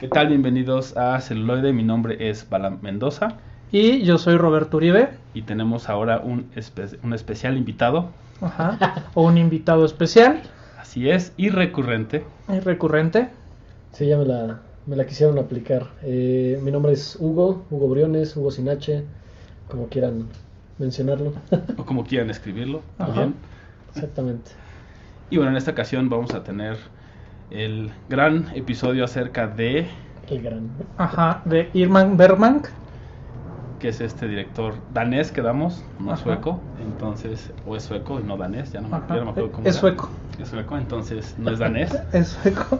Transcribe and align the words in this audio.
¿Qué 0.00 0.08
tal? 0.08 0.28
Bienvenidos 0.28 0.96
a 0.96 1.20
Celuloide. 1.20 1.72
Mi 1.72 1.82
nombre 1.82 2.30
es 2.30 2.48
Balam 2.48 2.78
Mendoza 2.82 3.36
Y 3.70 4.02
yo 4.02 4.18
soy 4.18 4.36
Roberto 4.36 4.78
Uribe, 4.78 5.10
y 5.34 5.42
tenemos 5.42 5.88
ahora 5.88 6.20
un, 6.20 6.50
espe- 6.54 6.98
un 7.02 7.12
especial 7.14 7.56
invitado. 7.56 8.10
ajá, 8.40 9.04
o 9.14 9.22
un 9.24 9.38
invitado 9.38 9.84
especial 9.84 10.40
Así 10.80 11.08
es, 11.10 11.32
y 11.36 11.50
recurrente. 11.50 12.24
y 12.48 12.58
recurrente. 12.60 13.28
Sí, 13.92 14.06
ya 14.06 14.16
me 14.18 14.24
la, 14.24 14.60
me 14.86 14.96
la 14.96 15.06
quisieron 15.06 15.38
aplicar. 15.38 15.86
Eh, 16.02 16.58
mi 16.62 16.70
nombre 16.70 16.92
es 16.92 17.16
Hugo, 17.20 17.66
Hugo 17.70 17.88
Briones, 17.88 18.36
Hugo 18.36 18.50
sin 18.50 18.68
H, 18.68 19.04
como 19.70 19.88
quieran 19.88 20.24
mencionarlo. 20.78 21.32
o 21.76 21.84
como 21.84 22.04
quieran 22.04 22.30
escribirlo. 22.30 22.82
Ajá. 22.98 23.12
también. 23.12 23.34
Exactamente. 23.94 24.50
Y 25.28 25.36
bueno, 25.36 25.50
en 25.52 25.58
esta 25.58 25.70
ocasión 25.72 26.08
vamos 26.08 26.34
a 26.34 26.42
tener 26.42 26.76
el 27.50 27.92
gran 28.08 28.48
episodio 28.54 29.04
acerca 29.04 29.46
de 29.46 29.88
El 30.28 30.42
gran. 30.42 30.70
Ajá, 30.96 31.42
de 31.44 31.70
Irman 31.74 32.16
Bergman. 32.16 32.62
que 33.78 33.88
es 33.88 34.00
este 34.00 34.28
director 34.28 34.74
danés 34.90 35.32
que 35.32 35.42
damos, 35.42 35.82
no 35.98 36.12
Ajá. 36.12 36.22
sueco, 36.22 36.62
entonces, 36.78 37.52
o 37.64 37.76
es 37.76 37.82
sueco 37.82 38.20
y 38.20 38.22
no 38.22 38.36
danés, 38.36 38.72
ya 38.72 38.80
no, 38.80 38.88
me- 38.88 38.96
Ajá, 38.96 39.14
ya 39.14 39.20
no 39.20 39.24
me 39.26 39.30
acuerdo 39.30 39.52
cómo 39.52 39.68
Es 39.68 39.74
era. 39.74 39.80
sueco. 39.80 40.10
Es 40.38 40.48
sueco, 40.48 40.76
entonces 40.76 41.34
no 41.38 41.50
es 41.50 41.58
danés. 41.58 41.90
Es 42.12 42.28
sueco. 42.28 42.78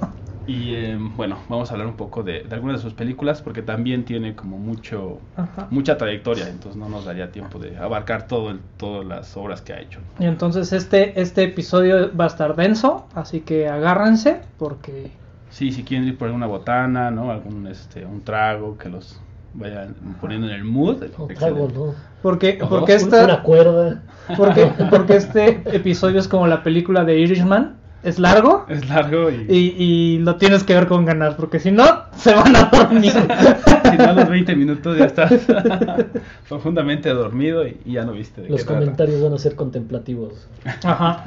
Y 0.51 0.75
eh, 0.75 0.99
bueno, 1.17 1.37
vamos 1.49 1.71
a 1.71 1.75
hablar 1.75 1.87
un 1.87 1.95
poco 1.97 2.25
de, 2.25 2.43
de 2.43 2.55
algunas 2.55 2.79
de 2.79 2.83
sus 2.83 2.95
películas 2.95 3.41
porque 3.41 3.63
también 3.63 4.05
tiene 4.05 4.35
como 4.35 4.59
mucho 4.59 5.21
Ajá. 5.37 5.69
mucha 5.71 5.97
trayectoria, 5.97 6.49
entonces 6.49 6.75
no 6.77 6.89
nos 6.89 7.05
daría 7.05 7.31
tiempo 7.31 7.61
de 7.61 7.77
abarcar 7.77 8.27
todo 8.27 8.51
el- 8.51 8.61
todas 8.77 9.07
las 9.07 9.37
obras 9.37 9.61
que 9.63 9.73
ha 9.75 9.81
hecho. 9.81 10.01
Y 10.19 10.25
entonces 10.25 10.73
este, 10.73 11.21
este 11.21 11.45
episodio 11.45 12.11
va 12.17 12.25
a 12.25 12.27
estar 12.27 12.57
denso, 12.57 13.07
así 13.15 13.41
que 13.41 13.69
agárrense 13.69 14.41
porque 14.59 15.13
Sí, 15.51 15.73
si 15.73 15.83
quieren 15.85 16.07
ir 16.09 16.17
por 16.19 16.27
alguna 16.29 16.47
botana, 16.47 17.11
¿no? 17.11 17.31
Algún 17.31 17.67
este 17.67 18.05
un 18.05 18.21
trago 18.23 18.77
que 18.79 18.89
los 18.89 19.21
vayan 19.55 19.95
poniendo 20.21 20.47
en 20.49 20.53
el 20.55 20.65
mood. 20.65 21.03
No, 21.19 21.27
trago, 21.27 21.69
no. 21.75 21.95
porque 22.23 22.59
porque 22.69 22.97
Un- 22.97 23.03
Una 23.09 23.17
esta 23.19 23.43
cuerda. 23.43 24.03
porque 24.37 24.71
porque 24.91 25.17
este 25.17 25.63
episodio 25.77 26.21
es 26.21 26.29
como 26.29 26.47
la 26.47 26.63
película 26.63 27.05
de 27.05 27.19
Irishman, 27.19 27.77
es 28.03 28.19
largo 28.19 28.65
Es 28.69 28.89
largo 28.89 29.31
y, 29.31 29.47
y, 29.49 29.75
y 29.79 30.19
lo 30.19 30.37
tienes 30.37 30.65
que 30.65 30.75
ver 30.75 30.87
con 30.87 31.05
ganas, 31.05 31.35
porque 31.35 31.59
si 31.59 31.71
no 31.71 31.85
se 32.17 32.35
van 32.35 32.55
a 32.57 32.65
dormir. 32.73 33.13
si 33.91 33.97
no 33.97 34.05
a 34.05 34.13
los 34.13 34.29
20 34.29 34.57
minutos 34.57 34.97
ya 34.99 35.05
estás 35.07 35.33
profundamente 36.49 37.11
dormido 37.11 37.67
y, 37.67 37.79
y 37.85 37.93
ya 37.93 38.05
no 38.05 38.13
viste 38.13 38.41
de 38.43 38.49
Los 38.49 38.61
qué 38.61 38.67
trata. 38.67 38.81
comentarios 38.81 39.23
van 39.23 39.35
a 39.35 39.39
ser 39.39 39.55
contemplativos. 39.57 40.49
Ajá. 40.85 41.25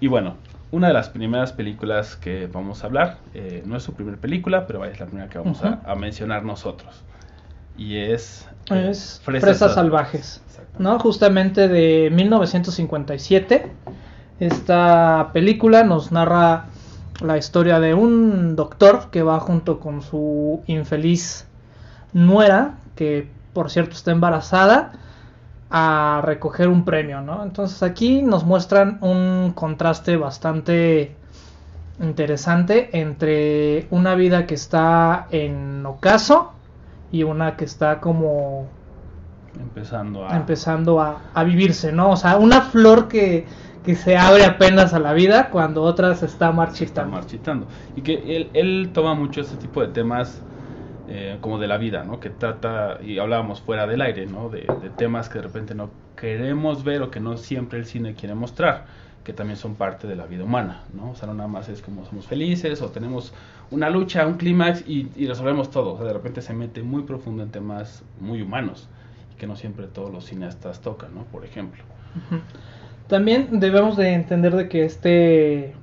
Y 0.00 0.08
bueno, 0.08 0.34
una 0.70 0.88
de 0.88 0.94
las 0.94 1.08
primeras 1.10 1.52
películas 1.52 2.16
que 2.16 2.48
vamos 2.52 2.82
a 2.82 2.86
hablar, 2.86 3.18
eh, 3.34 3.62
no 3.66 3.76
es 3.76 3.82
su 3.82 3.94
primera 3.94 4.16
película, 4.16 4.66
pero 4.66 4.80
vaya, 4.80 4.92
es 4.92 5.00
la 5.00 5.06
primera 5.06 5.28
que 5.28 5.38
vamos 5.38 5.60
a- 5.62 5.94
mencionar 5.94 6.44
nosotros. 6.44 7.02
Y 7.78 7.96
es... 7.96 8.48
eh, 8.70 8.88
Es 8.90 9.20
Fresas, 9.24 9.74
Salvajes, 9.74 10.42
¿no? 10.78 10.98
Justamente 10.98 11.68
de 11.68 12.10
1957. 12.12 13.70
Esta 14.42 15.30
película 15.32 15.84
nos 15.84 16.10
narra 16.10 16.64
la 17.20 17.38
historia 17.38 17.78
de 17.78 17.94
un 17.94 18.56
doctor 18.56 19.08
que 19.12 19.22
va 19.22 19.38
junto 19.38 19.78
con 19.78 20.02
su 20.02 20.64
infeliz 20.66 21.46
nuera, 22.12 22.74
que 22.96 23.28
por 23.52 23.70
cierto 23.70 23.92
está 23.92 24.10
embarazada, 24.10 24.94
a 25.70 26.22
recoger 26.24 26.66
un 26.66 26.84
premio, 26.84 27.20
¿no? 27.20 27.44
Entonces 27.44 27.84
aquí 27.84 28.20
nos 28.20 28.42
muestran 28.42 28.98
un 29.00 29.52
contraste 29.54 30.16
bastante 30.16 31.14
interesante 32.00 32.98
entre 32.98 33.86
una 33.90 34.16
vida 34.16 34.44
que 34.46 34.54
está 34.54 35.28
en 35.30 35.86
ocaso 35.86 36.50
y 37.12 37.22
una 37.22 37.56
que 37.56 37.64
está 37.64 38.00
como 38.00 38.66
Empezando 39.56 40.26
a... 40.26 40.34
empezando 40.34 41.00
a, 41.00 41.20
a 41.32 41.44
vivirse, 41.44 41.92
¿no? 41.92 42.10
O 42.10 42.16
sea, 42.16 42.38
una 42.38 42.62
flor 42.62 43.06
que, 43.06 43.46
que 43.82 43.96
se 43.96 44.16
abre 44.16 44.44
apenas 44.44 44.94
a 44.94 44.98
la 45.00 45.12
vida 45.12 45.50
cuando 45.50 45.82
otra 45.82 46.14
se 46.14 46.26
está 46.26 46.52
está 46.80 47.04
marchitando. 47.04 47.06
marchitando. 47.06 47.68
Y 47.94 48.02
que 48.02 48.36
él, 48.36 48.50
él 48.54 48.90
toma 48.92 49.14
mucho 49.14 49.40
este 49.40 49.56
tipo 49.56 49.80
de 49.80 49.88
temas 49.88 50.44
eh, 51.06 51.38
como 51.40 51.58
de 51.58 51.68
la 51.68 51.78
vida, 51.78 52.04
¿no? 52.04 52.20
Que 52.20 52.30
trata, 52.30 52.98
y 53.02 53.18
hablábamos 53.18 53.60
fuera 53.62 53.86
del 53.86 54.02
aire, 54.02 54.26
¿no? 54.26 54.48
De, 54.50 54.72
de 54.80 54.90
temas 54.90 55.28
que 55.28 55.38
de 55.38 55.44
repente 55.44 55.74
no 55.74 55.92
queremos 56.16 56.84
ver 56.84 57.02
o 57.02 57.10
que 57.10 57.20
no 57.20 57.36
siempre 57.38 57.78
el 57.78 57.86
cine 57.86 58.14
quiere 58.14 58.34
mostrar, 58.34 58.86
que 59.24 59.32
también 59.32 59.56
son 59.58 59.76
parte 59.76 60.06
de 60.08 60.16
la 60.16 60.26
vida 60.26 60.44
humana, 60.44 60.84
¿no? 60.94 61.12
O 61.12 61.14
sea, 61.16 61.28
no 61.28 61.34
nada 61.34 61.48
más 61.48 61.68
es 61.68 61.82
como 61.82 62.04
somos 62.06 62.26
felices 62.26 62.82
o 62.82 62.90
tenemos 62.90 63.34
una 63.70 63.90
lucha, 63.90 64.26
un 64.26 64.36
clímax 64.36 64.84
y, 64.88 65.12
y 65.16 65.26
resolvemos 65.28 65.70
todo. 65.70 65.94
O 65.94 65.98
sea, 65.98 66.06
de 66.06 66.12
repente 66.14 66.42
se 66.42 66.54
mete 66.54 66.82
muy 66.82 67.04
profundo 67.04 67.42
en 67.42 67.50
temas 67.52 68.04
muy 68.18 68.42
humanos 68.42 68.90
y 69.32 69.36
que 69.36 69.46
no 69.46 69.56
siempre 69.56 69.88
todos 69.88 70.12
los 70.12 70.26
cineastas 70.26 70.80
tocan, 70.82 71.14
¿no? 71.14 71.26
Por 71.26 71.44
ejemplo. 71.44 71.84
Ujú. 72.16 72.36
También 73.08 73.60
debemos 73.60 73.96
de 73.96 74.14
entender 74.14 74.54
de 74.56 74.68
que 74.68 74.84
este 74.84 75.74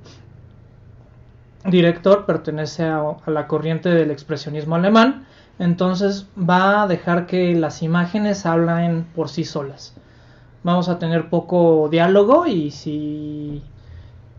director 1.64 2.26
pertenece 2.26 2.84
a, 2.84 3.16
la 3.26 3.46
corriente 3.46 3.90
del 3.90 4.10
expresionismo 4.10 4.74
alemán, 4.74 5.26
entonces 5.58 6.26
va 6.36 6.82
a 6.82 6.86
dejar 6.86 7.26
que 7.26 7.54
las 7.54 7.82
imágenes 7.82 8.46
hablen 8.46 9.04
por 9.14 9.28
sí 9.28 9.44
solas. 9.44 9.94
Vamos 10.62 10.88
a 10.88 10.98
tener 10.98 11.28
poco 11.28 11.88
diálogo 11.90 12.46
y 12.46 12.70
si 12.70 13.62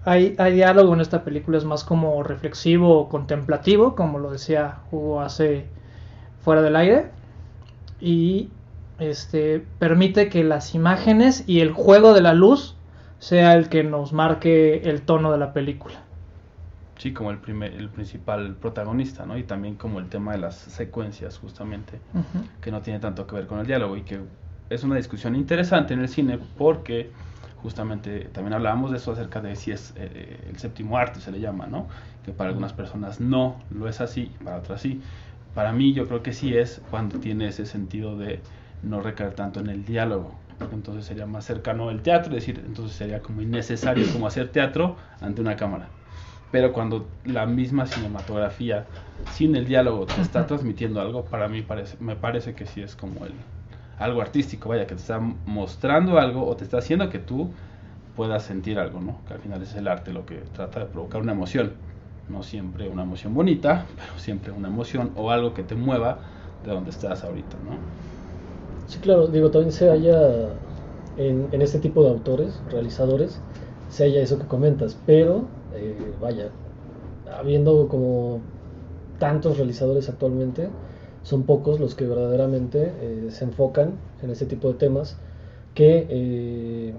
hay, 0.03 0.36
hay 0.38 0.53
diálogo 0.53 0.94
en 0.94 1.02
esta 1.02 1.24
película 1.24 1.58
es 1.58 1.66
más 1.66 1.84
como 1.84 2.24
reflexivo 2.24 3.00
o 3.00 3.09
contemplativo, 3.09 3.96
como 3.96 4.20
lo 4.20 4.31
decía 4.31 4.80
Hugo 4.91 5.22
hace 5.22 5.66
fuera 6.44 6.62
del 6.62 6.75
aire. 6.75 7.12
Y 8.00 8.50
este 9.01 9.66
permite 9.79 10.29
que 10.29 10.44
las 10.44 10.75
imágenes 10.75 11.44
y 11.47 11.59
el 11.59 11.72
juego 11.72 12.13
de 12.13 12.22
la 12.22 12.34
luz 12.34 12.75
sea 13.19 13.53
el 13.56 13.69
que 13.69 13.84
nos 13.84 14.13
marque 14.13 14.81
el 14.89 15.01
tono 15.01 15.31
de 15.31 15.38
la 15.38 15.53
película. 15.53 15.95
Sí, 16.97 17.13
como 17.13 17.31
el, 17.31 17.40
primer, 17.40 17.73
el 17.73 17.90
principal 17.90 18.56
protagonista, 18.56 19.25
¿no? 19.25 19.38
Y 19.38 19.44
también 19.44 19.75
como 19.75 20.00
el 20.00 20.07
tema 20.07 20.34
de 20.34 20.38
las 20.38 20.56
secuencias, 20.56 21.40
justamente. 21.40 22.00
Ujú. 22.13 22.45
que 22.61 22.72
no 22.72 22.81
tiene 22.81 23.00
tanto 23.00 23.25
que 23.25 23.35
ver 23.35 23.47
con 23.47 23.59
el 23.59 23.66
diálogo 23.66 23.97
y 23.97 24.01
que 24.01 24.19
es 24.69 24.84
una 24.84 24.95
discusión 24.95 25.35
interesante 25.35 25.94
en 25.95 26.01
el 26.01 26.09
cine 26.09 26.40
porque 26.57 27.09
justamente 27.57 28.29
también 28.31 28.53
hablábamos 28.53 28.91
de 28.91 28.97
eso 28.97 29.11
acerca 29.11 29.41
de 29.41 29.56
si 29.56 29.72
es 29.72 29.94
eh, 29.95 30.40
el 30.47 30.57
séptimo 30.57 30.97
arte 30.97 31.19
se 31.19 31.31
le 31.31 31.40
llama, 31.40 31.67
¿no? 31.67 31.88
Que 32.23 32.31
para 32.31 32.50
algunas 32.50 32.73
personas 32.73 33.19
no 33.19 33.59
lo 33.72 33.88
es 33.88 34.00
así, 34.00 34.31
para 34.44 34.57
otras 34.57 34.81
sí. 34.81 35.01
Para 35.56 35.72
mí 35.72 35.94
yo 35.94 36.07
creo 36.07 36.23
que 36.23 36.34
sí 36.34 36.56
es 36.56 36.81
cuando 36.90 37.19
tiene 37.19 37.47
ese 37.47 37.66
sentido 37.66 38.17
de 38.17 38.41
no 38.84 39.02
recaer 39.02 39.34
tanto 39.34 39.59
en 39.59 39.68
el 39.68 39.86
diálogo. 39.86 40.31
Entonces 40.72 41.06
sería 41.06 41.25
más 41.25 41.46
cercano 41.46 41.90
al 41.90 42.02
teatro, 42.02 42.36
es 42.36 42.46
decir, 42.46 42.64
entonces 42.66 42.96
sería 42.96 43.22
como 43.22 43.42
innecesario 43.42 44.06
como 44.12 44.28
hacer 44.28 44.50
teatro 44.50 44.96
ante 45.19 45.42
una 45.42 45.56
cámara. 45.56 45.88
Pero 46.52 46.74
cuando 46.74 47.08
la 47.25 47.46
misma 47.46 47.86
cinematografía, 47.86 48.86
sin 49.31 49.56
el 49.56 49.66
diálogo, 49.66 50.06
te 50.06 50.22
está 50.22 50.46
transmitiendo 50.46 51.02
algo, 51.02 51.24
para 51.25 51.47
mí 51.47 51.62
parece, 51.62 51.97
me 52.00 52.16
parece 52.16 52.53
que 52.53 52.66
sí 52.66 52.81
es 52.81 52.96
como 52.96 53.25
el, 53.25 53.31
algo 53.97 54.22
artístico, 54.22 54.70
vaya, 54.70 54.86
que 54.86 54.96
te 54.96 55.02
está 55.02 55.20
mostrando 55.20 56.20
algo 56.20 56.46
o 56.46 56.56
te 56.56 56.64
está 56.64 56.80
haciendo 56.80 57.09
que 57.09 57.20
tú 57.20 57.50
puedas 58.16 58.44
sentir 58.44 58.78
algo, 58.80 59.00
¿no? 59.00 59.20
Que 59.28 59.36
al 59.36 59.40
final 59.40 59.62
es 59.62 59.74
el 59.75 59.88
arte 59.88 60.12
lo 60.12 60.25
que 60.25 60.36
trata 60.53 60.81
de 60.81 60.86
provocar 60.88 61.22
una 61.22 61.31
emoción. 61.31 61.74
No 62.30 62.44
siempre 62.44 62.88
una 62.88 63.03
emoción 63.03 63.34
bonita, 63.34 63.86
pero 63.96 64.20
siempre 64.20 64.52
una 64.52 64.68
emoción 64.68 65.12
o 65.16 65.31
algo 65.31 65.53
que 65.53 65.64
te 65.64 65.75
mueva 65.75 66.20
de 66.64 66.72
donde 66.72 66.91
estás 66.91 67.24
ahorita, 67.24 67.58
¿no? 67.66 68.10
Sí, 68.91 69.00
claro, 69.00 69.28
digo, 69.28 69.52
también 69.52 69.72
se 69.72 69.88
halla 69.90 70.50
en, 71.16 71.47
en 71.53 71.62
este 71.62 71.79
tipo 71.79 72.03
de 72.03 72.09
autores, 72.09 72.59
realizadores, 72.69 73.40
se 73.90 74.03
halla 74.03 74.22
eso 74.22 74.38
que 74.38 74.47
comentas, 74.47 74.97
pero 75.06 75.46
eh, 75.74 76.13
vaya, 76.19 76.50
habiendo 77.40 77.88
como 77.88 78.41
tantos 79.17 79.55
realizadores 79.58 80.09
actualmente, 80.09 80.67
son 81.23 81.43
pocos 81.43 81.79
los 81.79 81.96
que 81.96 82.05
verdaderamente 82.05 82.91
eh, 82.99 83.32
se 83.32 83.46
enfocan 83.46 83.93
en 84.22 84.29
este 84.32 84.46
tipo 84.46 84.67
de 84.67 84.73
temas 84.73 85.16
que, 85.73 86.05
eh, 86.09 86.93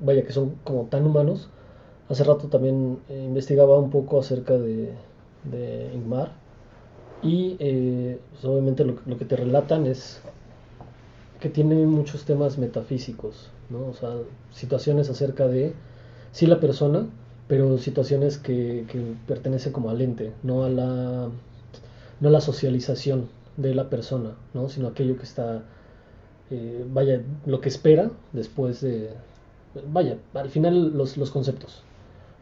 vaya, 0.00 0.24
que 0.24 0.32
son 0.32 0.56
como 0.64 0.86
tan 0.86 1.06
humanos. 1.06 1.48
Hace 2.08 2.24
rato 2.24 2.48
también 2.48 2.98
investigaba 3.08 3.78
un 3.78 3.90
poco 3.90 4.18
acerca 4.18 4.54
de, 4.58 4.90
Ingmar 5.94 6.32
y 7.22 7.54
pues, 8.30 8.44
obviamente 8.44 8.84
lo, 8.84 8.96
lo 9.06 9.16
que 9.18 9.24
te 9.24 9.36
relatan 9.36 9.86
es 9.86 10.20
que 11.42 11.48
tiene 11.48 11.74
muchos 11.86 12.24
temas 12.24 12.56
metafísicos, 12.56 13.50
¿no? 13.68 13.88
O 13.88 13.94
sea, 13.94 14.10
situaciones 14.52 15.10
acerca 15.10 15.48
de, 15.48 15.74
sí 16.30 16.46
la 16.46 16.60
persona, 16.60 17.08
pero 17.48 17.78
situaciones 17.78 18.38
que, 18.38 18.86
que 18.88 19.14
pertenecen 19.26 19.72
como 19.72 19.90
al 19.90 20.00
ente, 20.00 20.32
no 20.44 20.62
a 20.62 20.68
la, 20.68 21.28
no 22.20 22.28
a 22.28 22.30
la 22.30 22.40
socialización 22.40 23.28
de 23.56 23.74
la 23.74 23.90
persona, 23.90 24.36
¿no? 24.54 24.68
Sino 24.68 24.86
aquello 24.86 25.16
que 25.16 25.24
está, 25.24 25.64
eh, 26.52 26.86
vaya, 26.88 27.20
lo 27.44 27.60
que 27.60 27.70
espera 27.70 28.12
después 28.32 28.80
de, 28.80 29.10
vaya, 29.88 30.18
al 30.34 30.48
final 30.48 30.96
los, 30.96 31.16
los 31.16 31.32
conceptos, 31.32 31.82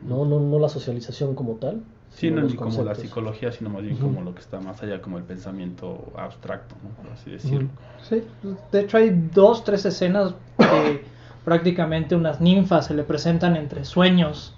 no, 0.07 0.27
no, 0.27 0.41
no 0.41 0.59
la 0.59 0.69
socialización 0.69 1.35
como 1.35 1.55
tal. 1.55 1.81
Sí, 2.11 2.31
no 2.31 2.43
ni 2.43 2.55
como 2.55 2.83
la 2.83 2.95
psicología, 2.95 3.53
sino 3.53 3.71
más 3.71 3.83
bien 3.83 3.97
como 3.97 4.21
lo 4.21 4.35
que 4.35 4.41
está 4.41 4.61
más 4.61 4.83
allá, 4.83 5.01
como 5.01 5.17
el 5.19 5.25
pensamiento 5.25 6.13
abstracto, 6.17 6.75
¿no? 6.83 6.91
por 6.91 7.13
así 7.13 7.31
decirlo. 7.31 7.69
Sí, 8.03 8.25
de 8.73 8.81
hecho 8.81 8.99
hay 8.99 9.11
dos, 9.33 9.65
tres 9.65 9.85
escenas 9.87 10.35
que 10.59 11.05
prácticamente 11.45 12.17
unas 12.17 12.41
ninfas 12.41 12.87
se 12.87 12.95
le 12.95 13.05
presentan 13.05 13.57
entre 13.57 13.85
sueños 13.85 14.55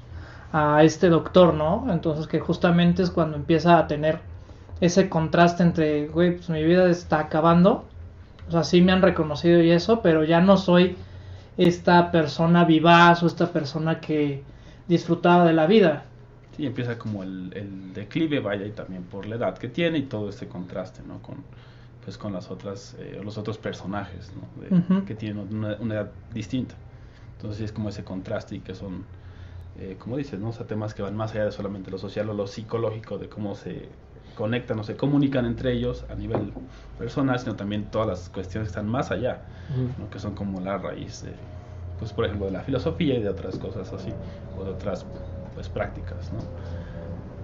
a 0.52 0.82
este 0.82 1.08
doctor, 1.08 1.54
¿no? 1.54 1.86
Entonces 1.90 2.26
que 2.26 2.40
justamente 2.40 3.02
es 3.02 3.10
cuando 3.10 3.36
empieza 3.36 3.78
a 3.78 3.86
tener 3.86 4.20
ese 4.80 5.08
contraste 5.08 5.62
entre, 5.62 6.08
güey, 6.08 6.36
pues 6.36 6.50
mi 6.50 6.62
vida 6.64 6.90
está 6.90 7.20
acabando, 7.20 7.84
o 8.48 8.50
sea, 8.50 8.64
sí 8.64 8.80
me 8.80 8.92
han 8.92 9.02
reconocido 9.02 9.62
y 9.62 9.70
eso, 9.70 10.02
pero 10.02 10.24
ya 10.24 10.40
no 10.40 10.56
soy 10.56 10.96
esta 11.56 12.10
persona 12.10 12.64
vivaz 12.64 13.22
o 13.22 13.26
esta 13.26 13.52
persona 13.52 14.00
que 14.00 14.42
disfrutaba 14.88 15.44
de 15.44 15.52
la 15.52 15.66
vida. 15.66 16.04
Sí, 16.56 16.66
empieza 16.66 16.98
como 16.98 17.22
el, 17.22 17.92
declive, 17.94 18.40
vaya, 18.40 18.66
y 18.66 18.72
también 18.72 19.04
por 19.04 19.26
la 19.26 19.36
edad 19.36 19.56
que 19.56 19.68
tiene 19.68 19.98
y 19.98 20.02
todo 20.02 20.28
este 20.28 20.48
contraste, 20.48 21.02
¿no? 21.06 21.20
Con, 21.22 21.36
pues 22.04 22.18
con 22.18 22.32
las 22.32 22.50
otras, 22.50 22.96
eh, 22.98 23.20
los 23.24 23.38
otros 23.38 23.58
personajes, 23.58 24.32
¿no? 24.34 25.04
Que 25.06 25.14
tienen 25.14 25.38
una, 25.38 25.76
una, 25.80 25.94
edad 25.94 26.10
distinta. 26.34 26.74
Entonces 27.36 27.62
es 27.62 27.72
como 27.72 27.88
ese 27.88 28.04
contraste 28.04 28.56
y 28.56 28.60
que 28.60 28.74
son 28.74 29.04
eh, 29.78 29.96
como 29.98 30.16
dices, 30.16 30.38
¿no? 30.38 30.50
O 30.50 30.52
sea, 30.52 30.66
temas 30.66 30.92
que 30.92 31.02
van 31.02 31.16
más 31.16 31.32
allá 31.32 31.46
de 31.46 31.52
solamente 31.52 31.90
lo 31.90 31.98
social 31.98 32.28
o 32.28 32.34
lo 32.34 32.46
psicológico, 32.46 33.16
de 33.18 33.28
cómo 33.28 33.54
se 33.54 33.88
conectan 34.36 34.78
o 34.78 34.84
se 34.84 34.96
comunican 34.96 35.46
entre 35.46 35.72
ellos 35.72 36.04
a 36.10 36.14
nivel 36.14 36.52
personal, 36.98 37.38
sino 37.38 37.56
también 37.56 37.84
todas 37.90 38.06
las 38.06 38.28
cuestiones 38.28 38.68
que 38.68 38.72
están 38.72 38.88
más 38.88 39.10
allá, 39.10 39.42
que 40.10 40.18
son 40.18 40.34
como 40.34 40.60
la 40.60 40.78
raíz 40.78 41.22
de, 41.22 41.32
pues 41.98 42.12
por 42.12 42.26
ejemplo, 42.26 42.46
de 42.46 42.52
la 42.52 42.62
filosofía 42.62 43.14
y 43.14 43.22
de 43.22 43.28
otras 43.28 43.58
cosas 43.58 43.92
así, 43.92 44.12
o 44.58 44.64
de 44.64 44.70
otras 44.70 45.06
pues 45.54 45.68
prácticas, 45.68 46.32
¿no? 46.32 46.40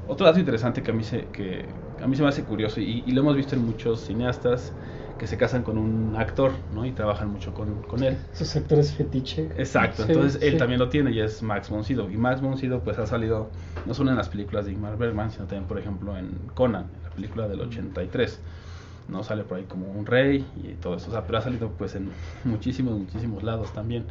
Otro 0.07 0.27
dato 0.27 0.39
interesante 0.39 0.83
que 0.83 0.91
a 0.91 0.95
mí 0.95 1.05
se, 1.05 1.27
que 1.27 1.67
a 2.03 2.07
mí 2.07 2.17
se 2.17 2.23
me 2.23 2.29
hace 2.29 2.45
curioso 2.45 2.81
y, 2.81 3.05
y 3.07 3.13
lo 3.13 3.21
hemos 3.21 3.37
visto 3.37 3.55
en 3.55 3.65
muchos 3.65 4.01
cineastas 4.01 4.73
que 5.19 5.27
se 5.27 5.37
casan 5.37 5.65
con 5.65 5.77
un 5.79 6.15
actor, 6.17 6.53
¿no? 6.73 6.87
Y 6.87 6.93
trabajan 6.93 7.29
mucho 7.29 7.53
con, 7.53 7.83
con 7.83 8.03
él. 8.05 8.17
Sus 8.33 8.55
actores 8.55 8.93
fetiche. 8.93 9.49
Exacto, 9.59 10.05
entonces 10.05 10.41
él 10.41 10.57
también 10.57 10.79
lo 10.79 10.89
tiene 10.89 11.11
y 11.11 11.21
es 11.21 11.43
Max 11.43 11.69
von 11.69 11.85
Y 11.89 12.17
Max 12.17 12.41
von 12.41 12.57
pues 12.85 12.99
ha 12.99 13.07
salido 13.07 13.51
no 13.85 13.95
solo 13.95 14.11
en 14.11 14.17
las 14.17 14.29
películas 14.29 14.67
de 14.67 14.73
Ingmar 14.73 14.97
Bergman, 14.97 15.33
sino 15.33 15.47
también, 15.47 15.65
por 15.65 15.79
ejemplo, 15.79 16.17
en 16.17 16.31
Conan, 16.55 16.87
la 17.03 17.11
película 17.11 17.49
del 17.49 17.61
83. 17.61 18.39
¿no? 19.09 19.25
Sale 19.25 19.43
por 19.43 19.59
ahí 19.59 19.65
como 19.65 19.91
un 19.91 20.07
rey 20.07 20.47
y 20.63 20.75
todo 20.75 20.97
eso. 20.97 21.09
O 21.09 21.13
sea, 21.13 21.27
pero 21.27 21.39
ha 21.39 21.43
salido 21.43 21.71
pues 21.71 21.97
en 21.97 22.11
muchísimos, 22.45 22.97
muchísimos 22.97 23.43
lados 23.43 23.73
también. 23.73 24.05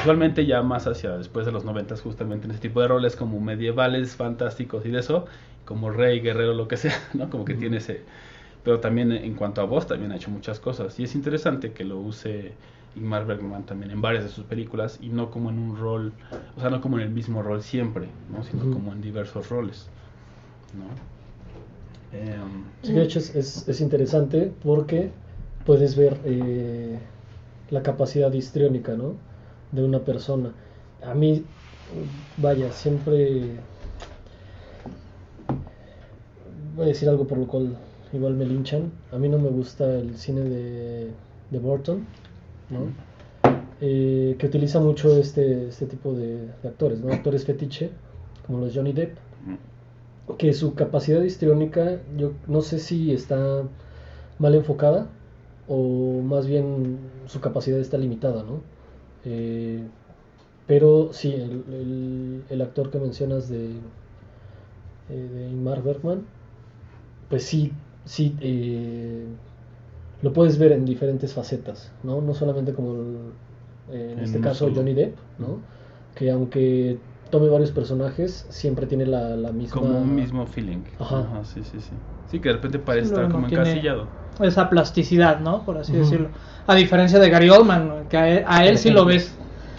Usualmente 0.00 0.46
ya 0.46 0.62
más 0.62 0.86
hacia 0.86 1.16
después 1.16 1.46
de 1.46 1.52
los 1.52 1.64
90 1.64 1.96
justamente 1.96 2.46
en 2.46 2.52
ese 2.52 2.60
tipo 2.60 2.80
de 2.80 2.88
roles 2.88 3.16
como 3.16 3.40
medievales, 3.40 4.16
fantásticos 4.16 4.84
y 4.86 4.90
de 4.90 5.00
eso, 5.00 5.26
como 5.64 5.90
rey, 5.90 6.20
guerrero, 6.20 6.54
lo 6.54 6.68
que 6.68 6.76
sea, 6.76 6.94
¿no? 7.14 7.30
Como 7.30 7.44
que 7.44 7.54
tiene 7.54 7.78
ese 7.78 8.04
pero 8.68 8.80
también 8.80 9.12
en 9.12 9.34
cuanto 9.34 9.62
a 9.62 9.64
voz 9.64 9.86
también 9.86 10.12
ha 10.12 10.16
hecho 10.16 10.30
muchas 10.30 10.60
cosas 10.60 10.98
y 11.00 11.04
es 11.04 11.14
interesante 11.14 11.72
que 11.72 11.84
lo 11.84 11.98
use 11.98 12.52
Ingmar 12.96 13.24
Bergman 13.24 13.64
también 13.64 13.90
en 13.90 14.02
varias 14.02 14.24
de 14.24 14.30
sus 14.30 14.44
películas 14.44 14.98
y 15.00 15.08
no 15.08 15.30
como 15.30 15.48
en 15.48 15.58
un 15.58 15.76
rol, 15.76 16.12
o 16.54 16.60
sea, 16.60 16.68
no 16.68 16.80
como 16.80 16.98
en 16.98 17.04
el 17.04 17.10
mismo 17.10 17.42
rol 17.42 17.62
siempre, 17.62 18.08
¿no? 18.30 18.42
sino 18.42 18.70
como 18.70 18.92
en 18.92 19.00
diversos 19.00 19.48
roles. 19.48 19.86
¿no? 20.76 20.84
Em, 22.18 22.64
sí, 22.82 22.92
de 22.92 23.02
hecho 23.04 23.18
es, 23.20 23.68
es, 23.68 23.80
interesante 23.80 24.52
porque 24.62 25.12
puedes 25.64 25.96
ver 25.96 26.18
eh, 26.24 26.98
la 27.70 27.82
capacidad 27.82 28.32
histriónica 28.32 28.94
¿no? 28.94 29.14
De 29.72 29.84
una 29.84 30.00
persona. 30.00 30.52
A 31.02 31.14
mí, 31.14 31.44
vaya, 32.36 32.72
siempre 32.72 33.56
voy 36.76 36.84
a 36.84 36.88
decir 36.88 37.08
algo 37.08 37.26
por 37.26 37.38
lo 37.38 37.46
cual 37.46 37.76
igual 38.12 38.34
me 38.34 38.46
linchan. 38.46 38.92
A 39.12 39.18
mí 39.18 39.28
no 39.28 39.38
me 39.38 39.48
gusta 39.48 39.84
el 39.98 40.16
cine 40.16 40.42
de, 40.42 41.10
de 41.50 41.58
Burton, 41.58 42.04
¿no? 42.70 43.08
Eh, 43.80 44.34
que 44.38 44.46
utiliza 44.46 44.80
mucho 44.80 45.16
este, 45.18 45.68
este 45.68 45.86
tipo 45.86 46.12
de, 46.12 46.48
actores, 46.64 46.98
¿no? 46.98 47.12
Actores 47.12 47.44
fetiche, 47.44 47.90
como 48.46 48.58
los 48.58 48.74
Johnny 48.74 48.92
Depp, 48.92 49.16
que 50.36 50.52
su 50.52 50.74
capacidad 50.74 51.22
histriónica, 51.22 51.98
yo 52.16 52.32
no 52.48 52.60
sé 52.60 52.80
si 52.80 53.12
está 53.12 53.62
mal 54.38 54.54
enfocada 54.54 55.06
o 55.68 56.20
más 56.22 56.46
bien 56.46 56.98
su 57.26 57.40
capacidad 57.40 57.78
está 57.78 57.98
limitada, 57.98 58.42
¿no? 58.42 58.60
Eh, 59.24 59.82
pero 60.66 61.10
sí, 61.12 61.34
el, 61.34 62.44
el, 62.48 62.62
actor 62.62 62.90
que 62.90 62.98
mencionas 62.98 63.48
de, 63.48 63.70
eh, 65.10 65.28
de 65.34 65.48
Ingmar 65.48 65.82
Bergman, 65.82 66.24
pues 67.28 67.44
sí 67.44 67.72
sí 68.08 68.34
eh, 68.40 69.24
lo 70.22 70.32
puedes 70.32 70.58
ver 70.58 70.72
en 70.72 70.84
diferentes 70.84 71.34
facetas, 71.34 71.92
¿no? 72.02 72.20
No 72.20 72.34
solamente 72.34 72.72
como 72.72 72.94
en, 73.92 74.18
este 74.18 74.40
caso 74.40 74.70
Johnny 74.74 74.94
Depp, 74.94 75.16
¿no? 75.38 75.60
Que 76.14 76.30
aunque 76.30 76.98
tome 77.30 77.48
varios 77.48 77.70
personajes, 77.70 78.46
siempre 78.48 78.86
tiene 78.86 79.06
la, 79.06 79.36
misma... 79.52 79.80
Como 79.80 79.98
un 79.98 80.14
mismo 80.14 80.46
feeling. 80.46 80.82
Ajá. 80.98 81.26
sí, 81.44 81.62
sí, 81.62 81.80
sí. 81.80 81.92
Sí, 82.30 82.40
que 82.40 82.50
de 82.50 82.56
repente 82.56 82.78
parece 82.78 83.08
estar 83.08 83.30
como 83.30 83.46
encasillado. 83.46 84.06
Esa 84.40 84.68
plasticidad, 84.68 85.40
¿no? 85.40 85.64
Por 85.64 85.78
así 85.78 85.92
decirlo. 85.92 86.28
A 86.66 86.74
diferencia 86.74 87.18
de 87.18 87.30
Gary 87.30 87.48
Oldman, 87.48 88.06
que 88.08 88.16
a 88.16 88.66
él, 88.66 88.78
sí 88.78 88.90
lo 88.90 89.04
ves. 89.04 89.34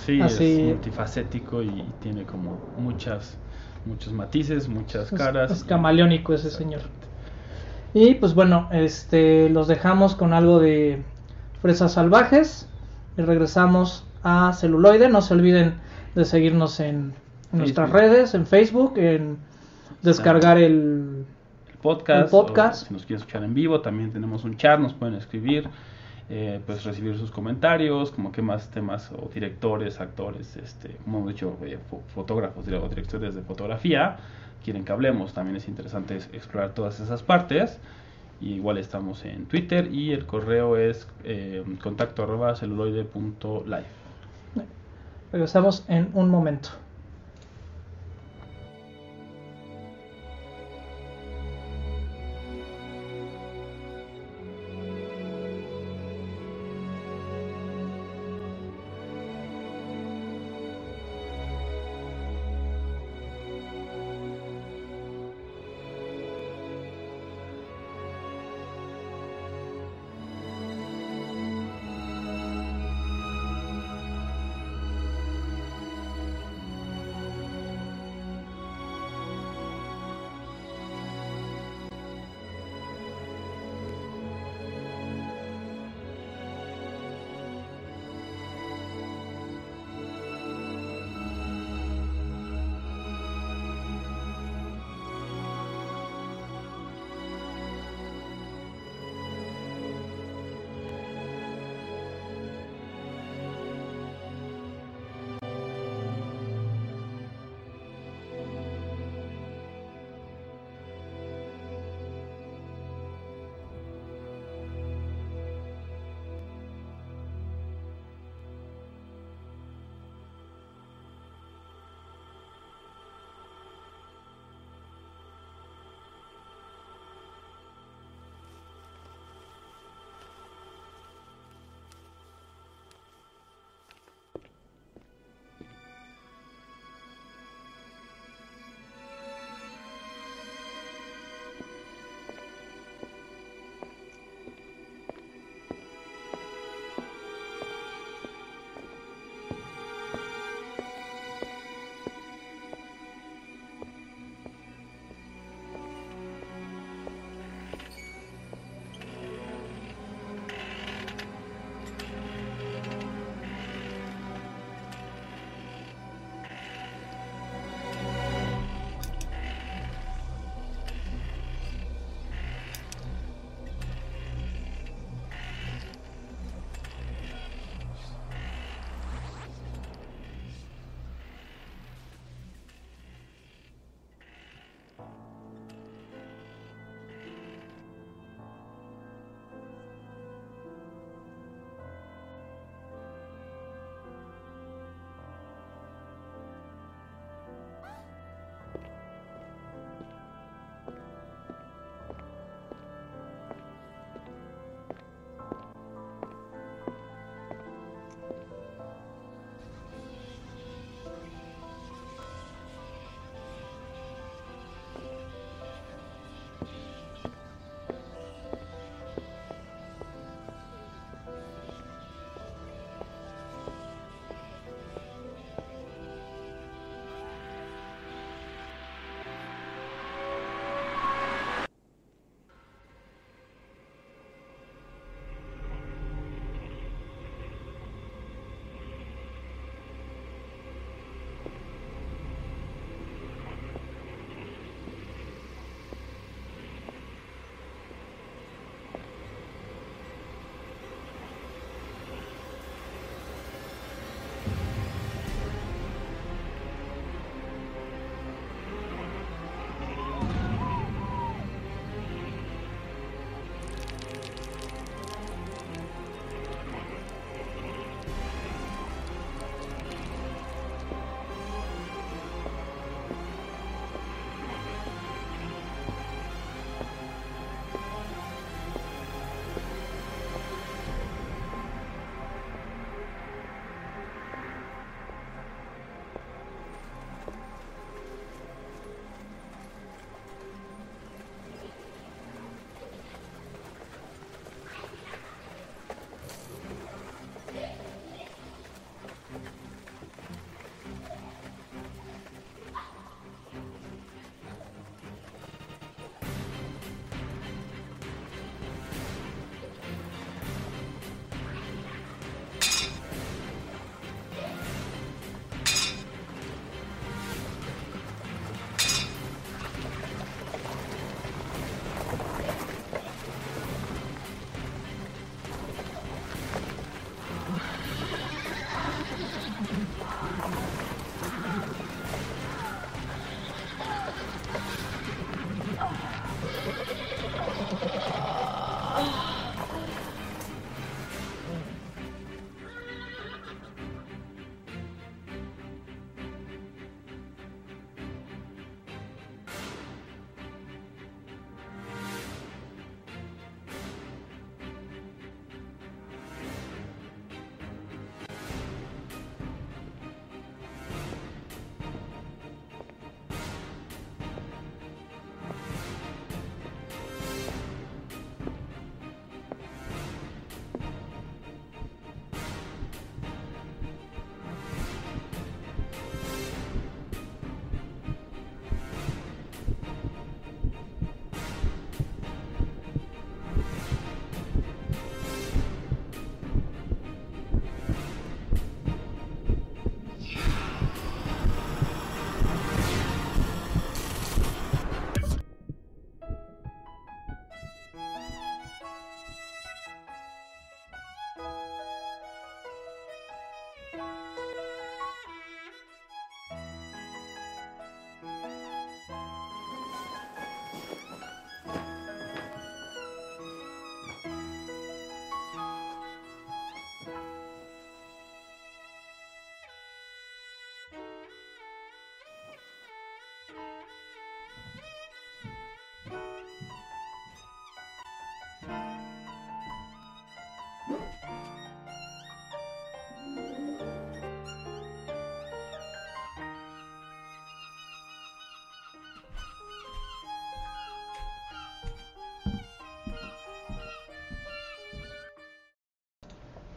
Sí, 0.05 0.19
así... 0.21 0.61
es 0.61 0.67
multifacético 0.67 1.61
y 1.61 1.83
tiene 2.01 2.23
como 2.23 2.57
muchas 2.77 3.37
muchos 3.85 4.13
matices, 4.13 4.67
muchas 4.67 5.09
caras. 5.11 5.51
Es, 5.51 5.63
camaleónico 5.63 6.33
ese 6.33 6.49
señor. 6.49 6.81
Y 7.93 8.15
pues 8.15 8.33
bueno, 8.33 8.69
este 8.71 9.49
los 9.49 9.67
dejamos 9.67 10.15
con 10.15 10.33
algo 10.33 10.59
de 10.59 11.03
fresas 11.61 11.93
salvajes 11.93 12.67
y 13.17 13.21
regresamos 13.21 14.05
a 14.23 14.53
celuloide. 14.53 15.09
No 15.09 15.21
se 15.21 15.33
olviden 15.33 15.75
de 16.15 16.25
seguirnos 16.25 16.79
en, 16.79 17.13
nuestras 17.51 17.89
redes, 17.89 18.33
en 18.33 18.45
Facebook, 18.45 18.97
en 18.97 19.37
descargar 20.01 20.57
el, 20.57 21.25
podcast. 21.81 22.31
podcast. 22.31 22.87
si 22.87 22.93
nos 22.93 23.05
quieren 23.05 23.21
escuchar 23.21 23.43
en 23.43 23.53
vivo, 23.53 23.81
también 23.81 24.11
tenemos 24.11 24.43
un 24.43 24.57
chat, 24.57 24.79
nos 24.79 24.93
pueden 24.93 25.15
escribir. 25.15 25.69
Eh, 26.31 26.61
pues 26.63 26.83
recibir 26.83 27.17
sus 27.17 27.31
comentarios, 27.31 28.11
como 28.11 28.31
qué 28.31 28.43
más 28.43 28.69
temas 28.69 29.11
o 29.11 29.31
directores, 29.33 29.99
actores, 29.99 30.57
este, 30.57 30.95
como 31.03 31.17
hemos 31.17 31.33
dicho, 31.33 31.57
eh, 31.63 31.79
fotógrafos 32.13 32.67
o 32.67 32.87
directores 32.87 33.33
de 33.33 33.41
fotografía, 33.41 34.17
quieren 34.63 34.85
que 34.85 34.91
hablemos. 34.91 35.33
También 35.33 35.57
es 35.57 35.67
interesante 35.67 36.17
explorar 36.31 36.75
todas 36.75 36.99
esas 36.99 37.23
partes. 37.23 37.79
Y 38.41 38.53
igual 38.53 38.77
estamos 38.77 39.25
en 39.25 39.47
Twitter 39.47 39.91
y 39.91 40.13
el 40.13 40.25
correo 40.25 40.77
es 40.77 41.07
eh, 41.23 41.63
contacto 41.81 42.23
arroba 42.23 42.55
celuloide.live. 42.55 43.83
Regresamos 45.31 45.83
en 45.87 46.09
un 46.13 46.29
momento. 46.29 46.69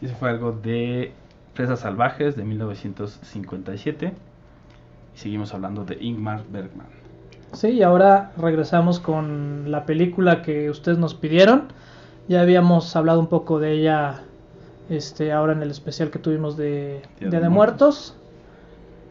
Y 0.02 0.06
eso 0.06 0.16
fue 0.16 0.30
algo 0.30 0.50
de 0.50 1.12
Fresas 1.54 1.80
Salvajes 1.80 2.34
de 2.34 2.42
1957. 2.42 4.12
Y 5.14 5.18
seguimos 5.18 5.54
hablando 5.54 5.84
de 5.84 5.96
Ingmar 6.00 6.42
Bergman. 6.50 6.88
Sí, 7.52 7.68
y 7.68 7.82
ahora 7.84 8.32
regresamos 8.36 8.98
con 8.98 9.70
la 9.70 9.86
película 9.86 10.42
que 10.42 10.70
ustedes 10.70 10.98
nos 10.98 11.14
pidieron. 11.14 11.68
Ya 12.26 12.40
habíamos 12.40 12.96
hablado 12.96 13.20
un 13.20 13.28
poco 13.28 13.60
de 13.60 13.72
ella 13.72 14.24
este 14.90 15.30
ahora 15.30 15.52
en 15.52 15.62
el 15.62 15.70
especial 15.70 16.10
que 16.10 16.18
tuvimos 16.18 16.56
de 16.56 17.02
Día 17.20 17.40
de, 17.40 17.48
Muertos. 17.48 18.16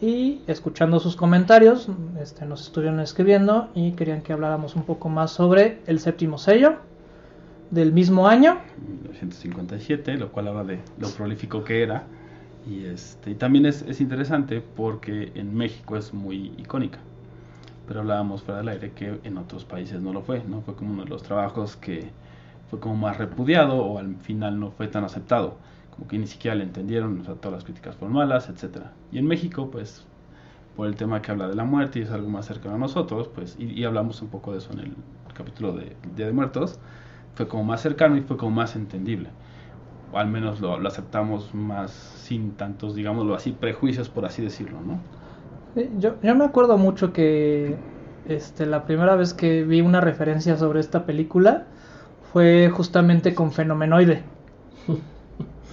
Y 0.01 0.41
escuchando 0.47 0.99
sus 0.99 1.15
comentarios, 1.15 1.87
este, 2.19 2.45
nos 2.45 2.63
estuvieron 2.63 2.99
escribiendo 2.99 3.69
y 3.75 3.93
querían 3.93 4.23
que 4.23 4.33
habláramos 4.33 4.75
un 4.75 4.83
poco 4.83 5.07
más 5.07 5.31
sobre 5.31 5.79
el 5.85 5.99
séptimo 5.99 6.37
sello 6.37 6.90
del 7.71 7.93
mismo 7.93 8.27
año. 8.27 8.59
1957, 8.77 10.17
lo 10.17 10.31
cual 10.31 10.49
habla 10.49 10.63
de 10.63 10.79
lo 10.99 11.09
prolífico 11.09 11.63
que 11.63 11.81
era. 11.81 12.03
Y, 12.69 12.85
este, 12.85 13.31
y 13.31 13.35
también 13.35 13.65
es, 13.65 13.81
es 13.83 14.01
interesante 14.01 14.61
porque 14.61 15.31
en 15.33 15.55
México 15.55 15.97
es 15.97 16.13
muy 16.13 16.53
icónica 16.57 16.99
pero 17.91 17.99
hablábamos 17.99 18.41
fuera 18.41 18.59
del 18.59 18.69
aire 18.69 18.91
que 18.91 19.19
en 19.25 19.37
otros 19.37 19.65
países 19.65 20.01
no 20.01 20.13
lo 20.13 20.21
fue, 20.21 20.41
¿no? 20.47 20.61
Fue 20.61 20.75
como 20.75 20.93
uno 20.93 21.03
de 21.03 21.09
los 21.09 21.23
trabajos 21.23 21.75
que 21.75 22.09
fue 22.69 22.79
como 22.79 22.95
más 22.95 23.17
repudiado 23.17 23.83
o 23.83 23.99
al 23.99 24.15
final 24.15 24.61
no 24.61 24.71
fue 24.71 24.87
tan 24.87 25.03
aceptado, 25.03 25.57
como 25.93 26.07
que 26.07 26.17
ni 26.17 26.25
siquiera 26.25 26.55
le 26.55 26.63
entendieron, 26.63 27.19
o 27.19 27.25
sea, 27.25 27.35
todas 27.35 27.57
las 27.57 27.63
críticas 27.65 27.97
fueron 27.97 28.15
malas, 28.15 28.47
etcétera. 28.47 28.93
Y 29.11 29.17
en 29.17 29.27
México, 29.27 29.69
pues, 29.69 30.05
por 30.77 30.87
el 30.87 30.95
tema 30.95 31.21
que 31.21 31.31
habla 31.31 31.49
de 31.49 31.55
la 31.55 31.65
muerte 31.65 31.99
y 31.99 32.03
es 32.03 32.11
algo 32.11 32.29
más 32.29 32.45
cercano 32.45 32.75
a 32.75 32.77
nosotros, 32.77 33.27
pues, 33.27 33.57
y, 33.59 33.83
hablamos 33.83 34.21
un 34.21 34.29
poco 34.29 34.53
de 34.53 34.59
eso 34.59 34.71
en 34.71 34.79
el 34.79 34.93
capítulo 35.33 35.73
de 35.73 35.97
Día 36.15 36.27
de 36.27 36.31
Muertos, 36.31 36.79
fue 37.35 37.47
como 37.47 37.63
más 37.63 37.81
cercano 37.81 38.17
y 38.17 38.21
fue 38.21 38.37
como 38.37 38.51
más 38.51 38.75
entendible. 38.75 39.29
O 40.11 40.17
al 40.17 40.27
menos 40.27 40.59
lo, 40.59 40.77
lo 40.77 40.87
aceptamos 40.87 41.53
más 41.53 41.91
sin 41.91 42.51
tantos, 42.51 42.95
digámoslo 42.95 43.33
así, 43.35 43.51
prejuicios, 43.51 44.09
por 44.09 44.25
así 44.25 44.41
decirlo, 44.41 44.79
¿no? 44.81 44.99
Yo, 45.99 46.15
yo 46.21 46.35
me 46.35 46.43
acuerdo 46.43 46.77
mucho 46.77 47.13
que 47.13 47.77
este, 48.27 48.65
la 48.65 48.85
primera 48.85 49.15
vez 49.15 49.33
que 49.33 49.63
vi 49.63 49.81
una 49.81 50.01
referencia 50.01 50.57
sobre 50.57 50.79
esta 50.79 51.05
película 51.05 51.65
fue 52.33 52.69
justamente 52.69 53.33
con 53.33 53.51
Fenomenoide. 53.51 54.23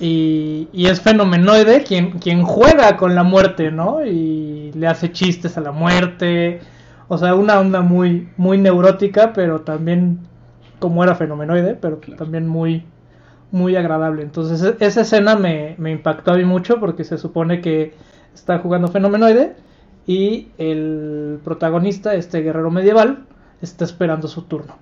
Y, 0.00 0.68
y, 0.72 0.86
es 0.86 1.00
Fenomenoide 1.00 1.82
quien, 1.82 2.20
quien 2.20 2.44
juega 2.44 2.96
con 2.96 3.16
la 3.16 3.24
muerte, 3.24 3.72
¿no? 3.72 4.06
Y 4.06 4.70
le 4.72 4.86
hace 4.86 5.10
chistes 5.10 5.58
a 5.58 5.60
la 5.60 5.72
muerte. 5.72 6.60
O 7.08 7.18
sea, 7.18 7.34
una 7.34 7.58
onda 7.58 7.80
muy, 7.80 8.28
muy 8.36 8.58
neurótica, 8.58 9.32
pero 9.32 9.62
también 9.62 10.20
como 10.78 11.02
era 11.02 11.14
Fenomenoide, 11.14 11.74
pero 11.74 11.98
también 12.16 12.46
muy, 12.46 12.84
muy 13.50 13.76
agradable. 13.76 14.22
Entonces, 14.22 14.62
e, 14.62 14.84
esa 14.84 15.02
escena 15.02 15.36
me, 15.36 15.74
me 15.78 15.90
impactó 15.90 16.32
a 16.32 16.36
mí 16.36 16.44
mucho 16.44 16.80
porque 16.80 17.04
se 17.04 17.18
supone 17.18 17.60
que 17.60 17.94
está 18.34 18.58
jugando 18.58 18.88
Fenomenoide 18.88 19.56
y 20.06 20.48
el 20.58 21.40
protagonista, 21.44 22.14
este 22.14 22.40
guerrero 22.40 22.70
medieval, 22.70 23.26
está 23.60 23.84
esperando 23.84 24.28
su 24.28 24.42
turno. 24.42 24.76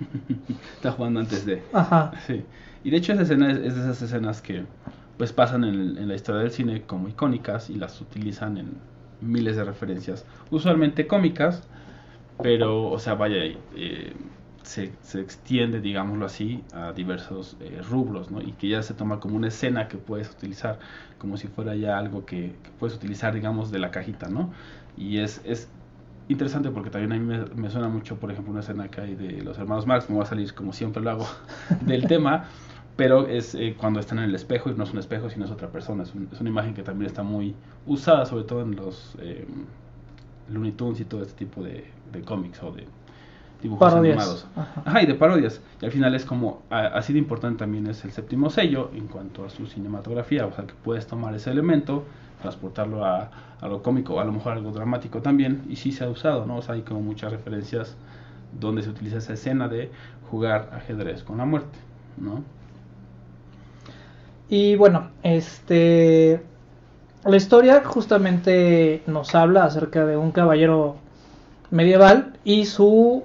está 0.76 0.92
jugando 0.92 1.20
antes 1.20 1.44
de. 1.44 1.62
Ajá. 1.72 2.12
Sí. 2.26 2.44
Y 2.82 2.90
de 2.90 2.96
hecho 2.96 3.12
esa 3.12 3.22
escena 3.22 3.50
es, 3.50 3.60
de 3.60 3.68
esas 3.68 4.00
escenas 4.02 4.42
que 4.42 4.64
pues 5.16 5.32
pasan 5.32 5.64
en, 5.64 6.08
la 6.08 6.14
historia 6.14 6.42
del 6.42 6.50
cine 6.50 6.82
como 6.82 7.08
icónicas 7.08 7.70
y 7.70 7.74
las 7.74 8.00
utilizan 8.00 8.58
en 8.58 8.72
miles 9.20 9.56
de 9.56 9.64
referencias, 9.64 10.26
usualmente 10.50 11.06
cómicas, 11.06 11.62
pero, 12.42 12.90
o 12.90 12.98
sea, 12.98 13.14
vaya, 13.14 13.36
eh, 13.76 14.12
se, 14.64 14.92
extiende, 15.20 15.80
digámoslo 15.80 16.26
así, 16.26 16.64
a 16.72 16.92
diversos 16.92 17.56
eh, 17.60 17.80
rubros, 17.88 18.30
¿no? 18.30 18.40
Y 18.40 18.52
que 18.52 18.68
ya 18.68 18.82
se 18.82 18.94
toma 18.94 19.20
como 19.20 19.36
una 19.36 19.48
escena 19.48 19.88
que 19.88 19.98
puedes 19.98 20.30
utilizar, 20.30 20.78
como 21.18 21.36
si 21.36 21.48
fuera 21.48 21.74
ya 21.76 21.98
algo 21.98 22.24
que, 22.24 22.54
puedes 22.78 22.96
utilizar, 22.96 23.34
digamos, 23.34 23.70
de 23.70 23.78
la 23.78 23.90
cajita, 23.90 24.28
¿no? 24.28 24.50
Y 24.96 25.18
es, 25.18 25.42
es 25.44 25.68
interesante 26.28 26.70
porque 26.70 26.90
también 26.90 27.12
a 27.12 27.16
mí 27.16 27.46
me, 27.54 27.70
suena 27.70 27.88
mucho, 27.88 28.16
por 28.18 28.30
ejemplo, 28.30 28.52
una 28.52 28.60
escena 28.60 28.88
que 28.88 29.00
hay 29.00 29.14
de 29.14 29.42
los 29.42 29.58
hermanos 29.58 29.86
Marx, 29.86 30.08
me 30.08 30.16
va 30.16 30.22
a 30.22 30.26
salir 30.26 30.54
como 30.54 30.72
siempre 30.72 31.02
lo 31.02 31.10
hago 31.10 31.26
del 31.82 32.06
tema, 32.06 32.46
pero 32.96 33.26
es 33.26 33.54
eh, 33.54 33.76
cuando 33.78 34.00
están 34.00 34.18
en 34.18 34.24
el 34.24 34.34
espejo 34.34 34.70
y 34.70 34.74
no 34.74 34.84
es 34.84 34.92
un 34.92 34.98
espejo, 34.98 35.28
sino 35.28 35.44
es 35.44 35.50
otra 35.50 35.68
persona. 35.68 36.04
Es, 36.04 36.14
una 36.14 36.48
imagen 36.48 36.74
que 36.74 36.82
también 36.82 37.08
está 37.08 37.22
muy 37.22 37.54
usada, 37.86 38.24
sobre 38.24 38.44
todo 38.44 38.62
en 38.62 38.76
los 38.76 39.16
eh, 39.20 39.46
Looney 40.48 40.72
Tunes 40.72 41.00
y 41.00 41.04
todo 41.04 41.22
este 41.22 41.44
tipo 41.44 41.62
de 41.62 41.84
cómics 42.24 42.62
o 42.62 42.70
de 42.72 42.86
dibujos 43.64 43.94
animados. 43.94 44.46
Ajá. 44.54 45.02
y 45.02 45.06
de 45.06 45.14
parodias. 45.14 45.60
Y 45.80 45.86
al 45.86 45.90
final 45.90 46.14
es 46.14 46.26
como, 46.26 46.62
así 46.70 47.14
de 47.14 47.18
importante 47.18 47.60
también 47.60 47.86
es 47.86 48.04
el 48.04 48.12
séptimo 48.12 48.50
sello 48.50 48.90
en 48.94 49.08
cuanto 49.08 49.44
a 49.44 49.50
su 49.50 49.66
cinematografía, 49.66 50.46
o 50.46 50.52
sea 50.52 50.66
que 50.66 50.74
puedes 50.84 51.06
tomar 51.06 51.34
ese 51.34 51.50
elemento, 51.50 52.04
transportarlo 52.42 53.04
a 53.04 53.30
algo 53.62 53.82
cómico, 53.82 54.20
a 54.20 54.24
lo 54.24 54.32
mejor 54.32 54.52
algo 54.52 54.70
dramático 54.70 55.22
también, 55.22 55.62
y 55.70 55.76
sí 55.76 55.92
se 55.92 56.04
ha 56.04 56.10
usado, 56.10 56.44
¿no? 56.44 56.58
O 56.58 56.62
sea, 56.62 56.74
hay 56.74 56.82
como 56.82 57.00
muchas 57.00 57.32
referencias 57.32 57.96
donde 58.60 58.82
se 58.82 58.90
utiliza 58.90 59.16
esa 59.16 59.32
escena 59.32 59.66
de 59.66 59.90
jugar 60.30 60.70
ajedrez 60.74 61.22
con 61.22 61.38
la 61.38 61.46
muerte, 61.46 61.78
¿no? 62.18 62.42
Y 64.50 64.76
bueno, 64.76 65.08
este 65.22 66.42
la 67.24 67.36
historia 67.36 67.82
justamente 67.82 69.02
nos 69.06 69.34
habla 69.34 69.64
acerca 69.64 70.04
de 70.04 70.18
un 70.18 70.32
caballero 70.32 70.96
medieval 71.70 72.34
y 72.44 72.66
su 72.66 73.24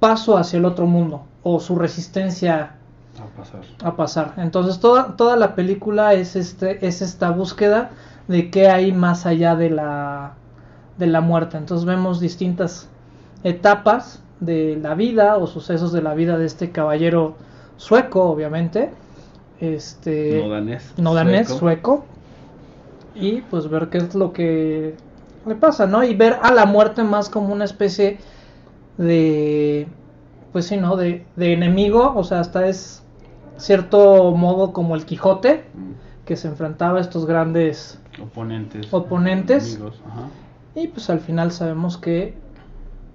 paso 0.00 0.36
hacia 0.36 0.56
el 0.56 0.64
otro 0.64 0.86
mundo 0.86 1.22
o 1.42 1.60
su 1.60 1.76
resistencia 1.76 2.74
a 3.18 3.26
pasar. 3.36 3.60
A 3.82 3.96
pasar. 3.96 4.34
Entonces 4.38 4.80
toda, 4.80 5.16
toda 5.16 5.36
la 5.36 5.54
película 5.54 6.14
es, 6.14 6.36
este, 6.36 6.86
es 6.86 7.02
esta 7.02 7.30
búsqueda 7.30 7.90
de 8.28 8.50
qué 8.50 8.68
hay 8.68 8.92
más 8.92 9.26
allá 9.26 9.56
de 9.56 9.70
la, 9.70 10.34
de 10.98 11.06
la 11.06 11.20
muerte. 11.20 11.56
Entonces 11.56 11.84
vemos 11.84 12.20
distintas 12.20 12.88
etapas 13.44 14.22
de 14.40 14.78
la 14.80 14.94
vida 14.94 15.36
o 15.36 15.46
sucesos 15.46 15.92
de 15.92 16.02
la 16.02 16.14
vida 16.14 16.38
de 16.38 16.46
este 16.46 16.70
caballero 16.70 17.34
sueco, 17.76 18.24
obviamente. 18.24 18.90
Este, 19.60 20.40
no 20.42 20.48
danés. 20.48 20.94
No 20.96 21.14
danés, 21.14 21.48
sueco. 21.48 22.04
Y 23.14 23.42
pues 23.42 23.68
ver 23.68 23.88
qué 23.88 23.98
es 23.98 24.14
lo 24.14 24.32
que 24.32 24.94
le 25.46 25.54
pasa, 25.56 25.86
¿no? 25.86 26.04
Y 26.04 26.14
ver 26.14 26.38
a 26.42 26.52
la 26.52 26.64
muerte 26.64 27.02
más 27.02 27.28
como 27.28 27.52
una 27.52 27.64
especie 27.64 28.18
de, 29.00 29.88
pues 30.52 30.66
sí, 30.66 30.76
¿no? 30.76 30.96
De, 30.96 31.24
de 31.36 31.52
enemigo, 31.52 32.12
o 32.14 32.22
sea, 32.22 32.40
hasta 32.40 32.66
es 32.66 33.02
cierto 33.56 34.32
modo 34.32 34.72
como 34.72 34.94
el 34.94 35.04
Quijote, 35.04 35.64
mm. 35.74 36.26
que 36.26 36.36
se 36.36 36.48
enfrentaba 36.48 36.98
a 36.98 37.00
estos 37.00 37.26
grandes 37.26 37.98
oponentes. 38.22 38.92
Oponentes. 38.92 39.80
Y 40.74 40.88
pues 40.88 41.10
al 41.10 41.20
final 41.20 41.50
sabemos 41.50 41.96
que 41.96 42.34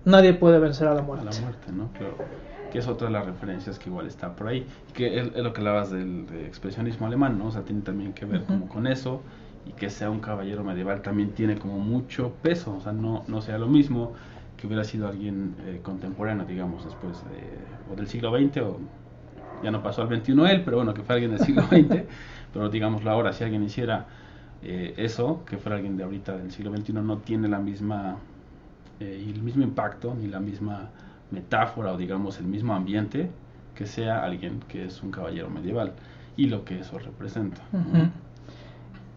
nadie 0.03 0.33
puede 0.33 0.59
vencer 0.59 0.87
a 0.87 0.95
la 0.95 1.01
muerte. 1.01 1.27
A 1.27 1.31
la 1.31 1.39
muerte, 1.39 1.71
¿no? 1.71 1.89
que 2.71 2.79
es 2.79 2.87
otra 2.87 3.07
de 3.07 3.13
las 3.13 3.25
referencias 3.25 3.79
que 3.79 3.89
igual 3.89 4.07
está 4.07 4.35
por 4.35 4.47
ahí. 4.47 4.67
Que 4.93 5.19
es, 5.19 5.33
lo 5.33 5.53
que 5.53 5.61
hablabas 5.61 5.91
del 5.91 6.25
expresionismo 6.45 7.07
alemán, 7.07 7.37
¿no? 7.37 7.47
O 7.47 7.51
sea, 7.51 7.61
tiene 7.61 7.81
también 7.81 8.11
que 8.11 8.25
ver 8.25 8.43
como 8.43 8.67
con 8.67 8.85
eso. 8.87 9.21
Y 9.65 9.71
que 9.71 9.89
sea 9.89 10.09
un 10.09 10.19
caballero 10.19 10.63
medieval 10.63 11.01
también 11.01 11.31
tiene 11.31 11.57
como 11.57 11.79
mucho 11.79 12.33
peso. 12.41 12.75
O 12.75 12.81
sea, 12.81 12.91
no, 12.91 13.23
no 13.27 13.41
sea 13.41 13.57
lo 13.57 13.67
mismo 13.67 14.11
que 14.65 14.73
hubiera 14.73 14.83
sido 14.83 15.07
alguien 15.07 15.55
eh, 15.65 15.79
contemporáneo, 15.83 16.45
digamos, 16.45 16.83
después 16.83 17.23
de, 17.25 17.93
o 17.93 17.95
del 17.95 18.07
siglo 18.07 18.31
XX, 18.35 18.57
o 18.61 18.79
ya 19.63 19.69
no 19.69 19.83
pasó 19.83 20.01
al 20.01 20.07
XXI 20.07 20.31
él, 20.49 20.63
pero 20.63 20.77
bueno, 20.77 20.93
que 20.93 21.03
fue 21.03 21.15
alguien 21.15 21.31
del 21.31 21.39
siglo 21.41 21.61
XX, 21.67 22.03
pero 22.51 22.69
digámoslo 22.69 23.11
ahora, 23.11 23.31
si 23.31 23.43
alguien 23.43 23.63
hiciera 23.63 24.07
eh, 24.63 24.93
eso, 24.97 25.43
que 25.45 25.57
fuera 25.57 25.75
alguien 25.75 25.97
de 25.97 26.03
ahorita 26.03 26.35
del 26.37 26.51
siglo 26.51 26.75
XXI, 26.75 26.93
no 26.93 27.19
tiene 27.19 27.47
la 27.47 27.59
misma, 27.59 28.17
eh, 28.99 29.23
el 29.27 29.43
mismo 29.43 29.63
impacto, 29.63 30.15
ni 30.19 30.27
la 30.27 30.39
misma 30.39 30.89
metáfora, 31.29 31.93
o 31.93 31.97
digamos 31.97 32.39
el 32.39 32.47
mismo 32.47 32.73
ambiente, 32.73 33.29
que 33.75 33.85
sea 33.85 34.23
alguien 34.23 34.61
que 34.67 34.85
es 34.85 35.03
un 35.03 35.11
caballero 35.11 35.49
medieval, 35.49 35.93
y 36.37 36.47
lo 36.47 36.65
que 36.65 36.79
eso 36.79 36.97
representa. 36.97 37.61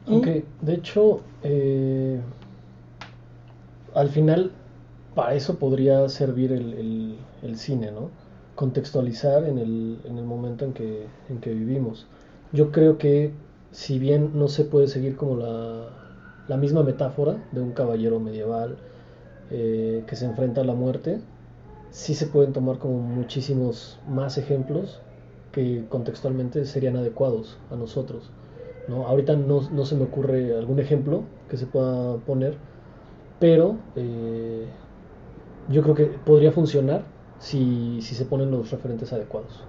Aunque, 0.06 0.44
de 0.62 0.74
hecho, 0.74 1.22
al 3.94 4.08
final 4.08 4.52
para 5.18 5.34
eso 5.34 5.56
podría 5.56 6.08
servir 6.08 6.52
el, 6.52 7.18
el, 7.42 7.56
cine, 7.56 7.90
¿no? 7.90 8.10
Contextualizar 8.54 9.42
en 9.42 9.58
el, 9.58 9.98
en 10.04 10.16
el 10.16 10.24
momento 10.24 10.64
en 10.64 10.72
que, 10.72 11.08
en 11.28 11.40
que 11.40 11.52
vivimos. 11.52 12.06
Yo 12.52 12.70
creo 12.70 12.98
que 12.98 13.32
si 13.72 13.98
bien 13.98 14.38
no 14.38 14.46
se 14.46 14.62
puede 14.62 14.86
seguir 14.86 15.16
como 15.16 15.34
la, 15.34 15.88
la 16.46 16.56
misma 16.56 16.84
metáfora 16.84 17.36
de 17.50 17.60
un 17.60 17.72
caballero 17.72 18.20
medieval 18.20 18.76
eh, 19.50 20.04
que 20.06 20.14
se 20.14 20.24
enfrenta 20.24 20.60
a 20.60 20.64
la 20.64 20.74
muerte, 20.74 21.18
sí 21.90 22.14
se 22.14 22.26
pueden 22.26 22.52
tomar 22.52 22.78
como 22.78 23.00
muchísimos 23.00 23.98
más 24.08 24.38
ejemplos 24.38 25.00
que 25.50 25.84
contextualmente 25.88 26.64
serían 26.64 26.96
adecuados 26.96 27.58
a 27.72 27.74
nosotros. 27.74 28.30
¿no? 28.86 29.08
Ahorita 29.08 29.34
no, 29.34 29.68
no 29.68 29.84
se 29.84 29.96
me 29.96 30.04
ocurre 30.04 30.56
algún 30.56 30.78
ejemplo 30.78 31.24
que 31.50 31.56
se 31.56 31.66
pueda 31.66 32.18
poner, 32.18 32.54
pero 33.40 33.78
eh, 33.96 34.68
yo 35.68 35.82
creo 35.82 35.94
que 35.94 36.04
podría 36.04 36.52
funcionar 36.52 37.02
si, 37.38 38.00
si 38.02 38.14
se 38.14 38.24
ponen 38.24 38.50
los 38.50 38.70
referentes 38.70 39.12
adecuados. 39.12 39.62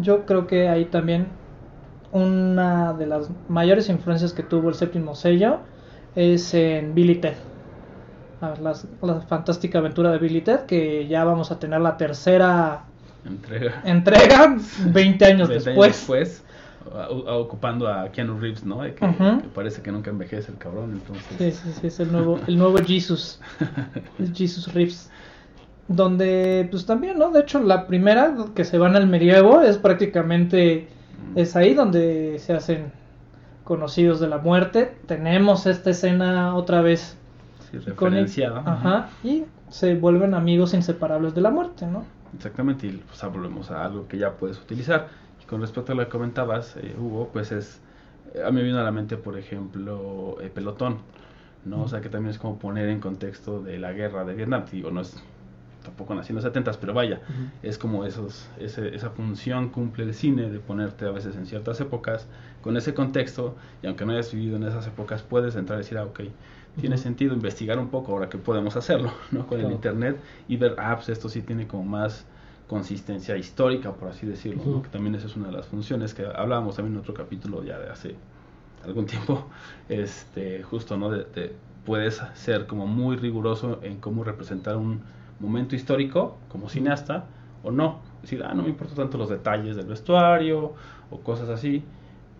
Yo 0.00 0.26
creo 0.26 0.46
que 0.46 0.68
ahí 0.68 0.86
también 0.86 1.28
una 2.12 2.92
de 2.92 3.06
las 3.06 3.30
mayores 3.48 3.88
influencias 3.88 4.32
que 4.32 4.42
tuvo 4.42 4.68
el 4.68 4.74
séptimo 4.74 5.14
sello 5.14 5.58
es 6.14 6.54
en 6.54 6.94
Billy 6.94 7.16
Ted. 7.16 7.34
la 8.40 9.20
fantástica 9.22 9.78
aventura 9.78 10.10
de 10.10 10.18
Billy 10.18 10.40
Ted, 10.40 10.60
que 10.60 11.06
ya 11.08 11.24
vamos 11.24 11.50
a 11.50 11.58
tener 11.58 11.80
la 11.80 11.96
tercera 11.96 12.84
entrega, 13.24 13.82
entrega 13.84 14.56
20 14.92 15.24
años 15.26 15.48
después. 15.48 15.76
después 15.76 16.45
ocupando 17.28 17.88
a 17.88 18.10
Keanu 18.10 18.38
Reeves, 18.38 18.64
¿no? 18.64 18.80
Que, 18.80 19.06
parece 19.54 19.82
que 19.82 19.90
nunca 19.92 20.10
envejece 20.10 20.52
el 20.52 20.58
cabrón, 20.58 20.92
entonces... 20.92 21.26
Sí, 21.38 21.50
sí, 21.52 21.78
sí, 21.80 21.86
es 21.86 22.00
el 22.00 22.12
nuevo, 22.12 22.38
el 22.46 22.58
nuevo 22.58 22.78
Jesus, 22.78 23.40
es 24.18 24.32
Jesus 24.32 24.72
Reeves. 24.72 25.10
Donde, 25.88 26.66
pues 26.70 26.84
también, 26.84 27.18
¿no? 27.18 27.30
De 27.30 27.40
hecho, 27.40 27.60
la 27.60 27.86
primera 27.86 28.34
que 28.54 28.64
se 28.64 28.76
van 28.76 28.96
al 28.96 29.06
medievo 29.06 29.60
es 29.60 29.78
prácticamente, 29.78 30.88
mm. 31.34 31.38
es 31.38 31.54
ahí 31.54 31.74
donde 31.74 32.38
se 32.40 32.54
hacen 32.54 32.92
conocidos 33.62 34.18
de 34.18 34.28
la 34.28 34.38
muerte. 34.38 34.96
Tenemos 35.06 35.66
esta 35.66 35.90
escena 35.90 36.56
otra 36.56 36.80
vez 36.80 37.16
sí, 37.70 37.78
referenciada. 37.78 38.62
Ajá, 38.66 39.10
y 39.22 39.44
se 39.68 39.94
vuelven 39.94 40.34
amigos 40.34 40.74
inseparables 40.74 41.34
de 41.34 41.40
la 41.40 41.50
muerte, 41.50 41.86
¿no? 41.86 42.04
Exactamente, 42.34 42.86
y 42.86 42.90
pues 42.90 43.32
volvemos 43.32 43.70
a 43.70 43.84
algo 43.84 44.08
que 44.08 44.18
ya 44.18 44.32
puedes 44.32 44.58
utilizar 44.58 45.08
con 45.48 45.60
respecto 45.60 45.92
a 45.92 45.94
lo 45.94 46.04
que 46.04 46.10
comentabas, 46.10 46.76
eh, 46.76 46.94
Hugo, 46.98 47.30
pues 47.32 47.52
es, 47.52 47.80
a 48.44 48.50
mí 48.50 48.56
me 48.56 48.62
vino 48.62 48.78
a 48.78 48.82
la 48.82 48.92
mente, 48.92 49.16
por 49.16 49.38
ejemplo, 49.38 50.38
el 50.40 50.50
pelotón, 50.50 50.98
¿no? 51.64 51.82
O 51.82 51.88
sea, 51.88 52.00
que 52.00 52.08
también 52.08 52.30
es 52.30 52.38
como 52.38 52.58
poner 52.58 52.88
en 52.88 53.00
contexto 53.00 53.62
de 53.62 53.78
la 53.78 53.92
guerra 53.92 54.24
de 54.24 54.34
Vietnam, 54.34 54.64
digo, 54.70 54.90
no 54.90 55.00
es 55.00 55.22
tampoco 55.86 56.16
nació 56.16 56.32
en 56.32 56.36
los 56.36 56.44
70 56.44 56.72
pero 56.80 56.92
vaya, 56.92 57.20
es 57.62 57.78
como 57.78 58.04
esos, 58.04 58.48
esa 58.58 59.10
función 59.10 59.68
cumple 59.68 60.02
el 60.02 60.14
cine 60.14 60.50
de 60.50 60.58
ponerte 60.58 61.06
a 61.06 61.12
veces 61.12 61.36
en 61.36 61.46
ciertas 61.46 61.80
épocas 61.80 62.26
con 62.60 62.76
ese 62.76 62.92
contexto, 62.92 63.54
y 63.82 63.86
aunque 63.86 64.04
no 64.04 64.12
hayas 64.12 64.32
vivido 64.32 64.56
en 64.56 64.64
esas 64.64 64.86
épocas, 64.88 65.22
puedes 65.22 65.54
entrar 65.54 65.78
y 65.78 65.82
decir, 65.82 65.96
ah, 65.98 66.04
ok, 66.04 66.22
tiene 66.80 66.98
sentido 66.98 67.34
investigar 67.34 67.78
un 67.78 67.88
poco 67.88 68.12
ahora 68.12 68.28
que 68.28 68.36
podemos 68.36 68.76
hacerlo, 68.76 69.12
¿no? 69.30 69.46
Con 69.46 69.60
el 69.60 69.70
internet 69.70 70.18
y 70.48 70.56
ver, 70.56 70.74
ah, 70.78 70.96
pues 70.96 71.08
esto 71.08 71.28
sí 71.28 71.40
tiene 71.40 71.68
como 71.68 71.84
más 71.84 72.26
consistencia 72.66 73.36
histórica, 73.36 73.92
por 73.92 74.08
así 74.08 74.26
decirlo, 74.26 74.82
que 74.82 74.88
también 74.88 75.14
esa 75.14 75.26
es 75.26 75.36
una 75.36 75.46
de 75.46 75.52
las 75.52 75.66
funciones 75.66 76.14
que 76.14 76.26
hablábamos 76.26 76.76
también 76.76 76.94
en 76.94 77.00
otro 77.00 77.14
capítulo 77.14 77.62
ya 77.62 77.78
de 77.78 77.90
hace 77.90 78.16
algún 78.84 79.06
tiempo, 79.06 79.46
este, 79.88 80.62
justo, 80.62 80.96
¿no? 80.96 81.10
De, 81.10 81.54
puedes 81.84 82.20
ser 82.34 82.66
como 82.66 82.86
muy 82.86 83.16
riguroso 83.16 83.78
en 83.82 84.00
cómo 84.00 84.24
representar 84.24 84.76
un 84.76 85.02
momento 85.38 85.76
histórico 85.76 86.36
como 86.48 86.68
cineasta 86.68 87.26
o 87.62 87.70
no. 87.70 88.00
Decir, 88.22 88.42
ah, 88.44 88.54
no 88.54 88.62
me 88.62 88.70
importa 88.70 88.94
tanto 88.94 89.18
los 89.18 89.28
detalles 89.28 89.76
del 89.76 89.86
vestuario 89.86 90.74
o 91.10 91.20
cosas 91.20 91.48
así, 91.48 91.84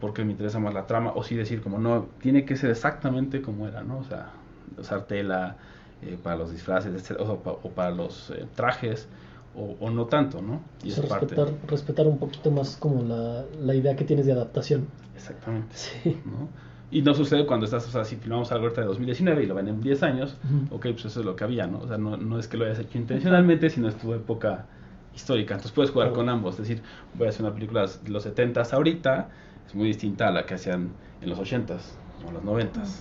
porque 0.01 0.25
me 0.25 0.33
interesa 0.33 0.59
más 0.59 0.75
la 0.75 0.87
trama, 0.87 1.13
o 1.15 1.23
sí 1.23 1.37
decir 1.37 1.63
como 1.63 1.79
no, 1.79 2.07
tiene 2.21 2.45
que 2.45 2.57
ser 2.57 2.71
exactamente 2.71 3.41
como 3.41 3.69
era, 3.69 3.83
¿no? 3.83 3.99
O 3.99 4.05
sea, 4.05 4.31
usar 4.79 5.03
tela 5.03 5.57
eh, 6.03 6.19
para 6.23 6.37
los 6.37 6.51
disfraces, 6.51 7.11
o, 7.19 7.39
para 7.71 7.91
los 7.91 8.31
eh, 8.31 8.47
trajes, 8.55 9.09
o, 9.57 9.91
no 9.91 10.07
tanto, 10.07 10.43
¿no? 10.43 10.61
Y 10.85 10.91
respetar, 10.91 11.49
respetar 11.67 12.07
un 12.07 12.19
poquito 12.19 12.51
más 12.51 12.77
como 12.77 13.03
la, 13.03 13.45
la, 13.61 13.75
idea 13.75 13.97
que 13.97 14.05
tienes 14.05 14.27
de 14.27 14.33
adaptación. 14.33 14.87
Exactamente. 15.15 15.75
Sí. 15.75 16.21
¿no? 16.25 16.49
Y 16.91 17.03
no 17.03 17.15
sucede 17.15 17.47
cuando 17.47 17.65
estás, 17.65 17.87
o 17.89 17.91
sea, 17.91 18.05
si 18.05 18.17
filmamos 18.17 18.53
algo 18.53 18.65
ahorita 18.65 18.83
de 18.83 18.87
2019 18.89 19.43
y 19.43 19.47
lo 19.47 19.55
ven 19.55 19.69
en 19.69 19.81
10 19.81 20.03
años, 20.05 20.37
ok, 20.71 20.83
pues 20.93 21.07
eso 21.07 21.21
es 21.21 21.27
lo 21.27 21.35
que 21.35 21.43
había, 21.43 21.67
¿no? 21.67 21.79
O 21.79 21.89
sea, 21.89 21.99
no, 21.99 22.17
no 22.17 22.39
es 22.39 22.47
que 22.47 22.57
lo 22.57 22.65
hayas 22.65 22.79
hecho 22.79 22.97
intencionalmente, 22.97 23.71
sino 23.71 23.89
es 23.89 23.97
tu 23.97 24.15
época 24.15 24.67
histórica. 25.15 25.55
Entonces 25.55 25.73
puedes 25.73 25.91
jugar 25.91 26.13
con 26.13 26.29
ambos, 26.29 26.55
es 26.55 26.69
decir, 26.69 26.83
voy 27.15 27.27
a 27.27 27.31
hacer 27.31 27.45
una 27.45 27.55
película 27.55 27.87
de 27.87 28.11
los 28.11 28.25
70s 28.25 28.73
ahorita, 28.73 29.29
es 29.67 29.75
muy 29.75 29.89
distinta 29.89 30.29
a 30.29 30.31
la 30.31 30.47
que 30.47 30.55
hacían 30.55 30.91
en 31.21 31.29
los 31.29 31.41
80s 31.41 31.81
o 32.29 32.33
los 32.33 32.43
90s. 32.45 33.01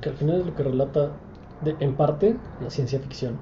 Que 0.00 0.08
al 0.08 0.14
final 0.14 0.40
es 0.40 0.46
lo 0.46 0.54
que 0.54 0.62
relata, 0.62 1.10
de, 1.62 1.76
en 1.80 1.94
parte, 1.94 2.36
la 2.62 2.70
ciencia 2.70 2.98
ficción, 3.00 3.34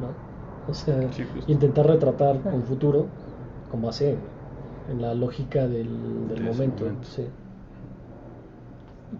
¿no? 0.00 0.33
O 0.68 0.74
sea, 0.74 1.08
intentar 1.46 1.86
retratar 1.86 2.40
un 2.44 2.62
futuro 2.62 3.06
como 3.70 3.88
hace 3.88 4.16
en 4.90 5.02
la 5.02 5.14
lógica 5.14 5.66
del, 5.66 5.88
momento. 6.42 6.90
Sí. 7.02 7.24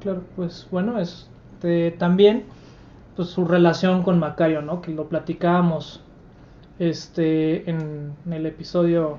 Claro, 0.01 0.23
pues 0.37 0.67
bueno, 0.71 0.99
es 0.99 1.29
también 1.99 2.45
pues 3.17 3.29
su 3.29 3.45
relación 3.45 4.03
con 4.03 4.19
Macario, 4.19 4.61
¿no? 4.61 4.83
Que 4.83 4.93
lo 4.93 5.09
platicábamos 5.09 6.01
este 6.79 7.69
en, 7.71 8.13
el 8.31 8.47
episodio 8.47 9.19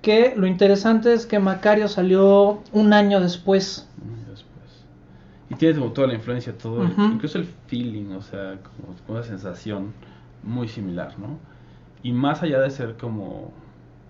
que 0.00 0.34
lo 0.36 0.46
interesante 0.46 1.12
es 1.12 1.26
que 1.26 1.38
Macario 1.38 1.88
salió 1.88 2.62
un 2.72 2.92
año 2.92 3.20
después. 3.20 3.88
Y 5.50 5.54
tiene 5.54 5.78
como 5.78 5.92
toda 5.92 6.06
la 6.08 6.14
influencia, 6.14 6.56
todo, 6.56 6.84
incluso 6.84 7.38
el 7.38 7.46
feeling, 7.66 8.12
o 8.12 8.20
sea, 8.20 8.58
como, 8.62 8.94
como 9.06 9.18
una 9.18 9.26
sensación 9.26 9.92
muy 10.42 10.68
similar, 10.68 11.18
¿no? 11.18 11.38
Y 12.02 12.12
más 12.12 12.42
allá 12.42 12.60
de 12.60 12.70
ser 12.70 12.96
como 12.96 13.52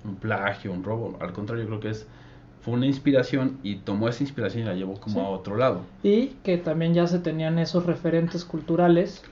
un 0.04 0.16
plagio, 0.16 0.72
un 0.72 0.84
robo, 0.84 1.16
al 1.20 1.32
contrario, 1.32 1.66
creo 1.66 1.80
que 1.80 1.90
es 1.90 2.06
fue 2.60 2.74
una 2.74 2.86
inspiración 2.86 3.58
y 3.62 3.76
tomó 3.76 4.08
esa 4.08 4.22
inspiración 4.22 4.64
y 4.64 4.66
la 4.66 4.74
llevó 4.74 5.00
como 5.00 5.20
a 5.22 5.28
otro 5.30 5.56
lado. 5.56 5.82
Y 6.02 6.28
que 6.42 6.58
también 6.58 6.92
ya 6.92 7.06
se 7.06 7.18
tenían 7.18 7.58
esos 7.58 7.86
referentes 7.86 8.44
culturales 8.44 9.22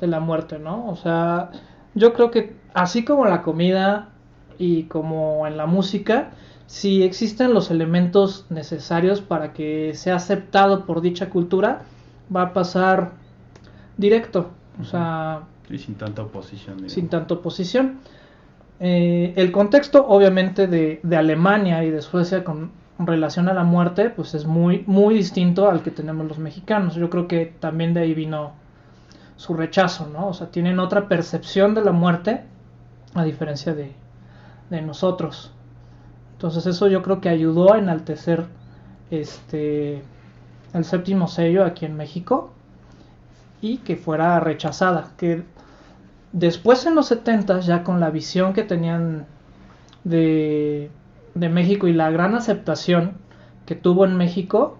de 0.00 0.06
la 0.06 0.20
muerte, 0.20 0.58
¿no? 0.58 0.88
O 0.88 0.96
sea, 0.96 1.50
yo 1.94 2.12
creo 2.12 2.30
que 2.30 2.56
así 2.74 3.04
como 3.04 3.24
la 3.24 3.42
comida 3.42 4.08
y 4.58 4.84
como 4.84 5.46
en 5.46 5.56
la 5.56 5.66
música, 5.66 6.32
si 6.66 7.02
existen 7.02 7.54
los 7.54 7.70
elementos 7.70 8.46
necesarios 8.50 9.20
para 9.20 9.52
que 9.52 9.94
sea 9.94 10.16
aceptado 10.16 10.84
por 10.84 11.00
dicha 11.00 11.30
cultura, 11.30 11.82
va 12.34 12.42
a 12.42 12.52
pasar 12.52 13.12
directo. 13.96 14.50
O 14.80 14.84
sea, 14.84 15.42
y 15.68 15.78
sin 15.78 15.94
tanta 15.94 16.22
oposición. 16.22 16.88
Sin 16.88 17.08
tanta 17.08 17.34
oposición. 17.34 18.00
Eh, 18.80 19.32
el 19.36 19.52
contexto, 19.52 20.06
obviamente, 20.06 20.66
de, 20.66 21.00
de, 21.02 21.16
Alemania 21.16 21.84
y 21.84 21.90
de 21.90 22.02
Suecia 22.02 22.42
con 22.42 22.72
relación 22.98 23.48
a 23.48 23.54
la 23.54 23.64
muerte, 23.64 24.10
pues 24.10 24.34
es 24.34 24.44
muy, 24.46 24.84
muy 24.86 25.14
distinto 25.14 25.70
al 25.70 25.82
que 25.82 25.90
tenemos 25.90 26.26
los 26.26 26.38
mexicanos. 26.38 26.94
Yo 26.94 27.08
creo 27.08 27.28
que 27.28 27.46
también 27.46 27.94
de 27.94 28.00
ahí 28.00 28.14
vino 28.14 28.52
su 29.36 29.54
rechazo, 29.54 30.08
¿no? 30.12 30.28
O 30.28 30.34
sea, 30.34 30.50
tienen 30.50 30.78
otra 30.78 31.08
percepción 31.08 31.74
de 31.74 31.82
la 31.82 31.92
muerte, 31.92 32.42
a 33.14 33.24
diferencia 33.24 33.74
de, 33.74 33.92
de 34.70 34.82
nosotros. 34.82 35.52
Entonces 36.32 36.66
eso 36.66 36.88
yo 36.88 37.02
creo 37.02 37.20
que 37.20 37.28
ayudó 37.28 37.74
a 37.74 37.78
enaltecer 37.78 38.46
este 39.10 40.02
el 40.72 40.84
séptimo 40.84 41.28
sello 41.28 41.64
aquí 41.64 41.84
en 41.84 41.96
México 41.96 42.52
y 43.62 43.78
que 43.78 43.96
fuera 43.96 44.38
rechazada. 44.40 45.12
Que 45.16 45.42
después 46.32 46.84
en 46.84 46.94
los 46.94 47.06
70 47.06 47.60
ya 47.60 47.82
con 47.84 48.00
la 48.00 48.10
visión 48.10 48.52
que 48.52 48.64
tenían 48.64 49.24
de, 50.04 50.90
de 51.34 51.48
México 51.48 51.86
y 51.86 51.94
la 51.94 52.10
gran 52.10 52.34
aceptación 52.34 53.12
que 53.64 53.74
tuvo 53.74 54.04
en 54.04 54.18
México, 54.18 54.76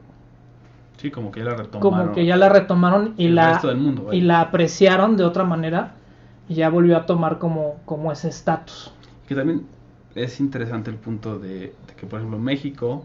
Sí, 0.99 1.11
como 1.11 1.33
que 1.33 1.40
ya 1.40 1.47
la 1.47 1.57
retomaron. 1.57 1.81
Como 1.81 2.12
que 2.12 2.27
ya 2.27 2.37
la 2.37 2.49
retomaron 2.49 3.14
y, 3.16 3.27
la, 3.27 3.61
y 4.12 4.21
la 4.21 4.40
apreciaron 4.40 5.16
de 5.16 5.25
otra 5.25 5.42
manera 5.42 5.95
y 6.49 6.55
ya 6.55 6.71
volvió 6.71 6.97
a 6.97 7.07
tomar 7.07 7.38
como, 7.38 7.81
como 7.87 8.12
ese 8.12 8.29
estatus. 8.29 8.92
Que 9.27 9.35
también 9.35 9.66
es 10.14 10.38
interesante 10.38 10.90
el 10.90 10.97
punto 10.97 11.40
de, 11.40 11.59
de, 11.59 11.95
que, 11.97 12.07
por 12.07 12.21
ejemplo, 12.21 12.38
México 12.38 13.05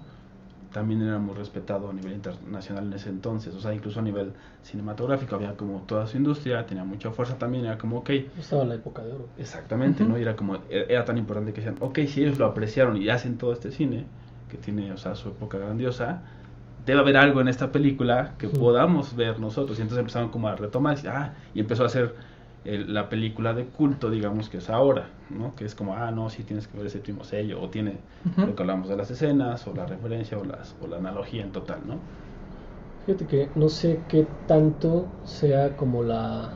también 0.72 1.02
era 1.02 1.18
muy 1.18 1.36
respetado 1.36 1.90
a 1.90 1.94
nivel 1.94 2.14
internacional 2.14 2.86
en 2.88 2.94
ese 2.94 3.10
entonces, 3.10 3.54
o 3.56 3.60
sea, 3.60 3.74
incluso 3.74 4.00
a 4.00 4.04
nivel 4.04 4.34
cinematográfico 4.64 5.36
había 5.36 5.56
como 5.56 5.82
toda 5.82 6.08
su 6.08 6.18
industria, 6.18 6.66
tenía 6.66 6.84
mucha 6.84 7.12
fuerza 7.12 7.38
también, 7.38 7.66
era 7.66 7.78
como, 7.78 7.98
ok. 8.00 8.10
Estaba 8.40 8.64
en 8.64 8.70
la 8.70 8.76
época 8.76 9.04
de 9.04 9.14
oro. 9.14 9.28
Exactamente, 9.38 10.04
¿no? 10.04 10.18
Y 10.18 10.22
era 10.22 10.36
como, 10.36 10.56
e-, 10.70 10.86
era 10.90 11.06
tan 11.06 11.18
importante 11.18 11.54
que 11.54 11.62
decían, 11.62 11.78
ok, 11.80 12.00
si 12.08 12.24
ellos 12.24 12.38
lo 12.38 12.46
apreciaron 12.46 13.02
y 13.02 13.10
hacen 13.10 13.38
todo 13.38 13.54
este 13.54 13.72
cine, 13.72 14.06
que 14.50 14.58
tiene, 14.58 14.92
o 14.92 14.98
sea, 14.98 15.16
su 15.16 15.30
época 15.30 15.58
grandiosa, 15.58 16.22
debe 16.86 17.00
haber 17.00 17.18
algo 17.18 17.42
en 17.42 17.48
esta 17.50 17.72
película 17.72 18.36
que 18.38 18.48
podamos 18.48 19.16
ver 19.16 19.40
nosotros. 19.40 19.78
Y 19.80 19.82
entonces 19.82 20.00
empezaron 20.00 20.30
como 20.30 20.48
a 20.48 20.56
retomar, 20.56 20.98
y, 21.04 21.08
ah, 21.08 21.34
y 21.54 21.60
empezó 21.60 21.84
a 21.84 21.88
hacer 21.88 22.16
la 22.68 23.10
película 23.10 23.54
de 23.54 23.66
culto, 23.66 24.10
digamos, 24.10 24.50
que 24.50 24.58
es 24.58 24.70
ahora, 24.70 25.10
¿no? 25.30 25.56
Que 25.56 25.66
es 25.66 25.76
como, 25.76 25.96
ah, 25.96 26.12
no, 26.12 26.30
sí 26.30 26.44
tienes 26.44 26.68
que 26.68 26.78
ver 26.78 26.88
ese 26.88 27.00
primo 27.00 27.24
sello, 27.24 27.62
o 27.62 27.70
tiene 27.70 27.94
lo 28.36 28.56
que 28.56 28.64
hablamos 28.64 28.90
de 28.90 28.98
las 28.98 29.10
escenas, 29.10 29.66
o 29.68 29.74
la 29.74 29.86
referencia, 29.86 30.38
o, 30.38 30.44
las, 30.44 30.76
o 30.82 30.88
la 30.88 30.98
analogía 30.98 31.44
en 31.44 31.52
total, 31.52 31.80
¿no? 31.88 31.96
Fíjate 33.06 33.26
que 33.26 33.50
no 33.56 33.70
sé 33.70 34.04
qué 34.10 34.28
tanto 34.48 35.06
sea 35.24 35.78
como 35.78 36.04
la... 36.04 36.50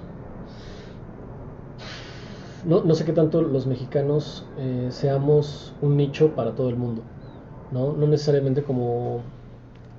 No, 2.66 2.84
no 2.84 2.94
sé 2.94 3.06
qué 3.06 3.14
tanto 3.14 3.42
los 3.42 3.66
mexicanos 3.66 4.46
eh, 4.58 4.90
seamos 4.92 5.74
un 5.82 5.98
nicho 5.98 6.36
para 6.36 6.54
todo 6.56 6.70
el 6.70 6.76
mundo, 6.76 7.02
¿no? 7.72 7.94
No 7.94 8.06
necesariamente 8.08 8.64
como, 8.64 9.22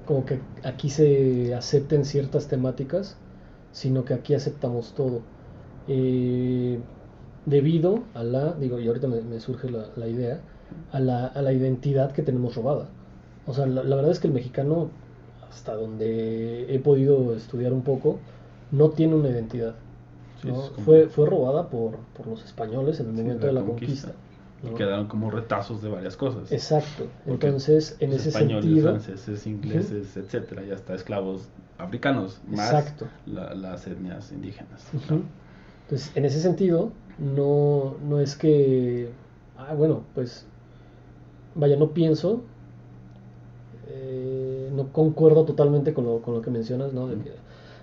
como 0.05 0.25
que 0.27 0.41
aquí 0.63 0.91
se 0.91 1.55
acepten 1.55 2.05
ciertas 2.05 2.49
temáticas, 2.49 3.17
sino 3.73 4.05
que 4.05 4.15
aquí 4.15 4.35
aceptamos 4.35 4.95
todo 4.95 5.23
eh, 5.89 6.79
debido 7.47 8.01
a 8.15 8.23
la, 8.23 8.53
digo, 8.53 8.79
y 8.79 8.87
ahorita 8.87 9.09
me, 9.09 9.41
surge 9.41 9.69
la, 9.71 10.09
idea, 10.09 10.41
a 10.93 11.01
la, 11.01 11.27
a 11.27 11.43
la, 11.43 11.53
identidad 11.53 12.13
que 12.13 12.23
tenemos 12.23 12.55
robada. 12.55 12.87
O 13.47 13.55
sea, 13.55 13.67
la, 13.67 13.83
la 13.83 13.97
verdad 13.97 14.13
es 14.13 14.21
que 14.21 14.29
el 14.29 14.33
mexicano, 14.35 14.89
hasta 15.51 15.75
donde 15.75 16.75
he 16.75 16.79
podido 16.79 17.35
estudiar 17.35 17.73
un 17.73 17.83
poco, 17.83 18.19
no 18.71 18.91
tiene 18.91 19.15
una 19.17 19.29
identidad. 19.29 19.75
Fue, 20.85 21.09
fue 21.09 21.27
robada 21.27 21.69
por, 21.69 21.99
por 22.17 22.27
los 22.27 22.45
españoles 22.45 22.99
en 22.99 23.11
el 23.11 23.17
Sí, 23.17 23.23
momento 23.23 23.47
de 23.47 23.53
la 23.53 23.63
conquista. 23.63 24.13
Y 24.65 24.71
¿no? 24.71 24.75
quedaron 24.75 25.07
como 25.07 25.31
retazos 25.31 25.83
de 25.83 25.89
varias 25.89 26.17
cosas. 26.17 26.51
Exacto. 26.51 27.07
Porque 27.27 27.47
Entonces, 27.47 27.97
en 28.01 28.11
los 28.11 28.21
ese 28.21 28.31
españoles, 28.31 28.65
sentido, 28.65 28.91
franceses, 28.91 29.47
ingleses, 29.47 30.17
etcétera, 30.17 30.65
ya 30.65 30.75
hasta 30.75 30.95
esclavos 30.95 31.49
africanos, 31.79 32.41
más 32.49 32.73
Exacto. 32.73 33.07
la- 33.27 33.55
las 33.55 33.87
etnias 33.87 34.33
indígenas. 34.33 34.85
Ujú. 34.95 35.23
Entonces, 35.93 36.17
en 36.17 36.25
ese 36.25 36.41
sentido, 36.41 36.91
no, 37.19 37.97
no 38.09 38.19
es 38.19 38.35
que, 38.35 39.11
ah, 39.59 39.75
bueno, 39.75 40.05
pues, 40.15 40.47
vaya, 41.55 41.77
no 41.77 41.91
pienso, 41.91 42.41
eh, 43.89 44.71
no 44.75 44.91
concuerdo 44.91 45.45
totalmente 45.45 45.93
con 45.93 46.07
lo, 46.07 46.23
con 46.23 46.33
lo 46.33 46.41
que 46.41 46.51
mencionas, 46.51 46.95
¿no? 46.95 47.09
De 47.09 47.17
que, 47.17 47.33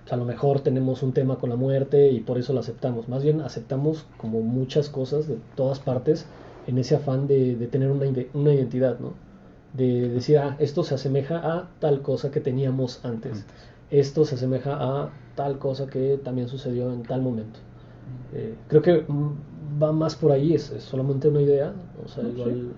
pues, 0.02 0.12
a 0.12 0.17
lo 0.17 0.26
mejor 0.26 0.62
tenemos 0.62 1.04
un 1.04 1.13
tema 1.13 1.38
con 1.38 1.52
la 1.52 1.56
muerte 1.56 2.10
y 2.10 2.19
por 2.22 2.39
eso 2.39 2.52
lo 2.52 2.62
aceptamos. 2.62 3.08
Más 3.10 3.22
bien 3.22 3.41
aceptamos 3.41 4.08
como 4.17 4.41
muchas 4.41 4.89
cosas 4.89 5.28
de 5.28 5.38
todas 5.56 5.80
partes 5.80 6.26
en 6.65 6.80
ese 6.80 6.95
afán 6.95 7.28
de, 7.28 7.56
de 7.56 7.67
tener 7.67 7.91
una, 7.91 8.08
una 8.34 8.54
identidad, 8.56 8.98
¿no? 9.00 9.13
De 9.74 10.10
decir, 10.10 10.39
ah, 10.39 10.56
esto 10.58 10.84
se 10.84 10.95
asemeja 10.95 11.38
a 11.38 11.69
tal 11.80 12.02
cosa 12.02 12.32
que 12.32 12.39
teníamos 12.39 13.06
antes. 13.06 13.34
Antes. 13.34 13.45
Esto 13.91 14.26
se 14.26 14.34
asemeja 14.34 14.78
a 14.80 15.12
tal 15.36 15.60
cosa 15.60 15.86
que 15.86 16.19
también 16.24 16.48
sucedió 16.48 16.91
en 16.91 17.04
tal 17.04 17.22
momento. 17.22 17.60
Eh, 18.32 18.56
creo 18.67 18.82
que 18.82 19.06
va 19.10 19.91
más 19.91 20.15
por 20.15 20.32
ahí, 20.32 20.54
es, 20.54 20.72
es 20.72 20.84
solamente 20.84 21.28
una 21.28 21.41
idea. 21.41 21.74
O 22.04 22.08
sea, 22.08 22.24
igual. 22.24 22.76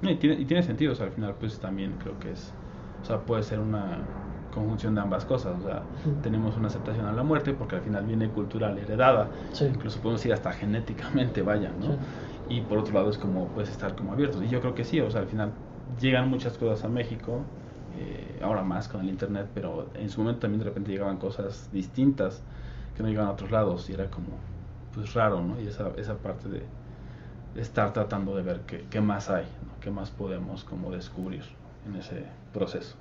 No, 0.00 0.10
y, 0.10 0.16
tiene, 0.16 0.40
y 0.40 0.44
tiene 0.44 0.62
sentido, 0.62 0.92
o 0.92 0.94
sea, 0.94 1.06
al 1.06 1.12
final 1.12 1.34
pues 1.36 1.58
también 1.60 1.96
creo 1.98 2.18
que 2.18 2.32
es, 2.32 2.52
o 3.02 3.04
sea, 3.06 3.24
puede 3.24 3.42
ser 3.42 3.60
una 3.60 4.06
conjunción 4.50 4.94
de 4.94 5.00
ambas 5.00 5.24
cosas, 5.24 5.58
o 5.58 5.62
sea, 5.62 5.86
tenemos 6.20 6.56
una 6.56 6.68
aceptación 6.68 7.06
a 7.06 7.12
la 7.12 7.22
muerte 7.22 7.54
porque 7.54 7.76
al 7.76 7.82
final 7.82 8.04
viene 8.06 8.30
cultural, 8.30 8.78
heredada, 8.78 9.32
Sí. 9.52 9.66
incluso 9.72 10.00
podemos 10.00 10.20
decir 10.20 10.32
hasta 10.32 10.52
genéticamente, 10.52 11.42
vaya, 11.42 11.72
¿no? 11.78 11.88
Sí. 11.92 11.98
Y 12.46 12.60
por 12.62 12.78
otro 12.78 12.92
lado 12.94 13.10
es 13.10 13.18
como 13.18 13.50
puedes 13.52 13.70
estar 13.70 13.94
como 13.96 14.12
abiertos, 14.12 14.42
y 14.42 14.48
yo 14.48 14.60
creo 14.60 14.74
que 14.74 14.84
sí, 14.84 15.00
o 15.00 15.10
sea, 15.10 15.22
al 15.22 15.26
final 15.28 15.54
llegan 15.98 16.28
muchas 16.28 16.58
cosas 16.58 16.84
a 16.84 16.88
México, 16.88 17.46
eh, 17.90 18.38
ahora 18.42 18.62
más 18.62 18.88
con 18.88 19.00
el 19.00 19.08
internet, 19.08 19.50
pero 19.54 19.90
en 19.94 20.10
su 20.10 20.20
momento 20.20 20.40
también 20.40 20.58
de 20.60 20.64
repente 20.66 20.90
llegaban 20.92 21.16
cosas 21.18 21.68
distintas 21.72 22.44
que 22.94 23.02
no 23.02 23.08
llegaban 23.08 23.30
a 23.30 23.32
otros 23.32 23.50
lados 23.50 23.88
y 23.90 23.94
era 23.94 24.10
como, 24.10 24.40
pues 24.94 25.14
raro, 25.14 25.40
¿no? 25.42 25.60
Y 25.60 25.66
esa, 25.66 25.88
esa 25.96 26.14
parte 26.14 26.48
de 26.48 26.62
estar 27.60 27.92
tratando 27.92 28.36
de 28.36 28.42
ver 28.42 28.60
qué, 28.66 28.84
qué 28.90 29.00
más 29.00 29.30
hay, 29.30 29.44
¿no? 29.44 29.72
qué 29.80 29.90
más 29.90 30.10
podemos 30.10 30.64
como 30.64 30.90
descubrir 30.90 31.42
en 31.86 31.96
ese 31.96 32.24
proceso. 32.52 32.96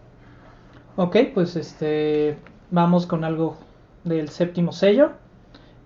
Ok, 0.96 1.18
pues 1.34 1.56
este 1.56 2.38
vamos 2.70 3.06
con 3.06 3.24
algo 3.24 3.58
del 4.04 4.30
séptimo 4.30 4.72
sello 4.72 5.12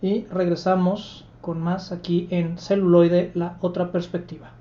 y 0.02 0.26
regresamos 0.26 1.26
con 1.42 1.62
más 1.62 1.92
aquí 1.92 2.28
en 2.30 2.58
celuloide, 2.58 3.32
la 3.34 3.58
otra 3.62 3.92
perspectiva. 3.92 4.52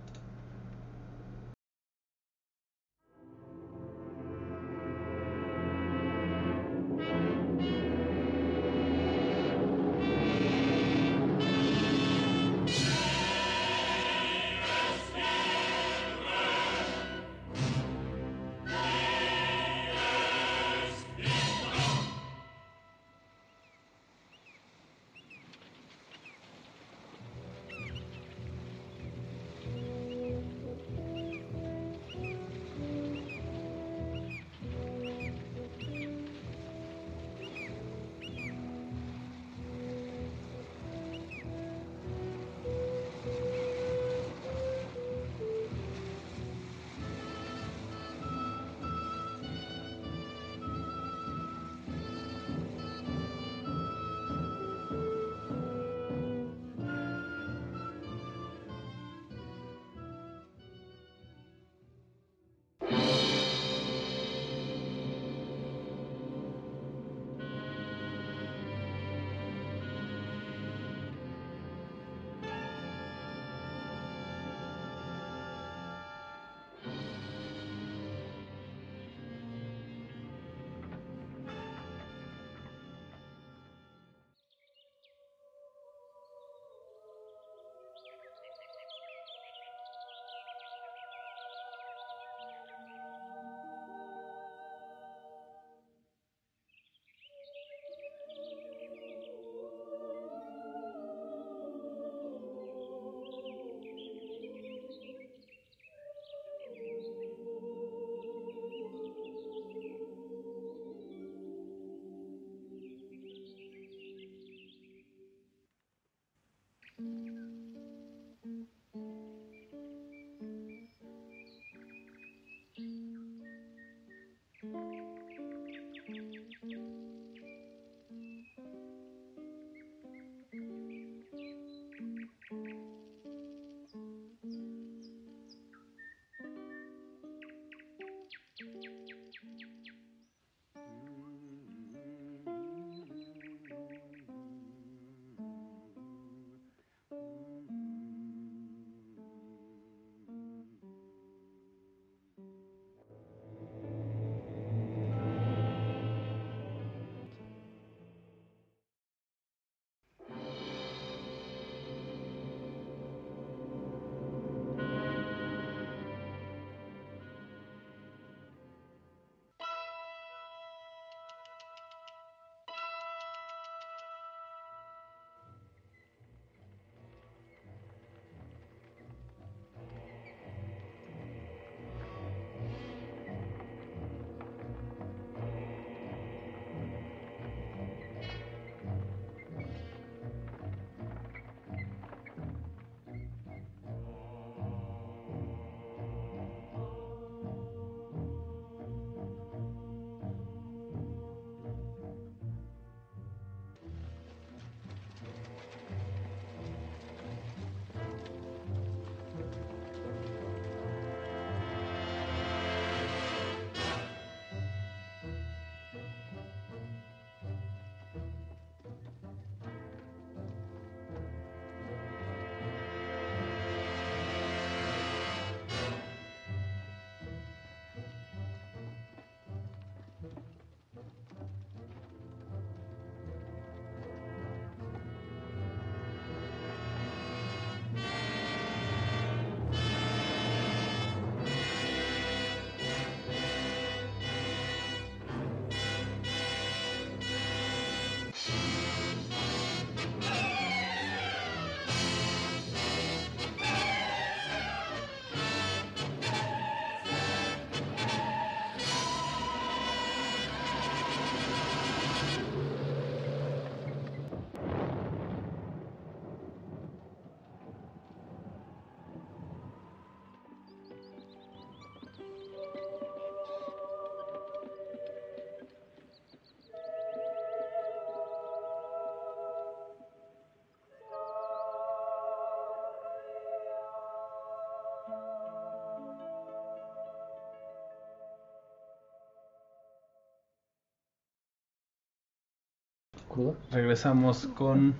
Regresamos 293.71 294.47
con 294.49 294.95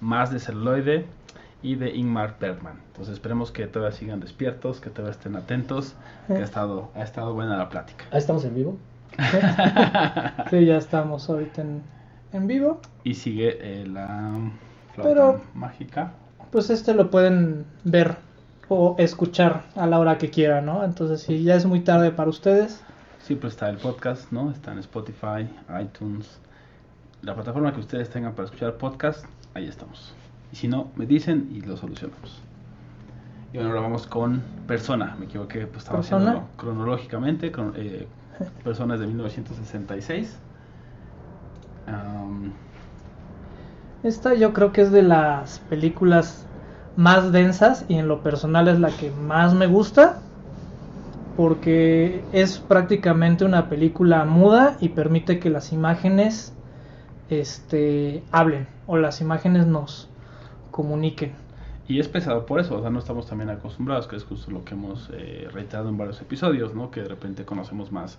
más 0.00 0.30
de 0.32 0.38
celuloide 0.38 1.06
y 1.62 1.74
de 1.74 1.90
Ingmar 1.94 2.36
Bergman. 2.40 2.80
Entonces 2.88 3.14
esperemos 3.14 3.50
que 3.50 3.66
todavía 3.66 3.96
sigan 3.96 4.20
despiertos, 4.20 4.80
que 4.80 4.90
todavía 4.90 5.12
estén 5.12 5.36
atentos, 5.36 5.94
que 6.26 6.34
ha 6.34 6.42
estado, 6.44 6.90
ha 6.94 7.02
estado 7.02 7.34
buena 7.34 7.56
la 7.56 7.68
plática. 7.68 8.04
Ah, 8.10 8.18
estamos 8.18 8.44
en 8.44 8.54
vivo. 8.54 8.78
sí, 10.50 10.64
ya 10.64 10.76
estamos 10.76 11.28
ahorita 11.28 11.62
en, 11.62 11.82
en 12.32 12.46
vivo. 12.46 12.80
Y 13.04 13.14
sigue 13.14 13.58
eh, 13.60 13.86
la 13.86 14.30
flauta 14.94 15.08
Pero- 15.14 15.40
mágica. 15.54 16.12
Pues 16.50 16.68
este 16.70 16.94
lo 16.94 17.10
pueden 17.10 17.64
ver 17.84 18.16
o 18.68 18.96
escuchar 18.98 19.64
a 19.76 19.86
la 19.86 19.98
hora 20.00 20.18
que 20.18 20.30
quieran, 20.30 20.66
¿no? 20.66 20.84
Entonces, 20.84 21.22
si 21.22 21.44
ya 21.44 21.54
es 21.54 21.64
muy 21.64 21.80
tarde 21.80 22.10
para 22.10 22.30
ustedes, 22.30 22.82
Siempre 23.22 23.50
está 23.50 23.68
el 23.68 23.76
podcast, 23.76 24.32
¿no? 24.32 24.50
Está 24.50 24.72
en 24.72 24.78
Spotify, 24.78 25.46
iTunes, 25.80 26.40
la 27.22 27.34
plataforma 27.34 27.72
que 27.72 27.80
ustedes 27.80 28.10
tengan 28.10 28.32
para 28.34 28.46
escuchar 28.46 28.74
podcast, 28.76 29.24
ahí 29.54 29.66
estamos. 29.66 30.14
Y 30.52 30.56
si 30.56 30.68
no, 30.68 30.88
me 30.96 31.06
dicen 31.06 31.48
y 31.52 31.60
lo 31.60 31.76
solucionamos. 31.76 32.40
Y 33.52 33.56
bueno, 33.56 33.70
ahora 33.70 33.82
vamos 33.82 34.06
con 34.06 34.42
Persona. 34.66 35.16
Me 35.18 35.26
equivoqué, 35.26 35.66
pues 35.66 35.78
estaba 35.84 35.98
¿Persona? 35.98 36.22
haciéndolo 36.30 36.48
cronológicamente. 36.56 37.52
cron- 37.52 37.72
eh, 37.76 38.06
Persona 38.64 38.94
es 38.94 39.00
de 39.00 39.06
1966. 39.06 40.36
Am, 41.86 42.52
esta 44.02 44.34
yo 44.34 44.52
creo 44.52 44.72
que 44.72 44.80
es 44.82 44.92
de 44.92 45.02
las 45.02 45.58
películas 45.68 46.46
más 46.96 47.32
densas 47.32 47.84
y 47.88 47.94
en 47.94 48.08
lo 48.08 48.22
personal 48.22 48.68
es 48.68 48.78
la 48.80 48.90
que 48.90 49.10
más 49.10 49.54
me 49.54 49.66
gusta 49.66 50.18
porque 51.36 52.24
es 52.32 52.58
prácticamente 52.58 53.44
una 53.44 53.68
película 53.68 54.24
muda 54.24 54.76
y 54.80 54.90
permite 54.90 55.38
que 55.38 55.48
las 55.50 55.72
imágenes 55.72 56.52
este 57.30 58.22
hablen 58.32 58.66
o 58.86 58.96
las 58.96 59.20
imágenes 59.20 59.66
nos 59.66 60.08
comuniquen. 60.70 61.32
Y 61.88 61.98
es 61.98 62.06
pesado 62.06 62.46
por 62.46 62.60
eso, 62.60 62.76
o 62.78 62.80
sea, 62.80 62.90
no 62.90 63.00
estamos 63.00 63.26
también 63.26 63.50
acostumbrados, 63.50 64.06
que 64.06 64.14
es 64.14 64.24
justo 64.24 64.50
lo 64.52 64.64
que 64.64 64.74
hemos 64.74 65.10
eh, 65.12 65.48
reiterado 65.52 65.88
en 65.88 65.98
varios 65.98 66.20
episodios, 66.20 66.74
¿no? 66.74 66.90
Que 66.90 67.02
de 67.02 67.08
repente 67.08 67.44
conocemos 67.44 67.90
más 67.90 68.18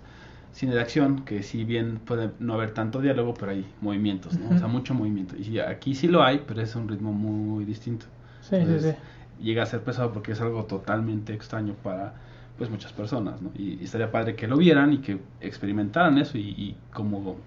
cine 0.51 0.75
de 0.75 0.81
acción, 0.81 1.23
que 1.23 1.41
si 1.43 1.63
bien 1.63 1.99
puede 2.03 2.31
no 2.39 2.55
haber 2.55 2.73
tanto 2.73 2.99
diálogo, 2.99 3.33
pero 3.33 3.51
hay 3.51 3.65
movimientos, 3.79 4.37
¿no? 4.37 4.53
O 4.53 4.57
sea, 4.57 4.67
mucho 4.67 4.93
movimiento. 4.93 5.37
Y 5.37 5.59
aquí 5.59 5.95
sí 5.95 6.09
lo 6.09 6.21
hay, 6.21 6.43
pero 6.45 6.61
es 6.61 6.75
un 6.75 6.89
ritmo 6.89 7.13
muy 7.13 7.63
distinto. 7.63 8.07
Sí, 8.41 8.55
Entonces, 8.57 8.95
sí, 8.95 9.01
sí. 9.01 9.43
Llega 9.43 9.63
a 9.63 9.65
ser 9.65 9.81
pesado 9.81 10.11
porque 10.11 10.33
es 10.33 10.41
algo 10.41 10.65
totalmente 10.65 11.33
extraño 11.33 11.73
para 11.81 12.13
pues 12.57 12.69
muchas 12.69 12.91
personas, 12.91 13.41
¿no? 13.41 13.51
Y, 13.55 13.79
y 13.79 13.85
estaría 13.85 14.11
padre 14.11 14.35
que 14.35 14.47
lo 14.47 14.57
vieran 14.57 14.91
y 14.91 14.97
que 14.97 15.19
experimentaran 15.39 16.17
eso 16.17 16.37
y, 16.37 16.41
y 16.41 16.75
como 16.93 17.37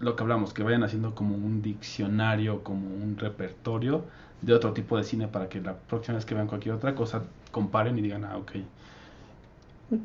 lo 0.00 0.14
que 0.16 0.22
hablamos, 0.22 0.52
que 0.52 0.62
vayan 0.62 0.82
haciendo 0.82 1.14
como 1.14 1.34
un 1.36 1.62
diccionario, 1.62 2.62
como 2.62 2.86
un 2.88 3.16
repertorio 3.18 4.04
de 4.42 4.52
otro 4.54 4.72
tipo 4.72 4.96
de 4.96 5.04
cine 5.04 5.28
para 5.28 5.48
que 5.48 5.60
la 5.60 5.74
próxima 5.74 6.16
vez 6.16 6.24
que 6.26 6.34
vean 6.34 6.46
cualquier 6.46 6.74
otra 6.74 6.94
cosa 6.94 7.22
comparen 7.50 7.98
y 7.98 8.02
digan, 8.02 8.24
ah, 8.24 8.36
ok, 8.36 8.52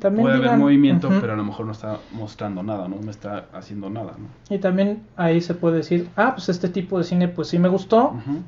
También 0.00 0.22
puede 0.24 0.36
haber 0.36 0.50
digan- 0.50 0.58
movimiento, 0.60 1.08
Ujú. 1.08 1.18
pero 1.20 1.32
a 1.32 1.36
lo 1.36 1.44
mejor 1.44 1.66
no 1.66 1.72
está 1.72 2.00
mostrando 2.12 2.62
nada, 2.62 2.88
no 2.88 2.96
me 2.96 3.10
está 3.10 3.46
haciendo 3.52 3.90
nada, 3.90 4.14
¿no? 4.18 4.54
Y 4.54 4.58
también 4.58 5.02
ahí 5.16 5.40
se 5.40 5.54
puede 5.54 5.78
decir, 5.78 6.08
ah, 6.16 6.32
pues 6.34 6.48
este 6.48 6.68
tipo 6.68 6.98
de 6.98 7.04
cine 7.04 7.28
pues 7.28 7.48
sí 7.48 7.58
me 7.58 7.68
gustó, 7.68 8.10
Ujú. 8.10 8.42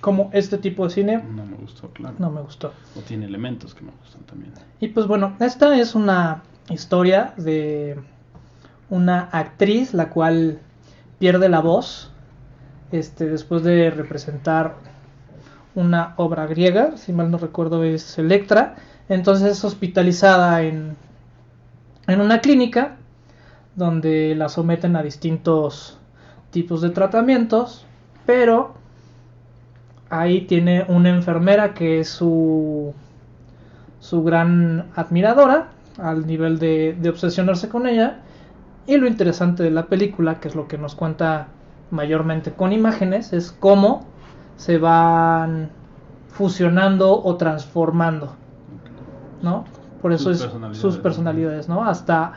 como 0.00 0.30
este 0.32 0.58
tipo 0.58 0.84
de 0.84 0.90
cine 0.90 1.24
No 1.34 1.44
me 1.44 1.56
gustó, 1.56 1.88
claro. 1.88 2.14
no 2.18 2.30
me 2.30 2.40
gustó. 2.42 2.72
O 2.94 3.00
tiene 3.00 3.26
elementos 3.26 3.74
que 3.74 3.82
me 3.82 3.90
gustan 4.00 4.22
también. 4.24 4.52
Y 4.78 4.88
pues 4.88 5.06
bueno, 5.08 5.34
esta 5.40 5.76
es 5.76 5.94
una 5.96 6.42
historia 6.70 7.32
de 7.36 7.98
una 8.90 9.22
actriz 9.32 9.92
la 9.94 10.10
cual 10.10 10.60
pierde 11.18 11.48
la 11.48 11.60
voz 11.60 12.10
este, 12.92 13.26
después 13.26 13.62
de 13.62 13.90
representar 13.90 14.76
una 15.74 16.14
obra 16.16 16.46
griega, 16.46 16.96
si 16.96 17.12
mal 17.12 17.30
no 17.30 17.38
recuerdo 17.38 17.84
es 17.84 18.18
Electra, 18.18 18.76
entonces 19.08 19.52
es 19.52 19.64
hospitalizada 19.64 20.62
en, 20.62 20.96
en 22.06 22.20
una 22.20 22.40
clínica 22.40 22.96
donde 23.76 24.34
la 24.34 24.48
someten 24.48 24.96
a 24.96 25.02
distintos 25.02 25.98
tipos 26.50 26.80
de 26.80 26.90
tratamientos, 26.90 27.84
pero 28.26 28.74
ahí 30.10 30.42
tiene 30.42 30.84
una 30.88 31.10
enfermera 31.10 31.74
que 31.74 32.00
es 32.00 32.08
su 32.08 32.94
su 34.00 34.22
gran 34.22 34.86
admiradora 34.94 35.68
al 35.98 36.26
nivel 36.26 36.58
de, 36.58 36.96
de 36.98 37.08
obsesionarse 37.08 37.68
con 37.68 37.86
ella 37.86 38.20
y 38.88 38.96
lo 38.96 39.06
interesante 39.06 39.62
de 39.62 39.70
la 39.70 39.86
película 39.86 40.40
que 40.40 40.48
es 40.48 40.56
lo 40.56 40.66
que 40.66 40.78
nos 40.78 40.96
cuenta 40.96 41.46
mayormente 41.92 42.52
con 42.52 42.72
imágenes 42.72 43.32
es 43.32 43.52
cómo 43.52 44.04
se 44.56 44.78
van 44.78 45.70
fusionando 46.30 47.22
o 47.22 47.36
transformando 47.36 48.34
¿no? 49.42 49.64
por 50.02 50.12
eso 50.12 50.24
Sus 50.24 50.36
es 50.36 50.42
personalidades, 50.42 50.80
sus 50.80 50.96
¿no? 50.96 51.02
personalidades 51.02 51.68
¿no? 51.68 51.84
hasta 51.84 52.32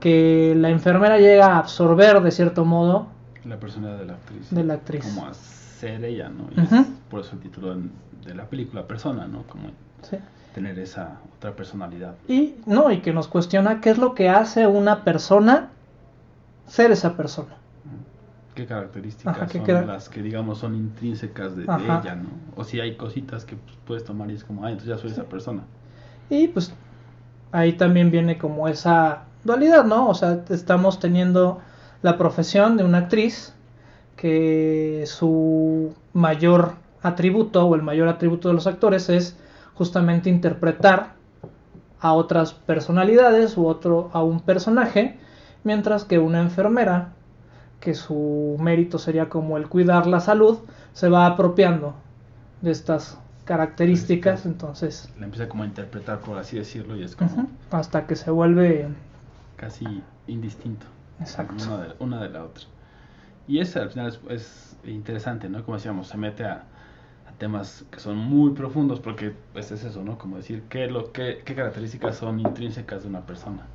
que 0.00 0.54
la 0.56 0.70
enfermera 0.70 1.18
llega 1.18 1.46
a 1.54 1.58
absorber 1.58 2.20
de 2.22 2.30
cierto 2.30 2.64
modo 2.64 3.06
La 3.44 3.56
personalidad 3.56 3.98
de 3.98 4.06
la 4.06 4.12
actriz. 4.14 4.50
de 4.50 4.64
la 4.64 4.74
actriz 4.74 5.04
Como 5.04 5.26
a 5.26 5.34
ser 5.34 6.04
ella, 6.04 6.28
¿no? 6.28 6.44
Y 6.56 6.60
es 6.64 6.86
por 7.10 7.20
eso 7.20 7.30
el 7.34 7.40
título 7.40 7.74
de, 7.74 7.82
de 8.26 8.34
la 8.34 8.44
película, 8.44 8.86
persona, 8.86 9.26
¿no? 9.26 9.42
Como 9.42 9.68
Sí. 10.02 10.16
tener 10.54 10.78
esa 10.78 11.18
otra 11.38 11.52
personalidad. 11.52 12.14
y 12.28 12.54
no 12.66 12.90
y 12.90 12.98
que 13.00 13.12
nos 13.12 13.28
cuestiona 13.28 13.80
qué 13.80 13.90
es 13.90 13.98
lo 13.98 14.14
que 14.14 14.28
hace 14.28 14.66
una 14.66 15.04
persona 15.04 15.68
ser 16.66 16.90
esa 16.90 17.16
persona 17.16 17.56
¿Qué 18.54 18.66
características 18.66 19.36
Ajá, 19.36 19.46
¿qué 19.46 19.64
son 19.66 19.86
las 19.88 20.08
que, 20.08 20.22
digamos, 20.22 20.58
son 20.58 20.76
intrínsecas 20.76 21.56
de, 21.56 21.64
ella, 21.64 22.14
¿no? 22.14 22.28
O 22.56 22.62
si 22.62 22.80
hay 22.80 22.96
cositas 22.96 23.44
que 23.44 23.56
pues, 23.56 23.76
puedes 23.84 24.04
tomar 24.04 24.30
y 24.30 24.34
es 24.34 24.44
como, 24.44 24.64
ah, 24.64 24.70
entonces 24.70 24.96
ya 24.96 24.98
soy 24.98 25.10
esa 25.10 25.24
persona. 25.24 25.64
Y 26.30 26.48
pues 26.48 26.72
ahí 27.50 27.72
también 27.72 28.12
viene 28.12 28.38
como 28.38 28.68
esa 28.68 29.24
dualidad, 29.42 29.84
¿no? 29.84 30.08
O 30.08 30.14
sea, 30.14 30.44
estamos 30.50 31.00
teniendo 31.00 31.60
la 32.02 32.16
profesión 32.16 32.76
de 32.76 32.84
una 32.84 32.98
actriz 32.98 33.54
que 34.16 35.04
su 35.06 35.92
mayor 36.12 36.74
atributo 37.02 37.66
o 37.66 37.74
el 37.74 37.82
mayor 37.82 38.06
atributo 38.08 38.48
de 38.48 38.54
los 38.54 38.68
actores 38.68 39.08
es 39.08 39.36
justamente 39.74 40.30
interpretar 40.30 41.14
a 41.98 42.12
otras 42.12 42.52
personalidades 42.52 43.56
u 43.56 43.66
otro 43.66 44.10
a 44.12 44.22
un 44.22 44.40
personaje, 44.40 45.18
mientras 45.64 46.04
que 46.04 46.18
una 46.20 46.40
enfermera 46.40 47.14
que 47.80 47.94
su 47.94 48.56
mérito 48.60 48.98
sería 48.98 49.28
como 49.28 49.56
el 49.58 49.68
cuidar 49.68 50.06
la 50.06 50.20
salud, 50.20 50.58
se 50.94 51.08
va 51.08 51.26
apropiando 51.26 51.94
de 52.62 52.70
estas 52.72 53.18
características, 53.44 54.46
entonces 54.46 55.10
La 55.16 55.24
empieza 55.24 55.48
como 55.48 55.62
a 55.62 55.66
interpretar, 55.66 56.20
por 56.20 56.38
así 56.38 56.56
decirlo, 56.56 56.96
y 56.96 57.02
es 57.02 57.16
como 57.16 57.48
Hasta 57.70 58.06
que 58.06 58.16
se 58.16 58.30
vuelve 58.30 58.88
casi 59.56 60.10
indistinto. 60.26 60.86
exacto. 61.20 61.64
Una 61.64 61.78
de, 61.78 61.94
una 62.00 62.22
de 62.22 62.28
la 62.30 62.44
otra. 62.44 62.64
Y 63.46 63.60
ese 63.60 63.80
al 63.80 63.90
final 63.90 64.08
es, 64.08 64.20
es 64.30 64.76
interesante, 64.84 65.48
¿no? 65.48 65.64
Como 65.64 65.76
decíamos, 65.76 66.08
se 66.08 66.18
mete 66.18 66.44
a, 66.44 66.68
a 67.26 67.32
temas 67.38 67.86
que 67.90 68.00
son 68.00 68.16
muy 68.18 68.52
profundos 68.54 69.00
porque 69.00 69.36
pues 69.52 69.70
es 69.72 69.84
eso, 69.84 70.04
¿no? 70.04 70.18
Como 70.18 70.36
decir 70.38 70.64
qué, 70.68 70.88
lo, 70.88 71.12
qué, 71.12 71.42
qué 71.44 71.54
características 71.54 72.16
son 72.18 72.40
intrínsecas 72.40 73.02
de 73.04 73.08
una 73.10 73.26
persona, 73.26 73.68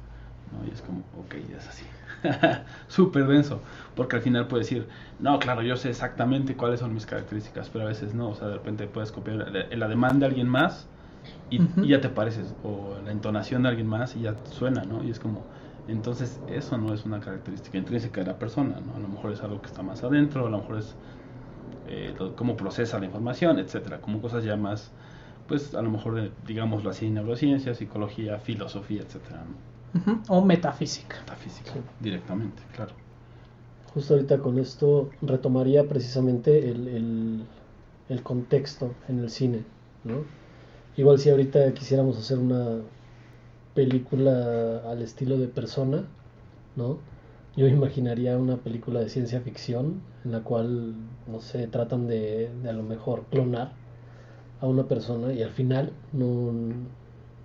¿no? 0.51 0.65
Y 0.65 0.69
es 0.71 0.81
como, 0.81 1.07
ok, 1.13 1.35
es 1.35 1.67
así. 1.67 1.85
Súper 2.87 3.27
denso, 3.27 3.63
porque 3.95 4.17
al 4.17 4.21
final 4.21 4.47
puedes 4.47 4.67
decir, 4.69 4.89
no, 5.19 5.39
claro, 5.39 5.61
yo 5.61 5.75
sé 5.77 5.89
exactamente 5.89 6.55
cuáles 6.57 6.79
son 6.81 6.93
mis 6.93 7.05
características, 7.05 7.69
pero 7.69 7.85
a 7.85 7.87
veces 7.87 8.13
no, 8.13 8.29
o 8.29 8.35
sea, 8.35 8.47
de 8.47 8.53
repente 8.55 8.87
puedes 8.87 9.11
copiar 9.11 9.47
el, 9.47 9.55
el 9.71 9.83
ademán 9.83 10.19
de 10.19 10.25
alguien 10.25 10.47
más 10.49 10.87
y, 11.49 11.69
ya 11.81 12.01
te 12.01 12.09
pareces, 12.09 12.55
o 12.63 12.99
la 13.01 13.11
entonación 13.11 13.63
de 13.63 13.69
alguien 13.69 13.87
más 13.87 14.15
y 14.15 14.21
ya 14.21 14.37
suena, 14.51 14.83
¿no? 14.85 15.03
Y 15.03 15.09
es 15.11 15.19
como, 15.19 15.47
entonces 15.87 16.41
eso 16.47 16.77
no 16.77 16.93
es 16.93 17.05
una 17.05 17.19
característica 17.19 17.77
intrínseca 17.77 18.21
de 18.21 18.27
la 18.27 18.39
persona, 18.39 18.79
¿no? 18.81 18.95
A 18.95 18.99
lo 18.99 19.07
mejor 19.09 19.31
es 19.33 19.43
algo 19.43 19.61
que 19.61 19.67
está 19.67 19.83
más 19.83 20.03
adentro, 20.03 20.45
a 20.47 20.49
lo 20.49 20.59
mejor 20.59 20.77
es 20.79 20.95
eh, 21.85 22.13
lo- 22.17 22.35
cómo 22.35 22.55
procesa 22.57 22.99
la 22.99 23.05
información, 23.05 23.59
etcétera, 23.59 24.01
como 24.01 24.21
cosas 24.21 24.43
ya 24.43 24.55
más, 24.57 24.93
pues 25.47 25.73
a 25.75 25.81
lo 25.81 25.89
mejor, 25.91 26.33
digámoslo 26.45 26.89
así, 26.91 27.09
neurociencia, 27.09 27.73
psicología, 27.75 28.39
filosofía, 28.39 29.01
etcétera, 29.03 29.45
¿no? 29.45 29.57
O 30.29 30.41
metafísica. 30.43 31.17
Metafísica, 31.21 31.71
Sí. 31.73 31.79
directamente, 31.99 32.61
claro. 32.75 32.93
Justo 33.93 34.13
ahorita 34.13 34.37
con 34.39 34.59
esto 34.59 35.09
retomaría 35.21 35.87
precisamente 35.87 36.69
el, 36.69 36.87
el- 36.87 37.43
el 38.09 38.23
contexto 38.23 38.91
en 39.07 39.19
el 39.19 39.29
cine, 39.29 39.63
¿no? 40.03 40.23
Igual 40.97 41.19
si 41.19 41.29
ahorita 41.29 41.73
quisiéramos 41.73 42.17
hacer 42.17 42.37
una 42.39 42.81
película 43.73 44.81
al 44.89 45.01
estilo 45.01 45.37
de 45.37 45.47
persona, 45.47 46.03
¿no? 46.75 46.97
Yo 47.55 47.67
imaginaría 47.67 48.37
una 48.37 48.57
película 48.57 48.99
de 48.99 49.09
ciencia 49.09 49.41
ficción 49.41 50.01
en 50.25 50.31
la 50.31 50.41
cual, 50.41 50.93
no 51.27 51.39
sé, 51.41 51.67
tratan 51.67 52.07
de, 52.07 52.49
de 52.63 52.69
a 52.69 52.73
lo 52.73 52.83
mejor 52.83 53.23
clonar 53.31 53.71
a 54.61 54.67
una 54.67 54.83
persona 54.83 55.33
y 55.33 55.41
al 55.43 55.51
final 55.51 55.91
no, 56.13 56.51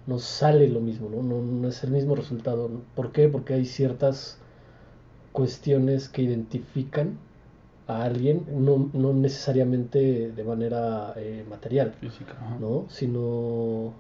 no 0.07 0.19
sale 0.19 0.69
lo 0.69 0.81
mismo, 0.81 1.09
¿no? 1.09 1.23
No, 1.23 1.41
no 1.41 1.69
es 1.69 1.83
el 1.85 1.91
mismo 1.91 2.15
resultado. 2.15 2.71
¿Por 2.95 3.13
qué? 3.13 3.29
Porque 3.29 3.55
hay 3.55 3.65
ciertas 3.65 4.39
cuestiones 5.33 6.09
que 6.09 6.23
identifican 6.23 7.19
a 7.87 8.05
alguien, 8.05 8.47
no, 8.51 8.91
no 8.93 9.13
necesariamente 9.13 10.33
de 10.33 10.45
manera 10.45 11.13
eh, 11.17 11.45
material, 11.49 11.93
Física. 12.01 12.35
¿no? 12.61 12.87
Sino 12.89 13.93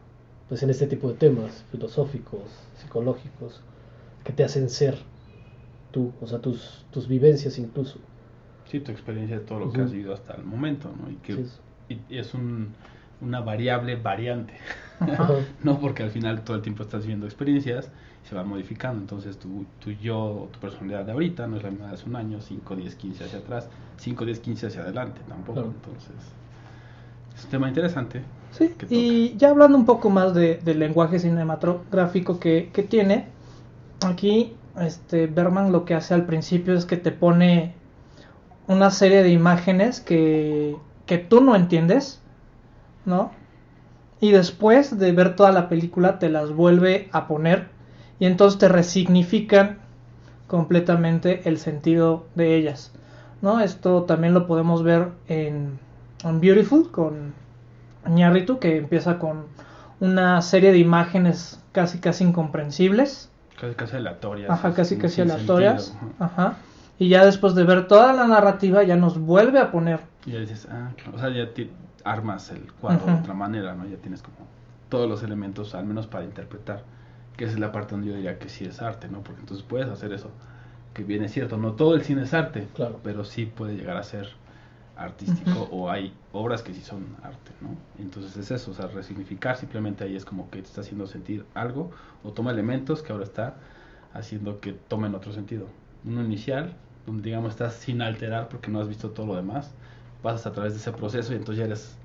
pues 0.48 0.62
en 0.62 0.70
este 0.70 0.86
tipo 0.86 1.08
de 1.08 1.14
temas 1.14 1.64
filosóficos, 1.70 2.42
psicológicos, 2.76 3.60
que 4.24 4.32
te 4.32 4.44
hacen 4.44 4.70
ser 4.70 4.96
tú, 5.90 6.12
o 6.20 6.26
sea, 6.26 6.38
tus, 6.38 6.84
tus 6.90 7.08
vivencias 7.08 7.58
incluso. 7.58 7.98
Sí, 8.66 8.80
tu 8.80 8.90
experiencia 8.92 9.38
de 9.38 9.44
todo 9.44 9.60
lo 9.60 9.72
que 9.72 9.82
has 9.82 9.92
vivido 9.92 10.14
hasta 10.14 10.34
el 10.34 10.44
momento, 10.44 10.90
¿no? 10.96 11.10
Y 11.10 11.16
que 11.16 11.44
es 12.08 12.34
un, 12.34 12.74
una 13.24 13.40
variable 13.40 13.96
variante, 13.96 14.54
¿no? 15.62 15.78
Porque 15.80 16.02
al 16.02 16.10
final 16.10 16.42
todo 16.42 16.56
el 16.56 16.62
tiempo 16.62 16.82
estás 16.82 17.02
viviendo 17.02 17.26
experiencias 17.26 17.90
y 18.24 18.28
se 18.28 18.34
van 18.34 18.48
modificando, 18.48 19.00
entonces 19.00 19.38
tu, 19.38 19.66
tu 19.80 19.90
yo, 19.90 20.48
tu 20.52 20.58
personalidad 20.60 21.04
de 21.04 21.12
ahorita 21.12 21.46
no 21.46 21.56
es 21.56 21.62
la 21.62 21.70
misma 21.70 21.88
de 21.88 21.94
hace 21.94 22.08
un 22.08 22.16
año, 22.16 22.40
5, 22.40 22.76
10, 22.76 22.94
15 22.94 23.24
hacia 23.24 23.38
atrás, 23.38 23.68
5, 23.98 24.24
10, 24.24 24.40
15 24.40 24.66
hacia 24.66 24.82
adelante 24.82 25.20
tampoco, 25.28 25.60
entonces 25.60 26.12
es 27.36 27.44
un 27.44 27.50
tema 27.50 27.68
interesante. 27.68 28.22
Sí, 28.52 28.72
y 28.88 29.36
ya 29.36 29.50
hablando 29.50 29.76
un 29.76 29.84
poco 29.84 30.10
más 30.10 30.32
de, 30.32 30.60
del 30.64 30.78
lenguaje 30.78 31.18
cinematográfico 31.18 32.38
que, 32.38 32.70
que 32.72 32.84
tiene, 32.84 33.26
aquí 34.06 34.54
este 34.80 35.26
Berman 35.26 35.72
lo 35.72 35.84
que 35.84 35.94
hace 35.94 36.14
al 36.14 36.26
principio 36.26 36.74
es 36.74 36.84
que 36.84 36.96
te 36.96 37.10
pone 37.10 37.74
una 38.66 38.90
serie 38.90 39.22
de 39.22 39.30
imágenes 39.30 40.00
que, 40.00 40.76
que 41.06 41.18
tú 41.18 41.40
no 41.40 41.54
entiendes, 41.54 42.20
¿no? 43.04 43.32
Y 44.20 44.32
después 44.32 44.98
de 44.98 45.12
ver 45.12 45.36
toda 45.36 45.52
la 45.52 45.68
película 45.68 46.18
te 46.18 46.28
las 46.28 46.52
vuelve 46.52 47.08
a 47.12 47.26
poner 47.26 47.68
y 48.18 48.26
entonces 48.26 48.58
te 48.58 48.68
resignifican 48.68 49.78
completamente 50.46 51.48
el 51.48 51.58
sentido 51.58 52.26
de 52.34 52.56
ellas, 52.56 52.92
¿no? 53.42 53.60
Esto 53.60 54.04
también 54.04 54.34
lo 54.34 54.46
podemos 54.46 54.82
ver 54.82 55.08
en, 55.28 55.78
en 56.24 56.40
Beautiful 56.40 56.90
con 56.90 57.34
Ñarritu 58.08 58.58
que 58.58 58.76
empieza 58.76 59.18
con 59.18 59.46
una 60.00 60.42
serie 60.42 60.72
de 60.72 60.78
imágenes 60.78 61.60
casi 61.72 61.98
casi 61.98 62.24
incomprensibles 62.24 63.30
Casi, 63.60 63.74
casi 63.74 63.96
aleatorias. 63.96 64.50
Ajá, 64.50 64.74
casi, 64.74 64.98
casi 64.98 65.20
aleatorias. 65.20 65.96
Ajá. 66.18 66.56
Y 66.98 67.08
ya 67.08 67.24
después 67.24 67.54
de 67.54 67.64
ver 67.64 67.86
toda 67.86 68.12
la 68.12 68.26
narrativa, 68.26 68.82
ya 68.82 68.96
nos 68.96 69.18
vuelve 69.18 69.58
a 69.58 69.70
poner. 69.70 70.00
Y 70.26 70.32
ya 70.32 70.40
dices, 70.40 70.66
ah, 70.70 70.90
o 71.12 71.18
sea, 71.18 71.30
ya 71.30 71.52
armas 72.04 72.50
el 72.50 72.72
cuadro 72.74 73.06
de 73.06 73.14
otra 73.14 73.34
manera, 73.34 73.74
¿no? 73.74 73.86
Ya 73.86 73.96
tienes 73.96 74.22
como 74.22 74.36
todos 74.88 75.08
los 75.08 75.22
elementos, 75.22 75.74
al 75.74 75.86
menos 75.86 76.06
para 76.06 76.24
interpretar. 76.24 76.82
Que 77.36 77.44
esa 77.44 77.54
es 77.54 77.60
la 77.60 77.72
parte 77.72 77.92
donde 77.92 78.08
yo 78.08 78.14
diría 78.14 78.38
que 78.38 78.48
sí 78.48 78.64
es 78.64 78.80
arte, 78.80 79.08
¿no? 79.08 79.22
Porque 79.22 79.40
entonces 79.40 79.66
puedes 79.66 79.88
hacer 79.88 80.12
eso. 80.12 80.30
Que 80.92 81.02
bien 81.02 81.24
es 81.24 81.32
cierto, 81.32 81.56
no 81.56 81.72
todo 81.72 81.94
el 81.96 82.02
cine 82.04 82.22
es 82.22 82.34
arte, 82.34 82.68
claro. 82.74 83.00
pero 83.02 83.24
sí 83.24 83.46
puede 83.46 83.74
llegar 83.74 83.96
a 83.96 84.04
ser 84.04 84.28
artístico 84.96 85.68
o 85.72 85.90
hay 85.90 86.12
obras 86.32 86.62
que 86.62 86.72
sí 86.72 86.80
son 86.80 87.04
arte, 87.22 87.50
¿no? 87.60 87.70
Entonces 87.98 88.36
es 88.36 88.50
eso, 88.50 88.70
o 88.70 88.74
sea, 88.74 88.86
resignificar 88.86 89.56
simplemente 89.56 90.04
ahí 90.04 90.14
es 90.14 90.24
como 90.24 90.48
que 90.50 90.60
te 90.60 90.68
está 90.68 90.82
haciendo 90.82 91.06
sentir 91.06 91.44
algo 91.54 91.90
o 92.22 92.32
toma 92.32 92.52
elementos 92.52 93.02
que 93.02 93.12
ahora 93.12 93.24
está 93.24 93.56
haciendo 94.12 94.60
que 94.60 94.72
tomen 94.72 95.14
otro 95.14 95.32
sentido. 95.32 95.66
Uno 96.04 96.22
inicial, 96.22 96.74
donde 97.06 97.24
digamos 97.24 97.52
estás 97.52 97.74
sin 97.74 98.02
alterar 98.02 98.48
porque 98.48 98.70
no 98.70 98.80
has 98.80 98.88
visto 98.88 99.10
todo 99.10 99.26
lo 99.26 99.36
demás, 99.36 99.72
pasas 100.24 100.46
a 100.46 100.52
través 100.52 100.72
de 100.72 100.80
ese 100.80 100.90
proceso 100.90 101.32
y 101.32 101.36
entonces 101.36 101.58
ya 101.58 101.64
eres 101.66 101.96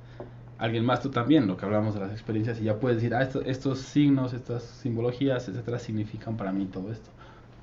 alguien 0.59 0.85
más 0.85 1.01
tú 1.01 1.09
también, 1.09 1.47
lo 1.47 1.55
que 1.55 1.65
hablamos 1.65 1.93
de 1.93 2.01
las 2.01 2.11
experiencias 2.11 2.59
y 2.59 2.65
ya 2.65 2.77
puedes 2.77 2.97
decir, 2.97 3.15
ah, 3.15 3.27
estos 3.45 3.79
signos, 3.79 4.33
estas 4.33 4.61
simbologías, 4.61 5.47
etcétera, 5.47 5.79
significan 5.79 6.35
para 6.35 6.51
mí 6.51 6.65
todo 6.65 6.91
esto 6.91 7.09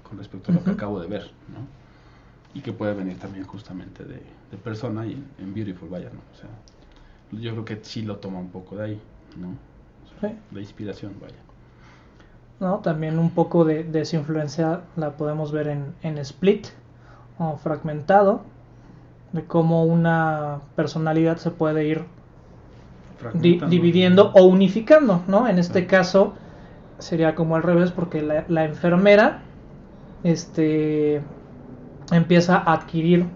con 0.02 0.18
respecto 0.18 0.50
a 0.50 0.54
lo 0.54 0.64
que 0.64 0.70
acabo 0.70 0.98
de 0.98 1.06
ver, 1.08 1.30
¿no? 1.52 1.86
y 2.56 2.62
que 2.62 2.72
puede 2.72 2.94
venir 2.94 3.18
también 3.18 3.44
justamente 3.44 4.02
de, 4.04 4.22
persona 4.64 5.06
y 5.06 5.22
en, 5.38 5.52
Beautiful, 5.52 5.90
vaya, 5.90 6.08
¿no? 6.08 6.20
O 6.32 6.34
sea, 6.34 6.48
yo 7.38 7.52
creo 7.52 7.64
que 7.66 7.84
sí 7.84 8.00
lo 8.00 8.16
toma 8.16 8.38
un 8.38 8.48
poco 8.48 8.76
de 8.76 8.84
ahí, 8.84 9.02
¿no? 9.36 9.54
De 10.50 10.60
inspiración, 10.60 11.12
vaya. 11.20 11.36
No, 12.58 12.78
también 12.78 13.18
un 13.18 13.28
poco 13.28 13.66
de, 13.66 13.84
de 13.84 14.00
esa 14.00 14.16
influencia 14.16 14.80
la 14.96 15.18
podemos 15.18 15.52
ver 15.52 15.68
en, 15.68 15.94
en 16.00 16.16
Split 16.16 16.68
o 17.38 17.58
Fragmentado, 17.58 18.44
de 19.32 19.44
cómo 19.44 19.84
una 19.84 20.60
personalidad 20.74 21.36
se 21.38 21.50
puede 21.50 21.86
ir 21.86 22.04
dividiendo 23.68 24.30
o 24.34 24.44
unificando, 24.44 25.22
¿no? 25.26 25.48
En 25.48 25.58
este 25.58 25.86
caso 25.86 26.34
sería 26.98 27.34
como 27.34 27.56
al 27.56 27.62
revés 27.62 27.90
porque 27.90 28.22
la, 28.22 28.44
la 28.48 28.64
enfermera 28.64 29.42
este 30.22 31.22
empieza 32.12 32.56
a 32.56 32.72
adquirir 32.72 33.26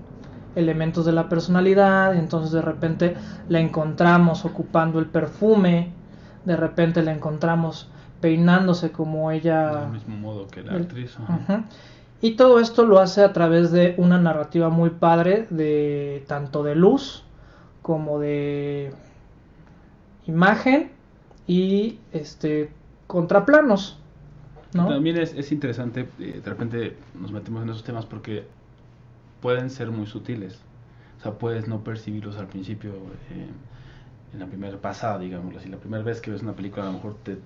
elementos 0.57 1.05
de 1.05 1.12
la 1.12 1.28
personalidad, 1.28 2.14
y 2.14 2.18
entonces 2.18 2.53
de 2.53 2.62
repente 2.62 3.16
la 3.49 3.61
encontramos 3.61 4.45
ocupando 4.45 4.99
el 4.99 5.07
perfume, 5.07 5.93
de 6.45 6.57
repente 6.57 7.03
la 7.03 7.12
encontramos 7.12 7.88
peinándose 8.20 8.91
como 8.91 9.30
ella... 9.30 9.82
Del 9.82 9.91
mismo 9.91 10.16
modo 10.16 10.49
que 10.49 10.62
la 10.62 10.74
actriz. 10.74 11.16
Y 12.23 12.33
todo 12.33 12.61
esto 12.61 12.85
lo 12.85 12.99
hace 12.99 13.23
a 13.23 13.33
través 13.33 13.73
de 13.73 13.95
una 13.97 14.21
narrativa 14.21 14.68
muy 14.68 14.91
padre, 14.91 15.47
de 15.51 16.25
tanto 16.27 16.62
de 16.62 16.75
luz 16.75 17.25
como 17.83 18.18
de 18.18 18.93
imagen 20.27 20.91
y 21.47 21.99
este 22.12 22.71
contraplanos. 23.07 23.99
También 24.73 25.16
es, 25.16 25.35
es 25.35 25.51
interesante, 25.51 26.09
eh, 26.21 26.41
de 26.45 26.51
repente 26.51 26.97
nos 27.18 27.33
metemos 27.33 27.62
en 27.62 27.71
esos 27.71 27.83
temas 27.83 28.07
porque 28.07 28.45
pueden 29.41 29.71
ser 29.71 29.91
muy 29.91 30.07
sutiles. 30.07 30.61
O 31.18 31.23
sea, 31.23 31.33
puedes 31.33 31.68
no 31.68 31.83
percibirlos 31.83 32.37
al 32.37 32.47
principio 32.47 32.93
eh, 33.31 33.49
en 34.33 34.39
la 34.39 34.47
primera 34.47 34.79
pasada, 34.79 35.18
digamos 35.18 35.57
así. 35.57 35.68
La 35.68 35.79
primera 35.79 36.03
vez 36.05 36.21
que 36.21 36.31
ves 36.31 36.43
una 36.43 36.55
película, 36.55 36.85
a 36.85 36.87
lo 36.87 36.93
mejor 36.93 37.16
te, 37.25 37.39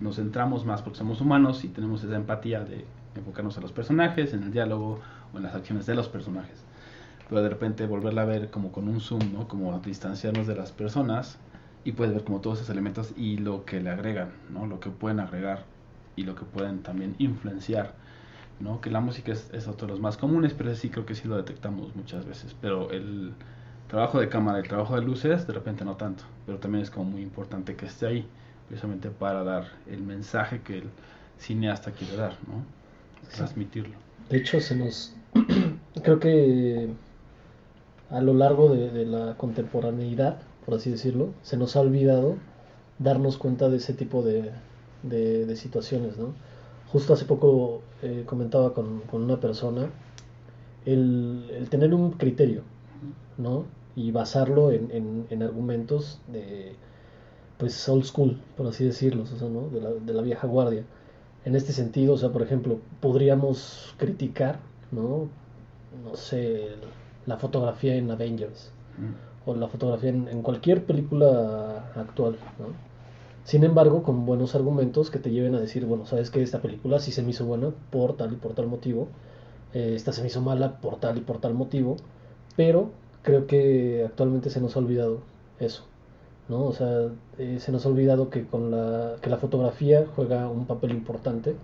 nos 0.00 0.16
centramos 0.16 0.64
más 0.64 0.82
porque 0.82 0.98
somos 0.98 1.20
humanos 1.20 1.64
y 1.64 1.68
tenemos 1.68 2.02
esa 2.02 2.16
empatía 2.16 2.64
de 2.64 2.84
enfocarnos 3.14 3.56
en 3.56 3.62
los 3.62 3.72
personajes, 3.72 4.32
en 4.32 4.42
el 4.42 4.52
diálogo 4.52 5.00
o 5.32 5.36
en 5.36 5.42
las 5.42 5.54
acciones 5.54 5.86
de 5.86 5.94
los 5.94 6.08
personajes. 6.08 6.64
Pero 7.28 7.42
de 7.42 7.48
repente 7.48 7.86
volverla 7.86 8.22
a 8.22 8.26
ver 8.26 8.50
como 8.50 8.72
con 8.72 8.88
un 8.88 9.00
zoom, 9.00 9.32
¿no? 9.32 9.48
Como 9.48 9.78
distanciarnos 9.80 10.46
de 10.46 10.54
las 10.54 10.72
personas 10.72 11.38
y 11.84 11.92
puedes 11.92 12.14
ver 12.14 12.24
como 12.24 12.40
todos 12.40 12.58
esos 12.58 12.70
elementos 12.70 13.12
y 13.16 13.38
lo 13.38 13.64
que 13.64 13.80
le 13.80 13.90
agregan, 13.90 14.32
¿no? 14.50 14.66
Lo 14.66 14.80
que 14.80 14.90
pueden 14.90 15.20
agregar 15.20 15.64
y 16.16 16.24
lo 16.24 16.34
que 16.34 16.44
pueden 16.44 16.82
también 16.82 17.14
influenciar 17.18 17.94
¿no? 18.62 18.80
Que 18.80 18.90
la 18.90 19.00
música 19.00 19.32
es, 19.32 19.50
es, 19.52 19.68
otro 19.68 19.86
de 19.86 19.92
los 19.92 20.00
más 20.00 20.16
comunes, 20.16 20.54
pero 20.54 20.74
sí 20.74 20.88
creo 20.88 21.04
que 21.04 21.14
sí 21.14 21.28
lo 21.28 21.36
detectamos 21.36 21.94
muchas 21.96 22.24
veces. 22.24 22.54
Pero 22.60 22.90
el 22.90 23.34
trabajo 23.88 24.20
de 24.20 24.28
cámara, 24.28 24.58
el 24.58 24.68
trabajo 24.68 24.94
de 24.94 25.02
luces, 25.02 25.46
de 25.46 25.52
repente 25.52 25.84
no 25.84 25.96
tanto. 25.96 26.24
Pero 26.46 26.58
también 26.58 26.82
es 26.82 26.90
como 26.90 27.10
muy 27.10 27.22
importante 27.22 27.76
que 27.76 27.86
esté 27.86 28.06
ahí, 28.06 28.26
precisamente 28.68 29.10
para 29.10 29.42
dar 29.42 29.66
el 29.86 30.02
mensaje 30.02 30.60
que 30.62 30.78
el 30.78 30.90
cineasta 31.38 31.90
quiere 31.90 32.16
dar, 32.16 32.36
¿no? 32.46 32.81
Transmitirlo. 33.34 33.96
De 34.28 34.38
hecho, 34.38 34.60
se 34.60 34.76
nos. 34.76 35.14
creo 36.02 36.18
que 36.20 36.88
a 38.10 38.20
lo 38.20 38.34
largo 38.34 38.74
de, 38.74 38.90
de 38.90 39.06
la 39.06 39.36
contemporaneidad, 39.36 40.38
por 40.66 40.74
así 40.74 40.90
decirlo, 40.90 41.30
se 41.42 41.56
nos 41.56 41.76
ha 41.76 41.80
olvidado 41.80 42.36
darnos 42.98 43.36
cuenta 43.36 43.68
de 43.68 43.78
ese 43.78 43.94
tipo 43.94 44.22
de, 44.22 44.52
de, 45.02 45.56
situaciones, 45.56 46.16
¿no? 46.18 46.34
Justo 46.90 47.14
hace 47.14 47.24
poco 47.24 47.82
eh, 48.02 48.24
comentaba 48.26 48.74
con, 48.74 49.02
una 49.12 49.40
persona 49.40 49.90
el, 50.84 51.66
tener 51.70 51.94
un 51.94 52.12
criterio, 52.12 52.62
¿no? 53.38 53.64
Y 53.96 54.10
basarlo 54.10 54.72
en, 54.72 55.26
en, 55.28 55.42
argumentos 55.42 56.20
de, 56.28 56.74
pues, 57.58 57.88
old 57.88 58.04
school, 58.04 58.40
por 58.56 58.66
así 58.66 58.84
decirlo, 58.84 59.24
o 59.24 59.26
sea, 59.26 59.48
¿no? 59.48 59.68
De 59.68 59.80
la, 59.80 59.90
de 59.90 60.12
la, 60.12 60.22
vieja 60.22 60.46
guardia. 60.46 60.84
En 61.44 61.56
este 61.56 61.72
sentido, 61.72 62.14
o 62.14 62.16
sea, 62.16 62.30
por 62.30 62.42
ejemplo, 62.42 62.78
podríamos 63.00 63.94
criticar, 63.98 64.60
¿no? 64.92 65.28
No 66.04 66.16
sé, 66.16 66.68
la 67.26 67.36
fotografía 67.36 67.96
en 67.96 68.10
Avengers, 68.10 68.70
o 69.44 69.54
la 69.54 69.68
fotografía 69.68 70.10
en, 70.10 70.28
en 70.28 70.42
cualquier 70.42 70.84
película 70.84 71.90
actual, 71.96 72.36
¿no? 72.58 72.66
Sin 73.44 73.64
embargo, 73.64 74.04
con 74.04 74.24
buenos 74.24 74.54
argumentos 74.54 75.10
que 75.10 75.18
te 75.18 75.30
lleven 75.30 75.54
a 75.56 75.60
decir, 75.60 75.84
bueno, 75.84 76.06
sabes 76.06 76.30
que 76.30 76.42
esta 76.42 76.62
película 76.62 77.00
sí 77.00 77.10
se 77.10 77.22
me 77.22 77.30
hizo 77.30 77.44
buena 77.44 77.70
por 77.90 78.16
tal 78.16 78.32
y 78.32 78.36
por 78.36 78.54
tal 78.54 78.68
motivo, 78.68 79.08
eh, 79.74 79.94
esta 79.96 80.12
se 80.12 80.20
me 80.22 80.28
hizo 80.28 80.40
mala 80.40 80.80
por 80.80 81.00
tal 81.00 81.18
y 81.18 81.22
por 81.22 81.38
tal 81.38 81.54
motivo, 81.54 81.96
pero 82.56 82.90
creo 83.22 83.46
que 83.46 84.04
actualmente 84.06 84.50
se 84.50 84.60
nos 84.60 84.76
ha 84.76 84.78
olvidado 84.78 85.20
eso, 85.58 85.84
¿no? 86.48 86.64
O 86.64 86.72
sea, 86.72 87.08
eh, 87.38 87.58
se 87.60 87.72
nos 87.72 87.86
ha 87.86 87.88
olvidado 87.88 88.30
que 88.30 88.46
con 88.46 88.70
la, 88.70 89.16
que 89.20 89.30
la 89.30 89.36
fotografía 89.36 90.04
juega 90.14 90.48
un 90.48 90.66
papel 90.66 90.90
importante, 90.92 91.56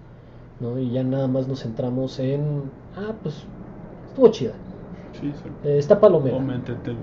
¿no? 0.61 0.79
Y 0.79 0.91
ya 0.91 1.03
nada 1.03 1.29
más 1.29 1.49
nos 1.49 1.63
centramos 1.63 2.19
en, 2.19 2.71
ah, 2.97 3.13
pues 3.23 3.45
estuvo 4.09 4.29
chida, 4.29 4.53
Sí, 5.21 5.33
eh, 5.65 5.79
está 5.79 5.99
palomera. 5.99 6.39
me, 6.39 6.55
entretuvo. 6.55 6.97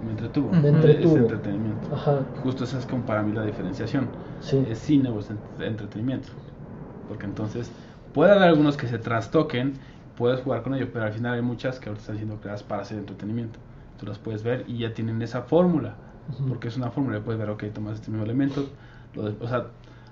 Me 0.52 0.70
entretuvo. 0.70 1.16
Es 1.16 1.22
entretenimiento. 1.22 1.94
Ajá. 1.94 2.20
Justo 2.44 2.64
esa 2.64 2.80
es 2.80 2.86
como 2.86 3.06
para 3.06 3.22
mí 3.24 3.34
la 3.34 3.44
diferenciación. 3.44 4.08
Sí. 4.40 4.66
Es 4.70 4.80
cine 4.80 5.10
o 5.10 5.20
es 5.20 5.30
entretenimiento. 5.60 6.30
Porque 7.10 7.26
entonces 7.26 7.70
puede 8.14 8.32
haber 8.32 8.44
algunos 8.44 8.78
que 8.78 8.88
se 8.88 9.00
trastoquen, 9.00 9.74
puedes 10.16 10.40
jugar 10.42 10.64
con 10.64 10.76
ellos, 10.76 10.90
pero 10.94 11.06
al 11.06 11.14
final 11.14 11.34
hay 11.34 11.42
muchas 11.42 11.80
que 11.80 11.90
ahora 11.90 12.00
están 12.00 12.16
siendo 12.16 12.40
creadas 12.40 12.64
para 12.64 12.84
hacer 12.84 12.98
entretenimiento. 12.98 13.60
tú 14.00 14.06
las 14.06 14.20
puedes 14.20 14.44
ver 14.44 14.64
y 14.68 14.80
ya 14.80 14.94
tienen 14.94 15.22
esa 15.22 15.42
fórmula, 15.44 15.96
porque 16.48 16.68
es 16.68 16.78
una 16.78 16.92
fórmula, 16.92 17.20
puedes 17.22 17.40
ver, 17.40 17.50
ok, 17.50 17.66
tomas 17.74 17.96
este 17.96 18.12
mismo 18.12 18.26
elemento, 18.26 18.70
lo 19.14 19.34
o 19.40 19.48
sea, 19.48 19.68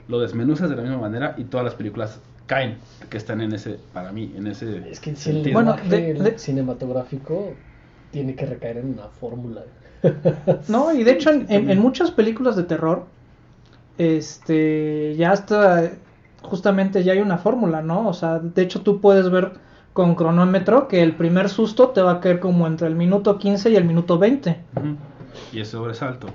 lo 0.08 0.20
desmenuzas 0.20 0.70
de 0.70 0.76
la 0.76 0.82
misma 0.82 0.98
manera 0.98 1.36
y 1.38 1.46
todas 1.46 1.66
las 1.66 1.76
películas 1.76 2.20
caen, 2.46 2.78
que 3.10 3.18
están 3.18 3.42
en 3.42 3.54
ese, 3.54 3.80
para 3.94 4.12
mí, 4.12 4.34
en 4.36 4.48
ese 4.48 4.90
Es 4.90 5.00
que 5.00 5.16
si 5.16 5.30
el 5.32 6.40
cinematográfico 6.40 7.54
tiene 8.12 8.36
que 8.36 8.46
recaer 8.46 8.78
en 8.78 8.94
una 8.94 9.08
fórmula. 9.08 9.64
No, 10.68 10.94
y 10.94 11.06
de 11.06 11.12
hecho 11.12 11.30
en, 11.30 11.50
en, 11.50 11.80
muchas 11.80 12.12
películas 12.12 12.58
de 12.58 12.64
terror, 12.64 13.06
este, 13.98 15.16
ya 15.16 15.32
hasta, 15.32 15.92
justamente 16.42 17.04
ya 17.04 17.14
hay 17.14 17.20
una 17.20 17.38
fórmula, 17.38 17.82
¿no? 17.82 18.10
O 18.10 18.14
sea, 18.14 18.40
de 18.40 18.62
hecho 18.62 18.82
tú 18.82 19.00
puedes 19.00 19.30
ver 19.30 19.54
con 19.94 20.16
cronómetro 20.16 20.88
que 20.88 21.02
el 21.02 21.16
primer 21.16 21.48
susto 21.48 21.90
te 21.90 22.02
va 22.02 22.14
a 22.14 22.20
caer 22.20 22.40
como 22.40 22.68
entre 22.68 22.88
el 22.88 22.96
minuto 22.96 23.38
15 23.38 23.70
y 23.70 23.76
el 23.76 23.86
minuto 23.86 24.18
20. 24.18 24.58
Y 25.52 25.62
es 25.62 25.70
sobresalto, 25.70 26.28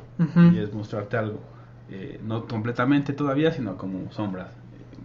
y 0.53 0.59
es 0.59 0.73
mostrarte 0.73 1.17
algo. 1.17 1.41
Eh, 1.91 2.21
no 2.25 2.47
completamente 2.47 3.13
todavía, 3.13 3.51
sino 3.51 3.77
como 3.77 4.11
sombras, 4.13 4.49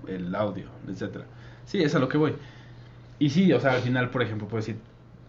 el 0.08 0.34
audio, 0.36 0.66
etcétera. 0.88 1.26
Sí, 1.66 1.82
es 1.82 1.96
a 1.96 2.00
lo 2.00 2.10
que 2.10 2.18
voy. 2.18 2.36
Y 3.20 3.30
sí, 3.30 3.54
o 3.54 3.60
sea, 3.60 3.74
al 3.74 3.82
final, 3.82 4.10
por 4.10 4.22
ejemplo, 4.22 4.48
puedo 4.48 4.62
decir, 4.62 4.78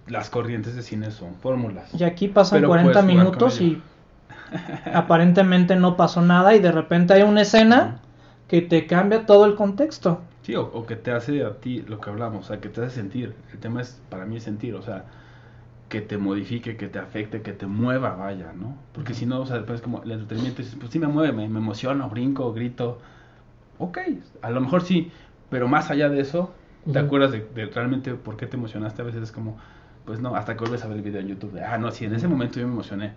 las 0.08 0.30
corrientes 0.30 0.74
de 0.74 0.82
cine 0.82 1.10
son 1.10 1.34
fórmulas. 1.36 1.88
Y 1.94 2.04
aquí 2.04 2.28
pasan 2.28 2.64
40 2.64 3.02
minutos 3.02 3.60
y 3.60 3.80
aparentemente 4.92 5.76
no 5.76 5.96
pasó 5.96 6.20
nada 6.22 6.54
y 6.54 6.58
de 6.58 6.72
repente 6.72 7.14
hay 7.14 7.22
una 7.22 7.42
escena 7.42 8.00
que 8.48 8.62
te 8.62 8.86
cambia 8.86 9.26
todo 9.26 9.46
el 9.46 9.54
contexto. 9.54 10.20
Sí, 10.42 10.54
o, 10.56 10.84
que 10.84 10.96
te 10.96 11.10
hace 11.10 11.42
a 11.42 11.54
ti 11.54 11.82
lo 11.88 12.00
que 12.00 12.10
hablamos, 12.10 12.44
o 12.44 12.48
sea, 12.48 12.60
que 12.60 12.68
te 12.68 12.82
hace 12.82 12.96
sentir. 12.96 13.34
El 13.52 13.58
tema 13.58 13.80
es, 13.80 13.98
para 14.10 14.26
mí, 14.26 14.40
sentir, 14.40 14.74
o 14.74 14.82
sea, 14.82 15.04
que 15.94 16.00
te 16.00 16.18
modifique, 16.18 16.76
que 16.76 16.88
te 16.88 16.98
afecte, 16.98 17.40
que 17.40 17.52
te 17.52 17.66
mueva, 17.66 18.16
vaya, 18.16 18.52
¿no? 18.52 18.76
Porque 18.92 19.14
si 19.14 19.26
no, 19.26 19.42
o 19.42 19.46
sea, 19.46 19.58
después 19.58 19.80
como 19.80 20.02
el 20.02 20.10
entretenimiento, 20.10 20.60
pues 20.80 20.90
sí 20.90 20.98
me 20.98 21.06
mueve, 21.06 21.32
me, 21.32 21.48
me 21.48 21.60
emociono, 21.60 22.10
brinco, 22.10 22.52
grito. 22.52 22.98
Ok, 23.78 23.98
a 24.42 24.50
lo 24.50 24.60
mejor 24.60 24.82
sí, 24.82 25.12
pero 25.50 25.68
más 25.68 25.92
allá 25.92 26.08
de 26.08 26.18
eso, 26.18 26.52
¿te 26.92 26.98
acuerdas 26.98 27.30
de, 27.30 27.46
de, 27.54 27.66
realmente 27.66 28.12
por 28.14 28.36
qué 28.36 28.48
te 28.48 28.56
emocionaste? 28.56 29.02
A 29.02 29.04
veces 29.04 29.22
es 29.22 29.30
como, 29.30 29.56
pues 30.04 30.18
no, 30.18 30.34
hasta 30.34 30.54
que 30.54 30.60
vuelves 30.62 30.82
a 30.82 30.88
ver 30.88 30.96
el 30.96 31.04
video 31.04 31.20
en 31.20 31.28
YouTube 31.28 31.52
de, 31.52 31.62
ah, 31.62 31.78
no, 31.78 31.92
sí, 31.92 32.06
en 32.06 32.14
ese 32.16 32.26
momento 32.26 32.58
yo 32.58 32.66
me 32.66 32.72
emocioné, 32.72 33.12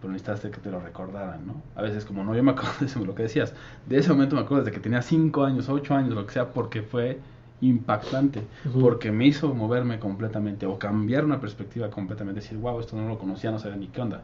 pero 0.00 0.12
necesitaste 0.12 0.50
que 0.50 0.58
te 0.58 0.72
lo 0.72 0.80
recordaran, 0.80 1.46
¿no? 1.46 1.62
A 1.76 1.82
veces 1.82 2.04
como, 2.04 2.24
no, 2.24 2.34
yo 2.34 2.42
me 2.42 2.50
acuerdo 2.50 2.72
de 2.84 3.06
lo 3.06 3.14
que 3.14 3.22
decías, 3.22 3.54
de 3.86 3.98
ese 3.98 4.08
momento 4.12 4.34
me 4.34 4.42
acuerdo 4.42 4.64
desde 4.64 4.74
que 4.74 4.82
tenía 4.82 5.02
5 5.02 5.44
años, 5.44 5.68
8 5.68 5.94
años, 5.94 6.14
lo 6.14 6.26
que 6.26 6.32
sea, 6.32 6.52
porque 6.52 6.82
fue 6.82 7.20
impactante, 7.60 8.42
porque 8.80 9.10
me 9.10 9.26
hizo 9.26 9.54
moverme 9.54 9.98
completamente 9.98 10.66
o 10.66 10.78
cambiar 10.78 11.24
una 11.24 11.40
perspectiva 11.40 11.90
completamente, 11.90 12.40
decir, 12.40 12.58
wow, 12.58 12.78
esto 12.80 12.96
no 12.96 13.08
lo 13.08 13.18
conocía, 13.18 13.50
no 13.50 13.58
sabía 13.58 13.76
ni 13.76 13.88
qué 13.88 14.02
onda, 14.02 14.22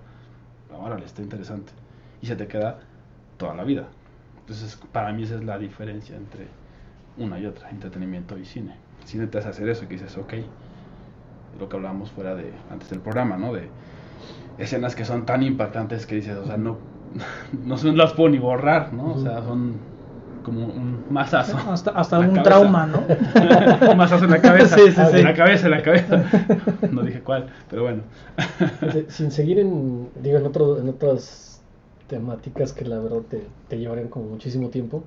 ahora 0.73 0.99
le 0.99 1.07
está 1.07 1.23
interesante, 1.23 1.73
y 2.21 2.27
se 2.27 2.37
te 2.37 2.47
queda 2.47 2.81
toda 3.39 3.55
la 3.55 3.65
vida. 3.65 3.89
Entonces, 4.41 4.79
para 4.93 5.13
mí 5.13 5.23
esa 5.23 5.37
es 5.37 5.45
la 5.45 5.59
diferencia 5.59 6.17
entre 6.17 6.47
una 7.17 7.39
y 7.39 7.47
otra, 7.47 7.71
entretenimiento 7.71 8.39
y 8.39 8.45
cine. 8.45 8.75
Cine 9.05 9.27
te 9.27 9.39
hace 9.39 9.49
hacer 9.49 9.69
eso, 9.69 9.89
que 9.89 9.95
dices, 9.95 10.17
ok, 10.19 10.35
lo 11.59 11.69
que 11.69 11.77
hablábamos 11.77 12.11
fuera 12.11 12.35
de 12.35 12.53
antes 12.71 12.91
del 12.91 13.01
programa, 13.01 13.37
¿no? 13.37 13.53
De 13.53 13.69
escenas 14.59 14.95
que 14.95 15.05
son 15.05 15.25
tan 15.27 15.43
impactantes 15.43 16.07
que 16.07 16.17
dices, 16.17 16.37
o 16.37 16.45
sea, 16.45 16.57
no, 16.57 16.79
no 17.65 17.77
se 17.77 17.93
las 17.93 18.13
puedo 18.13 18.29
ni 18.29 18.39
borrar, 18.39 18.93
¿no? 18.93 19.15
O 19.15 19.19
sea, 19.19 19.43
son 19.43 19.77
como 20.43 20.67
un 20.67 21.05
masazo. 21.11 21.57
Hasta, 21.71 21.91
hasta 21.93 22.19
un 22.19 22.43
trauma, 22.43 22.87
¿no? 22.87 23.05
un 23.91 23.97
masazo 23.97 24.25
en 24.25 24.31
la 24.31 24.41
cabeza. 24.41 24.77
Sí, 24.77 24.91
sí, 24.91 25.01
sí. 25.11 25.19
En 25.19 25.25
la 25.25 25.35
cabeza, 25.35 25.67
en 25.67 25.71
la 25.71 25.83
cabeza. 25.83 26.25
No 26.91 27.03
dije 27.03 27.21
cuál, 27.21 27.47
pero 27.71 27.83
bueno. 27.83 28.03
Sin 29.09 29.31
seguir 29.31 29.59
en, 29.59 30.09
digo, 30.23 30.39
en, 30.39 30.47
otro, 30.47 30.79
en 30.79 30.89
otras 30.89 31.63
temáticas 32.09 32.73
que 32.73 32.85
la 32.85 32.99
verdad 32.99 33.23
te, 33.29 33.47
te 33.69 33.79
llevarían 33.79 34.09
como 34.09 34.27
muchísimo 34.27 34.69
tiempo 34.69 35.05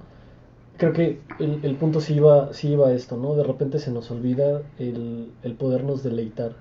creo 0.78 0.94
que 0.94 1.22
el, 1.40 1.60
el, 1.64 1.76
punto 1.76 2.02
sí 2.02 2.16
iba, 2.16 2.54
sí 2.54 2.70
iba 2.70 2.88
a 2.88 2.94
esto, 2.94 3.18
¿no? 3.18 3.36
De 3.36 3.44
repente 3.44 3.80
se 3.80 3.92
nos 3.92 4.12
olvida 4.12 4.62
el, 4.80 5.32
el 5.44 5.54
podernos 5.56 6.04
deleitar 6.04 6.54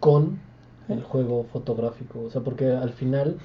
con 0.00 0.38
el 0.88 1.02
juego 1.02 1.44
fotográfico. 1.44 2.20
O 2.20 2.30
sea, 2.30 2.42
porque 2.42 2.70
al 2.70 2.92
final, 2.92 3.38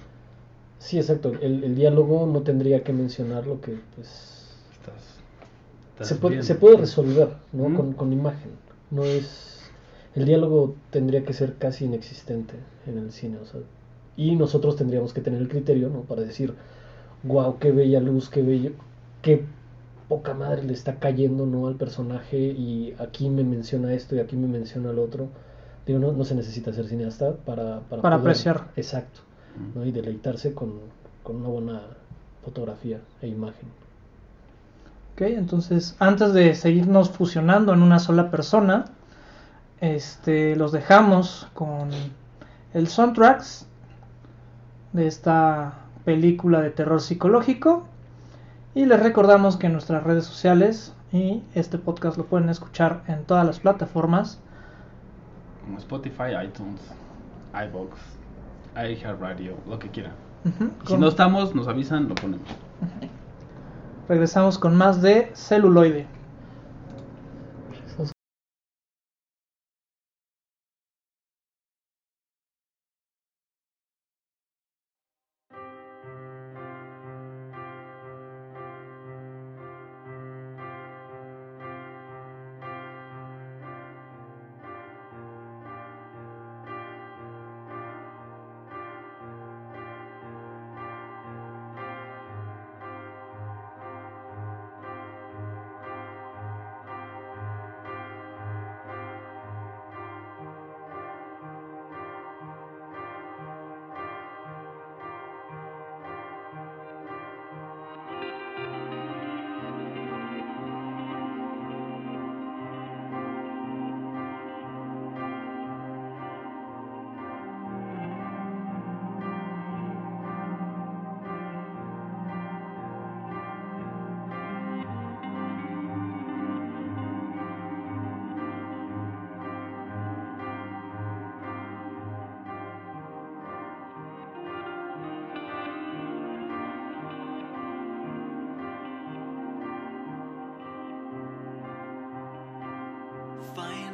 sí, 0.79 0.97
exacto, 0.97 1.33
el, 1.41 1.63
el 1.63 1.75
diálogo 1.75 2.25
no 2.25 2.41
tendría 2.41 2.83
que 2.83 2.93
mencionar 2.93 3.47
lo 3.47 3.61
que, 3.61 3.79
pues, 3.95 4.40
estás, 4.81 6.07
se, 6.07 6.15
puede, 6.15 6.43
se, 6.43 6.55
puede, 6.55 6.77
resolver, 6.77 7.29
¿no? 7.53 7.75
Con, 7.75 7.93
con 7.93 8.11
imagen. 8.11 8.51
No 8.89 9.03
es... 9.03 9.69
El 10.15 10.25
diálogo 10.25 10.75
tendría 10.89 11.23
que 11.23 11.33
ser 11.33 11.55
casi 11.57 11.85
inexistente 11.85 12.55
en 12.85 12.97
el 12.97 13.11
cine, 13.13 13.37
o 13.37 13.45
sea, 13.45 13.61
y 14.17 14.35
nosotros 14.35 14.75
tendríamos 14.75 15.13
que 15.13 15.21
tener 15.21 15.41
el 15.41 15.47
criterio, 15.47 15.89
¿no? 15.89 16.01
Para 16.01 16.21
decir, 16.21 16.53
wow, 17.23 17.59
qué 17.59 17.71
bella 17.71 18.01
luz, 18.01 18.29
qué 18.29 18.41
bello, 18.41 18.71
qué 19.21 19.45
poca 20.09 20.33
madre 20.33 20.63
le 20.63 20.73
está 20.73 20.95
cayendo 20.95 21.45
no 21.45 21.67
al 21.67 21.75
personaje 21.75 22.37
y 22.37 22.93
aquí 22.99 23.29
me 23.29 23.45
menciona 23.45 23.93
esto 23.93 24.15
y 24.15 24.19
aquí 24.19 24.35
me 24.35 24.47
menciona 24.47 24.91
lo 24.91 25.03
otro. 25.03 25.29
Digo, 25.85 25.99
no, 25.99 26.11
no 26.11 26.25
se 26.25 26.35
necesita 26.35 26.73
ser 26.73 26.87
cineasta 26.87 27.37
para, 27.37 27.79
para, 27.81 28.15
apreciar. 28.15 28.71
Exacto. 28.75 29.21
¿no? 29.73 29.85
Y 29.85 29.91
deleitarse 29.91 30.53
con, 30.53 30.73
con 31.23 31.37
una 31.37 31.47
buena 31.47 31.81
fotografía 32.43 32.99
e 33.21 33.27
imagen. 33.27 33.69
Ok, 35.13 35.21
entonces 35.21 35.95
antes 35.99 36.33
de 36.33 36.55
seguirnos 36.55 37.09
fusionando 37.09 37.73
en 37.73 37.81
una 37.81 37.99
sola 37.99 38.31
persona, 38.31 38.85
este, 39.79 40.55
los 40.55 40.71
dejamos 40.71 41.47
con 41.53 41.89
el 42.73 42.87
soundtracks 42.87 43.67
de 44.93 45.07
esta 45.07 45.73
película 46.05 46.61
de 46.61 46.69
terror 46.69 47.01
psicológico 47.01 47.85
y 48.73 48.85
les 48.85 49.01
recordamos 49.01 49.57
que 49.57 49.67
en 49.67 49.73
nuestras 49.73 50.03
redes 50.03 50.25
sociales 50.25 50.93
y 51.11 51.43
este 51.55 51.77
podcast 51.77 52.17
lo 52.17 52.25
pueden 52.25 52.49
escuchar 52.49 53.03
en 53.07 53.23
todas 53.25 53.45
las 53.45 53.59
plataformas. 53.59 54.39
Como 55.65 55.77
Spotify, 55.77 56.35
iTunes, 56.45 56.79
iBox, 57.53 57.97
iHeartRadio, 58.75 59.55
lo 59.67 59.77
que 59.77 59.89
quieran. 59.89 60.13
Si 60.87 60.97
no 60.97 61.07
estamos, 61.07 61.53
nos 61.53 61.67
avisan, 61.67 62.07
lo 62.07 62.15
ponemos. 62.15 62.47
Regresamos 64.11 64.59
con 64.59 64.75
más 64.75 65.01
de 65.01 65.31
celuloide. 65.35 66.05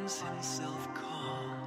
Himself 0.08 0.42
self-calm. 0.42 1.57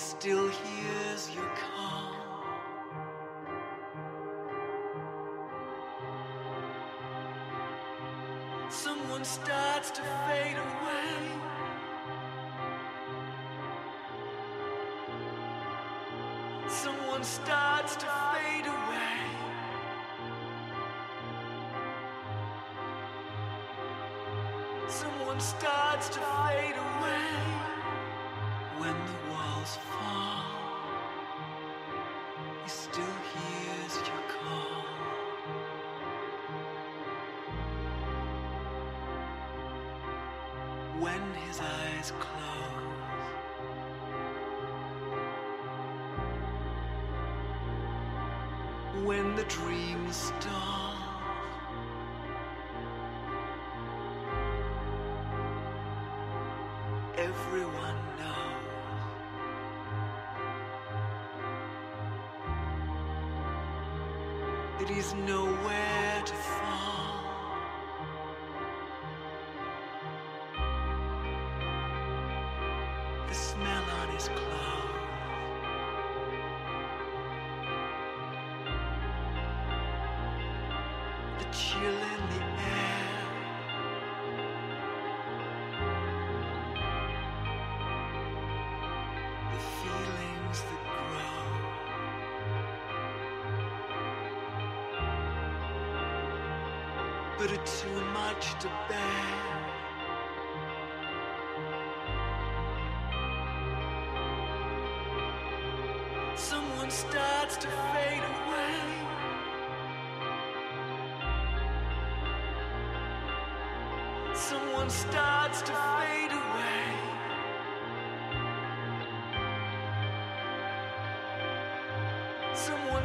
still 0.00 0.48
hears 0.48 1.30
your 1.34 1.44
call. 1.44 2.14
Someone 8.70 9.24
starts 9.24 9.90
to 9.90 10.00
fade 10.00 10.56
away. 10.56 11.49
when 41.00 41.34
his 41.46 41.60
eyes 41.60 42.12
close. 42.18 42.60
When 49.04 49.34
the 49.34 49.44
dream 49.44 50.12
stalls. 50.12 50.99
the 81.40 81.46
chill 81.56 81.80
in 81.80 82.22
the 82.32 82.42
air. 82.44 83.00
The 89.52 89.60
feelings 89.78 90.58
that 90.68 90.82
grow. 91.08 91.42
But 97.38 97.48
it's 97.52 97.80
too 97.80 98.00
much 98.12 98.44
to 98.60 98.68
bear. 98.88 99.69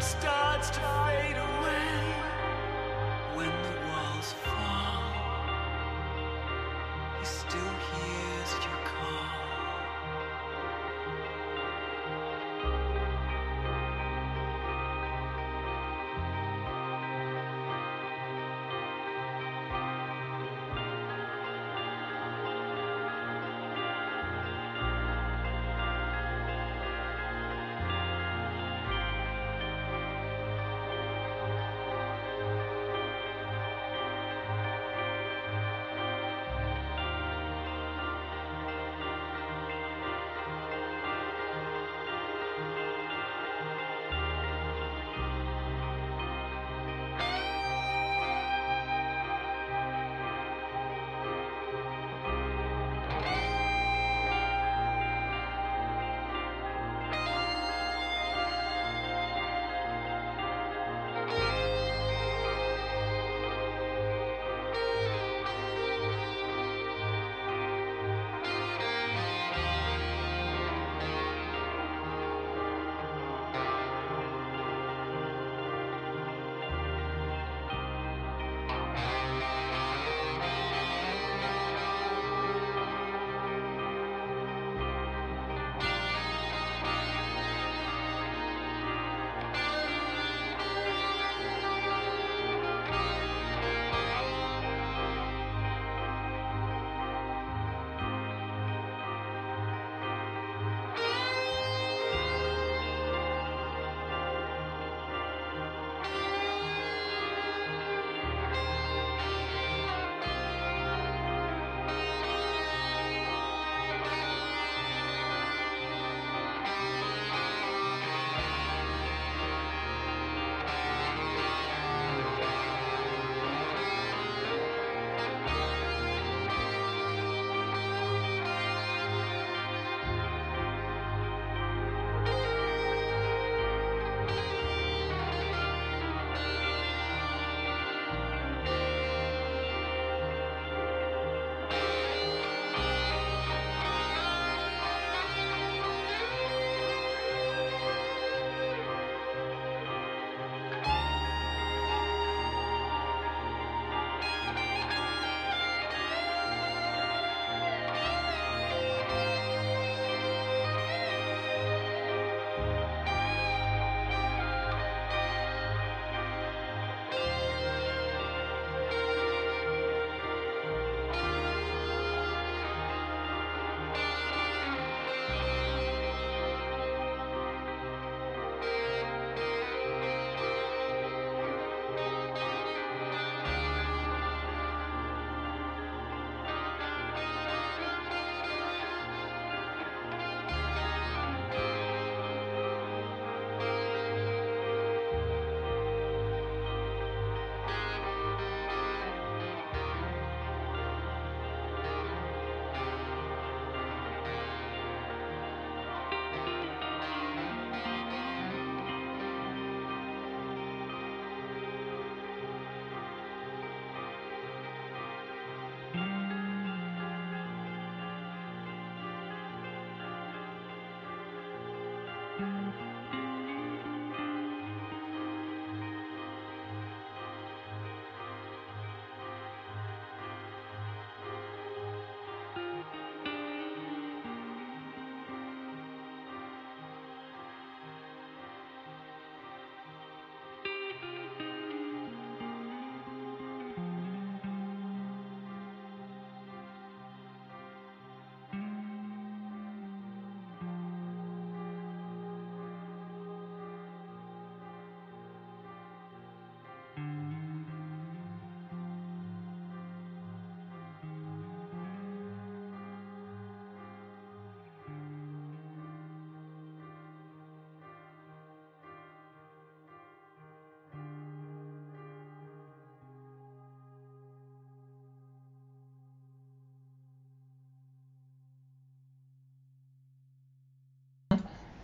Stop! 0.05 0.34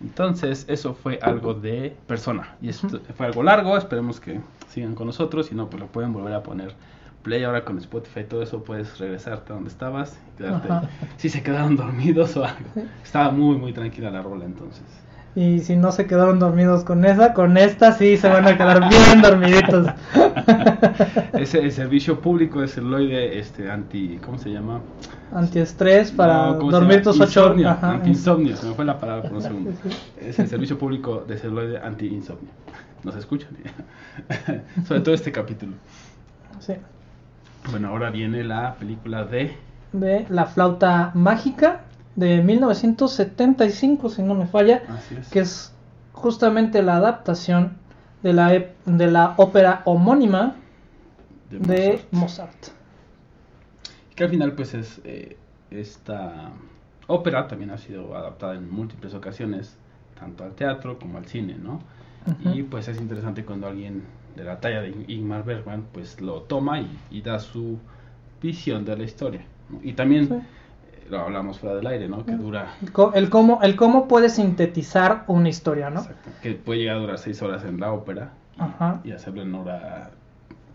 Entonces, 0.02 0.66
eso 0.68 0.94
fue 0.94 1.20
algo 1.22 1.54
de 1.54 1.96
persona. 2.08 2.56
Y 2.62 2.70
esto 2.70 3.00
fue 3.16 3.26
algo 3.28 3.44
largo, 3.44 3.78
esperemos 3.78 4.20
que 4.20 4.40
sigan 4.70 4.96
con 4.96 5.08
nosotros. 5.08 5.48
Si 5.48 5.56
no, 5.56 5.70
pues 5.70 5.82
lo 5.82 5.88
pueden 5.88 6.12
volver 6.14 6.34
a 6.34 6.44
poner 6.44 6.74
play 7.22 7.44
ahora 7.44 7.64
con 7.64 7.78
Spotify 7.78 8.22
y 8.22 8.24
todo 8.26 8.42
eso. 8.42 8.64
Puedes 8.64 8.98
regresarte 9.00 9.52
a 9.52 9.56
donde 9.56 9.70
estabas 9.70 10.20
y 10.34 10.38
quedarte. 10.38 10.70
Si 11.18 11.30
se 11.30 11.44
quedaron 11.44 11.76
dormidos 11.76 12.36
o 12.38 12.46
algo. 12.46 12.70
Estaba 13.04 13.32
muy, 13.32 13.58
muy 13.58 13.74
tranquila 13.74 14.10
la 14.10 14.22
rola 14.22 14.46
entonces. 14.46 14.84
Y 15.36 15.60
si 15.60 15.78
no 15.78 15.92
se 15.94 16.08
quedaron 16.08 16.40
dormidos 16.40 16.84
con 16.84 17.06
esa, 17.06 17.34
con 17.34 17.56
esta 17.58 17.94
sí 17.94 18.18
se 18.18 18.28
van 18.28 18.48
a 18.48 18.58
quedar 18.58 18.90
bien 18.90 19.22
dormiditos. 19.22 19.88
Ese 21.34 21.60
el 21.60 21.72
servicio 21.72 22.20
público 22.22 22.62
de 22.62 22.68
celuloide 22.68 23.40
este 23.40 23.70
anti 23.70 24.20
¿cómo 24.26 24.38
se 24.38 24.50
llama? 24.52 24.80
Antiestrés 25.34 26.12
para 26.12 26.48
No, 26.52 26.58
¿cómo 26.60 26.72
se 26.72 26.78
dormir 26.78 27.02
tus 27.02 27.20
ocho 27.20 27.42
Insomnio, 27.42 27.70
ajá, 27.70 27.92
anti-insomnio, 27.92 28.56
se 28.56 28.66
me 28.68 28.74
fue 28.74 28.86
la 28.86 29.00
palabra 29.00 29.24
por 29.24 29.38
un 29.38 29.42
segundo. 29.44 29.72
Es 30.20 30.40
el 30.40 30.48
servicio 30.48 30.78
público 30.78 31.24
de 31.28 31.38
celuloide 31.38 31.78
anti-insomnio. 31.80 32.50
¿Nos 33.04 33.16
escuchan? 33.16 33.50
Sobre 34.88 35.02
todo 35.02 35.14
este 35.16 35.32
capítulo. 35.32 35.74
sí. 36.60 36.74
Bueno, 37.70 37.90
ahora 37.90 38.10
viene 38.10 38.44
la 38.44 38.74
película 38.74 39.24
de 39.24 39.56
De 39.94 40.26
La 40.30 40.48
flauta 40.48 41.12
mágica 41.14 41.82
de 42.16 42.42
1975, 42.42 44.10
si 44.10 44.24
no 44.24 44.34
me 44.34 44.48
falla, 44.48 44.82
Así 44.90 45.16
es. 45.16 45.28
que 45.30 45.40
es 45.42 45.74
justamente 46.14 46.82
la 46.82 46.98
adaptación 46.98 47.78
de 48.24 48.34
la, 48.34 48.50
de 48.86 49.12
la 49.12 49.34
ópera 49.38 49.82
homónima 49.86 50.56
de 51.50 51.60
de 51.60 52.06
Mozart. 52.12 52.12
Mozart. 52.12 52.68
Que 54.16 54.24
al 54.24 54.30
final 54.30 54.54
pues 54.54 54.74
es 54.74 55.02
eh, 55.04 55.38
esta 55.70 56.52
ópera 57.08 57.48
también 57.48 57.72
ha 57.72 57.78
sido 57.78 58.16
adaptada 58.16 58.56
en 58.56 58.70
múltiples 58.72 59.14
ocasiones, 59.14 59.78
tanto 60.20 60.44
al 60.44 60.54
teatro 60.56 61.00
como 61.00 61.18
al 61.18 61.26
cine, 61.26 61.56
¿no? 61.56 61.80
Y 62.54 62.64
pues 62.64 62.88
es 62.88 63.02
interesante 63.02 63.44
cuando 63.44 63.68
alguien 63.68 64.04
de 64.36 64.44
la 64.44 64.60
talla 64.60 64.82
de 64.82 64.90
Ingmar 65.08 65.44
Bergman 65.44 65.88
pues 65.92 66.22
lo 66.22 66.44
toma 66.44 66.80
y, 66.80 67.00
y 67.10 67.22
da 67.22 67.40
su 67.40 67.80
visión 68.42 68.86
de 68.86 68.96
la 68.96 69.04
historia. 69.04 69.42
¿no? 69.70 69.80
Y 69.84 69.94
también 69.94 70.28
Sí. 70.28 70.36
Lo 71.12 71.20
hablamos 71.22 71.60
fuera 71.60 71.76
del 71.76 71.86
aire, 71.88 72.08
¿no? 72.08 72.26
Que 72.26 72.34
dura, 72.34 72.74
El 73.14 73.30
cómo, 73.30 73.60
el 73.62 73.76
cómo 73.76 74.08
puede 74.08 74.30
sintetizar 74.30 75.24
una 75.28 75.50
historia, 75.50 75.90
¿no? 75.90 76.00
exacto, 76.02 76.30
que 76.42 76.54
puede 76.54 76.80
llegar 76.80 76.96
a 76.98 77.00
durar 77.00 77.18
seis 77.20 77.42
horas 77.42 77.64
en 77.66 77.80
la 77.80 77.92
ópera 77.92 78.30
y, 78.58 78.62
Ajá. 78.62 79.00
y 79.04 79.12
hacerlo 79.12 79.42
en 79.42 79.54
hora 79.54 80.10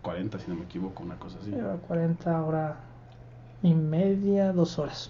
40 0.03 0.39
si 0.39 0.49
no 0.49 0.55
me 0.55 0.63
equivoco, 0.65 1.03
una 1.03 1.15
cosa 1.15 1.37
así. 1.41 1.49
Lleva 1.51 1.73
40 1.87 2.41
horas 2.43 2.73
y 3.63 3.73
media, 3.73 4.53
dos 4.53 4.77
horas. 4.77 5.09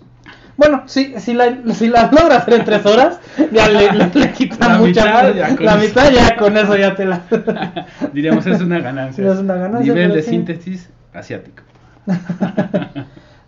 Bueno, 0.55 0.83
si, 0.87 1.19
si, 1.19 1.33
la, 1.33 1.57
si 1.73 1.89
la 1.89 2.09
logra 2.11 2.37
hacer 2.37 2.53
en 2.55 2.63
tres 2.65 2.85
horas, 2.85 3.19
ya 3.51 3.67
le, 3.69 3.91
le, 3.91 4.09
le 4.13 4.31
quita 4.33 4.69
La 4.69 4.77
mucha 4.79 5.03
mitad 5.05 5.33
ya 5.35 5.55
con 5.55 5.65
La 5.65 5.71
eso. 5.75 5.87
mitad 5.87 6.11
ya 6.11 6.35
con 6.37 6.57
eso 6.57 6.75
ya 6.77 6.95
te 6.95 7.05
la. 7.05 7.21
Diríamos 8.13 8.45
es 8.47 8.61
una 8.61 8.79
ganancia. 8.79 9.29
Es 9.31 9.37
una 9.39 9.55
ganancia, 9.55 9.93
Nivel 9.93 10.13
de 10.13 10.21
sí. 10.23 10.29
síntesis 10.31 10.89
asiático. 11.13 11.63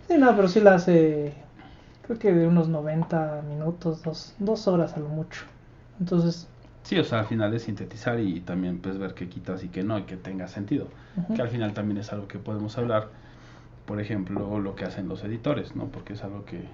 Sí, 0.08 0.18
no, 0.18 0.34
pero 0.34 0.48
sí 0.48 0.60
la 0.60 0.74
hace. 0.74 1.32
Creo 2.10 2.18
que 2.18 2.32
de 2.32 2.48
unos 2.48 2.68
90 2.68 3.40
minutos, 3.48 4.02
dos, 4.02 4.34
dos 4.40 4.66
horas 4.66 4.94
a 4.96 4.98
lo 4.98 5.08
mucho. 5.10 5.42
Entonces, 6.00 6.48
Sí, 6.82 6.98
o 6.98 7.04
sea, 7.04 7.20
al 7.20 7.26
final 7.26 7.54
es 7.54 7.62
sintetizar 7.62 8.18
y 8.20 8.40
también 8.40 8.80
pues 8.80 8.98
ver 8.98 9.14
qué 9.14 9.28
quitas 9.28 9.62
y 9.64 9.68
qué 9.68 9.82
no 9.84 9.98
y 9.98 10.02
que 10.04 10.16
tenga 10.16 10.48
sentido. 10.48 10.88
Ujú. 11.16 11.34
Que 11.36 11.42
al 11.42 11.48
final 11.48 11.72
también 11.74 11.98
es 11.98 12.12
algo 12.12 12.26
que 12.26 12.38
podemos 12.38 12.76
hablar, 12.78 13.10
por 13.86 14.00
ejemplo, 14.00 14.58
lo 14.60 14.74
que 14.76 14.84
hacen 14.86 15.08
los 15.08 15.24
editores, 15.24 15.76
¿no? 15.76 15.90
Porque 15.90 16.14
es 16.14 16.24
algo 16.24 16.44
que 16.44 16.68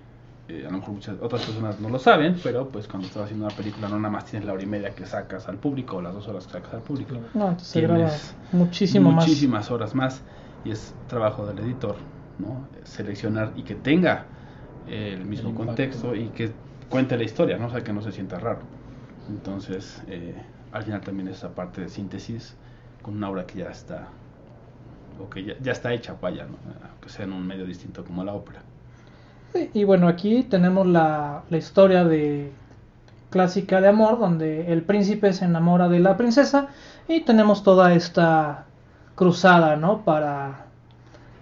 eh, 0.48 0.64
a 0.66 0.70
lo 0.70 0.78
mejor 0.78 0.94
muchas 0.94 1.18
otras 1.20 1.42
personas 1.44 1.80
no 1.80 1.90
lo 1.90 1.98
saben, 1.98 2.40
pero 2.42 2.68
pues 2.70 2.88
cuando 2.88 3.08
estás 3.08 3.24
haciendo 3.24 3.46
una 3.46 3.56
película 3.56 3.88
no 3.88 3.98
nada 3.98 4.10
más 4.12 4.26
tienes 4.26 4.46
la 4.46 4.54
hora 4.54 4.62
y 4.62 4.66
media 4.66 4.94
que 4.94 5.06
sacas 5.06 5.48
al 5.48 5.58
público 5.58 5.96
o 5.98 6.02
las 6.02 6.14
dos 6.14 6.28
horas 6.28 6.46
que 6.46 6.52
sacas 6.54 6.74
al 6.74 6.82
público. 6.82 7.14
no, 7.34 7.48
entonces 7.48 7.72
Tienes 7.72 8.34
muchísimo 8.52 9.10
más. 9.12 9.26
muchísimas 9.26 9.70
horas 9.70 9.94
más 9.94 10.22
y 10.64 10.70
es 10.72 10.94
trabajo 11.06 11.46
del 11.46 11.58
editor, 11.60 11.96
¿no? 12.38 12.68
Seleccionar 12.84 13.52
y 13.56 13.64
que 13.64 13.74
tenga 13.74 14.28
el 14.88 15.24
mismo 15.24 15.54
contexto 15.54 16.14
y 16.14 16.28
que 16.28 16.52
cuente 16.88 17.16
la 17.16 17.24
historia, 17.24 17.56
¿no? 17.56 17.66
O 17.66 17.70
sea, 17.70 17.82
que 17.82 17.92
no 17.92 18.02
se 18.02 18.12
sienta 18.12 18.38
raro. 18.38 18.60
Entonces, 19.28 20.02
eh, 20.08 20.34
al 20.72 20.84
final 20.84 21.00
también 21.00 21.28
esa 21.28 21.54
parte 21.54 21.80
de 21.80 21.88
síntesis 21.88 22.56
con 23.02 23.16
una 23.16 23.30
obra 23.30 23.46
que 23.46 23.58
ya 23.58 23.70
está 23.70 24.08
o 25.20 25.28
que 25.30 25.44
ya, 25.44 25.54
ya 25.60 25.72
está 25.72 25.92
hecha, 25.92 26.14
vaya, 26.20 26.44
¿no? 26.44 26.56
Aunque 26.90 27.08
sea 27.08 27.24
en 27.24 27.32
un 27.32 27.46
medio 27.46 27.64
distinto 27.66 28.04
como 28.04 28.24
la 28.24 28.32
ópera. 28.32 28.60
Y 29.72 29.84
bueno, 29.84 30.08
aquí 30.08 30.42
tenemos 30.42 30.86
la, 30.86 31.42
la 31.48 31.56
historia 31.56 32.04
de 32.04 32.52
clásica 33.30 33.80
de 33.80 33.88
amor, 33.88 34.18
donde 34.18 34.72
el 34.72 34.82
príncipe 34.82 35.32
se 35.32 35.44
enamora 35.46 35.88
de 35.88 36.00
la 36.00 36.16
princesa 36.16 36.68
y 37.08 37.22
tenemos 37.22 37.62
toda 37.62 37.94
esta 37.94 38.66
cruzada, 39.14 39.76
¿no? 39.76 40.04
Para 40.04 40.66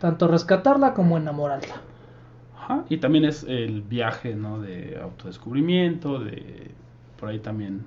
tanto 0.01 0.29
rescatarla 0.29 0.95
como 0.95 1.17
enamorarla. 1.17 1.84
Ajá, 2.65 2.85
Y 2.89 2.97
también 2.97 3.27
es 3.27 3.45
el 3.45 3.83
viaje, 3.83 4.35
¿no? 4.35 4.59
De 4.59 4.99
autodescubrimiento, 5.01 6.19
de 6.19 6.71
por 7.21 7.29
ahí 7.29 7.39
también 7.39 7.83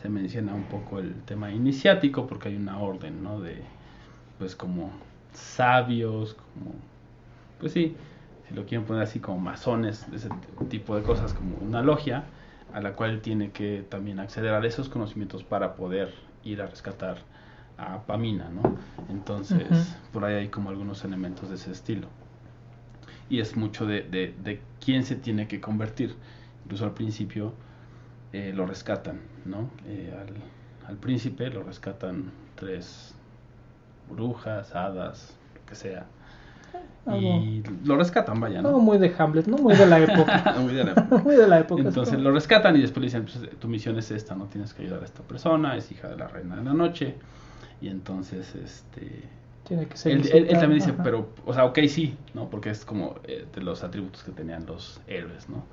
se 0.00 0.08
menciona 0.08 0.54
un 0.54 0.62
poco 0.62 1.00
el 1.00 1.14
tema 1.24 1.50
iniciático, 1.50 2.28
porque 2.28 2.48
hay 2.48 2.56
una 2.56 2.78
orden, 2.78 3.24
¿no? 3.24 3.40
De, 3.40 3.56
pues 4.38 4.54
como 4.54 4.92
sabios, 5.32 6.34
como, 6.34 6.74
pues 7.58 7.72
sí, 7.72 7.96
si 8.48 8.54
lo 8.54 8.66
quieren 8.66 8.86
poner 8.86 9.02
así 9.02 9.18
como 9.18 9.40
masones, 9.40 10.06
ese 10.14 10.28
tipo 10.68 10.94
de 10.94 11.02
cosas, 11.02 11.34
como 11.34 11.56
una 11.56 11.82
logia, 11.82 12.22
a 12.72 12.80
la 12.80 12.92
cual 12.92 13.22
tiene 13.22 13.50
que 13.50 13.84
también 13.88 14.20
acceder 14.20 14.54
a 14.54 14.64
esos 14.64 14.88
conocimientos 14.88 15.42
para 15.42 15.74
poder 15.74 16.14
ir 16.44 16.62
a 16.62 16.66
rescatar 16.66 17.18
a 17.78 17.98
Pamina, 18.02 18.48
¿no? 18.48 18.76
Entonces, 19.08 19.96
por 20.12 20.24
ahí 20.24 20.36
hay 20.36 20.48
como 20.48 20.70
algunos 20.70 21.04
elementos 21.04 21.48
de 21.48 21.56
ese 21.56 21.72
estilo 21.72 22.06
y 23.30 23.40
es 23.40 23.56
mucho 23.56 23.86
de, 23.86 24.02
de, 24.02 24.34
de 24.42 24.60
quién 24.84 25.04
se 25.04 25.16
tiene 25.16 25.48
que 25.48 25.60
convertir. 25.60 26.14
Incluso 26.64 26.84
al 26.84 26.92
principio 26.92 27.54
eh, 28.32 28.52
lo 28.54 28.66
rescatan, 28.66 29.20
¿no? 29.46 29.70
Eh, 29.86 30.12
al, 30.20 30.34
al 30.88 30.96
príncipe 30.96 31.48
lo 31.48 31.62
rescatan 31.62 32.30
tres 32.56 33.14
brujas, 34.10 34.74
hadas, 34.74 35.34
lo 35.54 35.64
que 35.64 35.74
sea. 35.74 36.06
Y 37.18 37.62
lo 37.84 37.96
rescatan, 37.96 38.38
vaya, 38.38 38.58
Algo 38.58 38.72
¿no? 38.72 38.78
muy 38.78 38.98
de 38.98 39.12
Hamlet, 39.16 39.46
¿no? 39.46 39.56
Muy 39.56 39.74
de 39.74 39.86
la 39.86 40.00
época. 40.00 40.54
Muy 40.60 40.74
de 40.74 40.84
la 40.84 40.90
época. 40.92 41.18
muy 41.24 41.34
de 41.34 41.48
la 41.48 41.60
época. 41.60 41.82
Entonces 41.82 42.20
lo 42.20 42.30
rescatan 42.30 42.76
y 42.76 42.82
después 42.82 43.00
le 43.00 43.06
dicen, 43.06 43.22
pues, 43.24 43.58
tu 43.58 43.68
misión 43.68 43.98
es 43.98 44.10
esta, 44.10 44.34
no 44.34 44.44
tienes 44.44 44.74
que 44.74 44.82
ayudar 44.82 45.02
a 45.02 45.06
esta 45.06 45.22
persona, 45.22 45.76
es 45.76 45.90
hija 45.90 46.08
de 46.08 46.16
la 46.16 46.28
reina 46.28 46.56
de 46.56 46.64
la 46.64 46.74
noche. 46.74 47.14
Y 47.80 47.88
entonces, 47.88 48.54
este, 48.54 49.22
Tiene 49.70 49.86
que 49.86 49.96
ser. 49.96 50.12
él, 50.12 50.28
él- 50.32 50.46
él 50.50 50.58
también 50.58 50.80
dice, 50.80 50.90
Ajá. 50.90 51.02
pero, 51.04 51.28
o 51.46 51.54
sea, 51.54 51.64
ok, 51.64 51.78
sí, 51.88 52.16
¿no? 52.34 52.50
Porque 52.50 52.70
es 52.70 52.84
como 52.84 53.14
eh, 53.24 53.46
de 53.54 53.62
los 53.62 53.84
atributos 53.84 54.22
que 54.24 54.32
tenían 54.32 54.66
los 54.66 55.00
héroes, 55.06 55.48
¿no? 55.48 55.64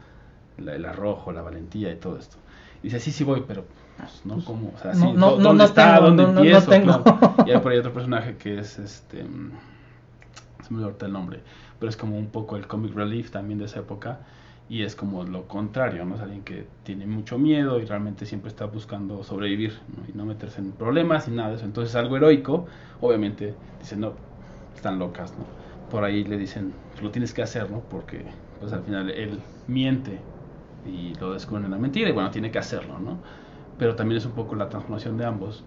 La- 0.64 0.76
el 0.76 0.86
arrojo, 0.86 1.32
la 1.32 1.42
valentía 1.42 1.92
y 1.92 1.96
todo 1.96 2.18
esto. 2.18 2.38
Y 2.84 2.88
dice, 2.88 3.00
sí, 3.00 3.12
sí 3.12 3.24
voy, 3.24 3.44
pero, 3.48 3.66
pues, 3.98 4.22
¿no? 4.24 4.44
¿Cómo? 4.46 4.72
O 4.76 4.78
sea, 4.78 4.94
sí, 4.94 5.02
No, 5.04 5.14
no, 5.14 5.32
¿dó- 5.32 5.38
no, 5.40 5.44
¿dónde 5.46 5.58
no 5.58 5.64
está? 5.66 5.96
tengo, 5.96 6.06
¿Dónde 6.12 6.24
empiezo? 6.24 6.70
tengo. 6.70 7.04
Claro. 7.04 7.36
Y 7.48 7.52
hay 7.52 7.60
por 7.60 7.72
ahí 7.72 7.80
otro 7.80 7.92
personaje 7.96 8.38
que 8.38 8.60
es, 8.60 8.78
este, 8.80 9.24
mm, 9.24 9.52
se 10.66 10.74
me 10.74 10.84
olvidó 10.84 11.06
el 11.08 11.14
nombre, 11.14 11.40
pero 11.80 11.90
es 11.90 11.98
como 11.98 12.18
un 12.18 12.28
poco 12.28 12.56
el 12.56 12.68
comic 12.68 12.94
relief 12.94 13.32
también 13.32 13.58
de 13.60 13.66
esa 13.66 13.80
época. 13.80 14.20
Y 14.70 14.84
es 14.84 14.96
como 14.96 15.24
lo 15.24 15.48
contrario, 15.48 16.06
¿no? 16.06 16.16
Es 16.16 16.22
alguien 16.22 16.44
que 16.44 16.68
tiene 16.84 17.06
mucho 17.06 17.38
miedo 17.38 17.80
y 17.80 17.86
realmente 17.86 18.26
siempre 18.26 18.50
está 18.50 18.66
buscando 18.66 19.24
sobrevivir 19.24 19.80
¿no? 19.96 20.04
y 20.08 20.18
no 20.18 20.26
meterse 20.26 20.60
en 20.60 20.74
problemas 20.74 21.28
y 21.28 21.32
nada 21.32 21.50
de 21.50 21.56
eso. 21.56 21.66
Entonces 21.66 21.96
algo 21.96 22.18
heroico, 22.18 22.66
obviamente 23.00 23.56
dicen, 23.80 24.02
no, 24.02 24.14
están 24.76 25.00
locas, 25.00 25.38
¿no? 25.38 25.46
Por 25.90 26.04
ahí 26.04 26.24
le 26.26 26.38
dicen, 26.38 26.74
lo 27.02 27.12
tienes 27.12 27.34
que 27.34 27.42
hacer, 27.42 27.72
¿no? 27.72 27.82
Porque 27.90 28.26
pues 28.60 28.74
al 28.74 28.84
final 28.84 29.10
él 29.10 29.40
miente 29.68 30.20
y 30.86 31.14
lo 31.16 31.34
descubren 31.34 31.66
en 31.66 31.72
la 31.72 31.78
mentira 31.78 32.10
y 32.10 32.14
bueno, 32.14 32.30
tiene 32.32 32.52
que 32.52 32.60
hacerlo, 32.60 33.00
¿no? 33.00 33.20
Pero 33.78 33.96
también 33.96 34.18
es 34.18 34.26
un 34.26 34.34
poco 34.34 34.56
la 34.56 34.70
transformación 34.70 35.18
de 35.18 35.26
ambos 35.26 35.64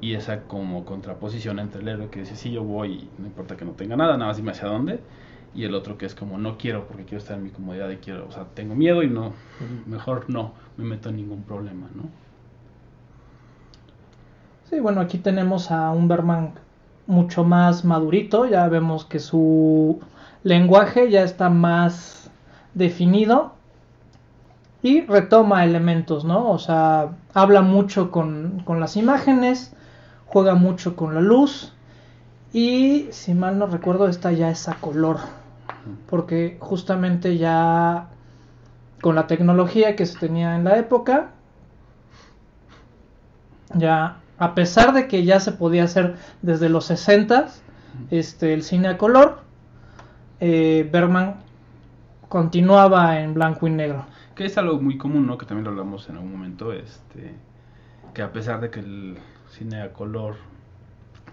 y 0.00 0.14
esa 0.14 0.42
como 0.46 0.84
contraposición 0.84 1.58
entre 1.58 1.80
el 1.80 1.88
héroe 1.88 2.10
que 2.10 2.20
dice, 2.20 2.36
sí, 2.36 2.52
yo 2.52 2.62
voy, 2.64 3.08
no 3.18 3.26
importa 3.26 3.56
que 3.56 3.64
no 3.64 3.72
tenga 3.72 3.96
nada, 3.96 4.14
nada 4.16 4.26
más 4.28 4.36
dime 4.36 4.50
hacia 4.52 4.68
dónde, 4.68 5.00
y 5.54 5.64
el 5.64 5.74
otro 5.74 5.96
que 5.96 6.06
es 6.06 6.14
como, 6.14 6.38
no 6.38 6.58
quiero 6.58 6.86
porque 6.86 7.04
quiero 7.04 7.18
estar 7.18 7.36
en 7.36 7.44
mi 7.44 7.50
comodidad 7.50 7.88
y 7.90 7.96
quiero, 7.96 8.26
o 8.28 8.32
sea, 8.32 8.44
tengo 8.54 8.74
miedo 8.74 9.02
y 9.02 9.08
no, 9.08 9.32
mejor 9.86 10.28
no, 10.28 10.52
me 10.76 10.84
meto 10.84 11.08
en 11.08 11.16
ningún 11.16 11.42
problema, 11.42 11.88
¿no? 11.94 12.04
Sí, 14.68 14.80
bueno, 14.80 15.00
aquí 15.00 15.18
tenemos 15.18 15.70
a 15.70 15.90
un 15.90 16.08
Berman 16.08 16.54
mucho 17.06 17.44
más 17.44 17.84
madurito, 17.84 18.46
ya 18.46 18.68
vemos 18.68 19.04
que 19.04 19.20
su 19.20 20.00
lenguaje 20.42 21.10
ya 21.10 21.22
está 21.22 21.50
más 21.50 22.30
definido 22.74 23.54
y 24.82 25.02
retoma 25.02 25.64
elementos, 25.64 26.24
¿no? 26.24 26.50
O 26.50 26.58
sea, 26.58 27.10
habla 27.32 27.62
mucho 27.62 28.10
con, 28.10 28.62
con 28.64 28.80
las 28.80 28.96
imágenes, 28.96 29.72
juega 30.26 30.54
mucho 30.54 30.96
con 30.96 31.14
la 31.14 31.20
luz 31.20 31.72
y 32.56 33.08
si 33.10 33.34
mal 33.34 33.58
no 33.58 33.66
recuerdo 33.66 34.08
esta 34.08 34.32
ya 34.32 34.48
es 34.48 34.66
a 34.66 34.76
color, 34.76 35.18
porque 36.08 36.56
justamente 36.58 37.36
ya 37.36 38.08
con 39.02 39.14
la 39.14 39.26
tecnología 39.26 39.94
que 39.94 40.06
se 40.06 40.18
tenía 40.18 40.56
en 40.56 40.64
la 40.64 40.78
época, 40.78 41.32
ya 43.74 44.20
a 44.38 44.54
pesar 44.54 44.94
de 44.94 45.06
que 45.06 45.22
ya 45.22 45.38
se 45.38 45.52
podía 45.52 45.84
hacer 45.84 46.16
desde 46.40 46.70
los 46.70 46.86
60 46.86 47.48
este 48.10 48.54
el 48.54 48.62
cine 48.62 48.88
a 48.88 48.96
color, 48.96 49.40
eh, 50.40 50.88
Bergman 50.90 51.34
continuaba 52.30 53.20
en 53.20 53.34
blanco 53.34 53.66
y 53.66 53.70
negro. 53.70 54.06
Que 54.34 54.46
es 54.46 54.56
algo 54.56 54.80
muy 54.80 54.96
común, 54.96 55.26
¿no? 55.26 55.36
Que 55.36 55.44
también 55.44 55.64
lo 55.64 55.72
hablamos 55.72 56.08
en 56.08 56.16
algún 56.16 56.32
momento, 56.32 56.72
este, 56.72 57.34
que 58.14 58.22
a 58.22 58.32
pesar 58.32 58.62
de 58.62 58.70
que 58.70 58.80
el 58.80 59.18
cine 59.50 59.82
a 59.82 59.92
color 59.92 60.36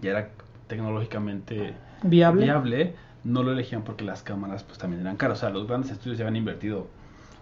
ya 0.01 0.11
era 0.11 0.29
tecnológicamente 0.73 1.73
Viable. 2.03 2.43
viable, 2.43 2.95
no 3.23 3.43
lo 3.43 3.51
elegían 3.53 3.83
porque 3.83 4.03
las 4.03 4.23
cámaras 4.23 4.63
pues 4.63 4.77
también 4.77 5.01
eran 5.01 5.15
caras. 5.15 5.37
O 5.39 5.41
sea, 5.41 5.49
los 5.49 5.67
grandes 5.67 5.91
estudios 5.91 6.17
ya 6.17 6.25
habían 6.25 6.35
invertido 6.37 6.87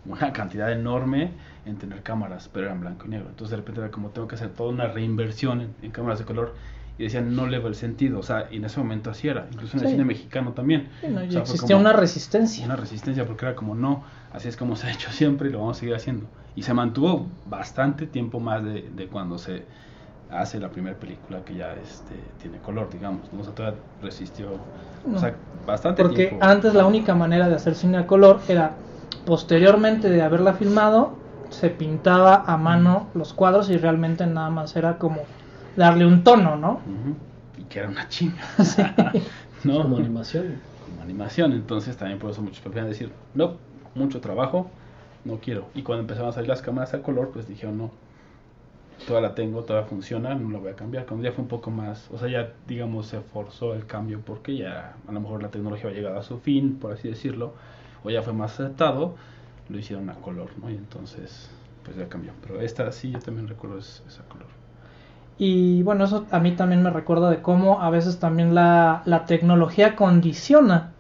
una 0.06 0.34
cantidad 0.34 0.72
enorme 0.72 1.32
en 1.66 1.78
tener 1.78 2.02
cámaras, 2.04 2.50
pero 2.52 2.68
eran 2.68 2.82
blanco 2.82 3.06
y 3.06 3.10
negro. 3.10 3.28
Entonces 3.30 3.52
de 3.52 3.58
repente 3.58 3.82
era 3.82 3.92
como 3.92 4.10
tengo 4.10 4.28
que 4.28 4.36
hacer 4.36 4.50
toda 4.50 4.70
una 4.70 4.88
reinversión 4.88 5.62
en, 5.62 5.76
en 5.82 5.92
cámaras 5.92 6.20
de 6.20 6.26
color 6.26 6.56
y 6.98 7.04
decían 7.04 7.36
no 7.36 7.48
le 7.48 7.58
veo 7.58 7.68
el 7.68 7.76
sentido. 7.76 8.20
O 8.20 8.24
sea, 8.24 8.48
y 8.52 8.58
en 8.58 8.66
ese 8.66 8.80
momento 8.80 9.10
así 9.10 9.28
era, 9.28 9.48
incluso 9.52 9.78
en 9.78 9.84
el 9.84 9.90
cine 9.92 10.06
mexicano 10.06 10.52
también. 10.54 10.90
Sí, 11.02 11.08
¿no? 11.08 11.22
O 11.22 11.24
Y 11.24 11.32
sea, 11.32 11.42
fue 11.42 11.54
existía 11.56 11.78
una 11.78 11.94
resistencia. 11.94 12.66
Una 12.66 12.76
resistencia 12.76 13.26
porque 13.26 13.46
era 13.46 13.56
como 13.56 13.74
no, 13.76 14.04
así 14.34 14.48
es 14.48 14.58
como 14.58 14.76
se 14.76 14.88
ha 14.88 14.92
hecho 14.92 15.12
siempre 15.12 15.50
y 15.50 15.52
lo 15.52 15.60
vamos 15.60 15.78
a 15.78 15.80
seguir 15.80 15.96
haciendo. 15.96 16.28
Y 16.56 16.64
se 16.64 16.74
mantuvo 16.74 17.28
bastante 17.50 18.06
tiempo 18.06 18.40
más 18.40 18.64
de, 18.64 18.90
de 18.96 19.08
cuando 19.08 19.38
se 19.38 19.64
hace 20.32 20.60
la 20.60 20.70
primera 20.70 20.96
película 20.98 21.44
que 21.46 21.56
ya 21.56 21.74
este, 21.74 22.16
tiene 22.42 22.58
color, 22.60 22.90
digamos. 22.92 23.32
¿no? 23.34 23.42
O 23.42 23.44
sea, 23.44 23.54
todavía 23.54 23.80
resistió 24.02 24.52
No. 25.06 25.18
o 25.18 25.20
sea, 25.20 25.36
bastante 25.66 26.02
Porque 26.04 26.28
tiempo. 26.28 26.46
antes 26.46 26.74
la 26.74 26.86
única 26.86 27.14
manera 27.16 27.50
de 27.50 27.56
hacer 27.56 27.76
cine 27.76 27.98
a 27.98 28.08
color 28.08 28.40
era 28.48 28.72
posteriormente 29.26 30.10
de 30.10 30.22
haberla 30.22 30.54
filmado, 30.54 31.14
se 31.50 31.70
pintaba 31.70 32.44
a 32.48 32.58
mano 32.58 33.08
los 33.14 33.34
cuadros 33.34 33.70
y 33.70 33.78
realmente 33.78 34.26
nada 34.26 34.50
más 34.50 34.76
era 34.76 34.98
como 34.98 35.22
darle 35.76 36.06
un 36.06 36.24
tono, 36.24 36.56
¿no? 36.56 36.72
Ujú. 36.72 37.16
Y 37.58 37.64
que 37.64 37.80
era 37.80 37.90
una 37.90 38.08
chinga. 38.08 38.42
¿no? 39.64 39.82
Como 39.84 39.98
animación. 39.98 40.56
Como 40.86 41.02
animación. 41.02 41.52
Entonces 41.52 41.98
también 41.98 42.20
por 42.20 42.32
eso 42.32 42.42
muchos 42.42 42.62
prefieren 42.62 42.90
decir, 42.90 43.12
no, 43.34 43.56
mucho 43.96 44.22
trabajo, 44.22 44.70
no 45.26 45.38
quiero. 45.38 45.66
Y 45.76 45.84
cuando 45.84 46.02
empezaron 46.02 46.30
a 46.30 46.34
salir 46.34 46.50
las 46.50 46.62
cámaras 46.62 46.94
a 46.94 47.02
color, 47.02 47.30
pues 47.32 47.48
dijeron, 47.48 47.78
no, 47.78 47.92
todavía 49.08 49.30
la 49.30 49.36
tengo, 49.36 49.64
todavía 49.64 49.88
funciona, 49.88 50.36
no 50.36 50.50
la 50.50 50.60
voy 50.60 50.72
a 50.72 50.76
cambiar. 50.76 51.06
Cuando 51.06 51.26
ya 51.26 51.32
fue 51.34 51.44
un 51.44 51.48
poco 51.48 51.72
más, 51.72 52.10
o 52.12 52.18
sea, 52.18 52.28
ya 52.28 52.54
digamos 52.68 53.08
se 53.08 53.20
forzó 53.22 53.74
el 53.74 53.86
cambio 53.86 54.22
porque 54.26 54.58
ya 54.58 54.96
a 55.08 55.12
lo 55.12 55.20
mejor 55.20 55.42
la 55.42 55.50
tecnología 55.50 55.90
ha 55.90 55.94
llegado 55.94 56.20
a 56.20 56.24
su 56.24 56.40
fin, 56.40 56.78
por 56.80 56.94
así 56.94 57.10
decirlo, 57.10 57.54
o 58.04 58.10
ya 58.10 58.22
fue 58.22 58.34
más 58.34 58.60
aceptado, 58.60 59.16
lo 59.70 59.78
hicieron 59.78 60.10
a 60.10 60.16
color, 60.16 60.50
¿no? 60.62 60.70
Y 60.70 60.76
entonces, 60.76 61.50
pues 61.84 61.98
ya 61.98 62.08
cambió. 62.10 62.32
Pero 62.42 62.62
esta 62.62 62.92
sí, 62.92 63.12
yo 63.12 63.20
también 63.20 63.48
recuerdo 63.48 63.78
es, 63.78 64.04
es 64.08 64.20
a 64.20 64.24
color. 64.24 64.48
Y 65.38 65.82
bueno, 65.84 66.06
eso 66.06 66.26
a 66.30 66.40
mí 66.40 66.52
también 66.52 66.84
me 66.84 66.92
recuerda 66.92 67.30
de 67.30 67.42
cómo 67.42 67.82
a 67.82 67.90
veces 67.90 68.20
también 68.20 68.54
la, 68.54 69.02
la 69.06 69.26
tecnología 69.26 69.96
condiciona 69.96 70.92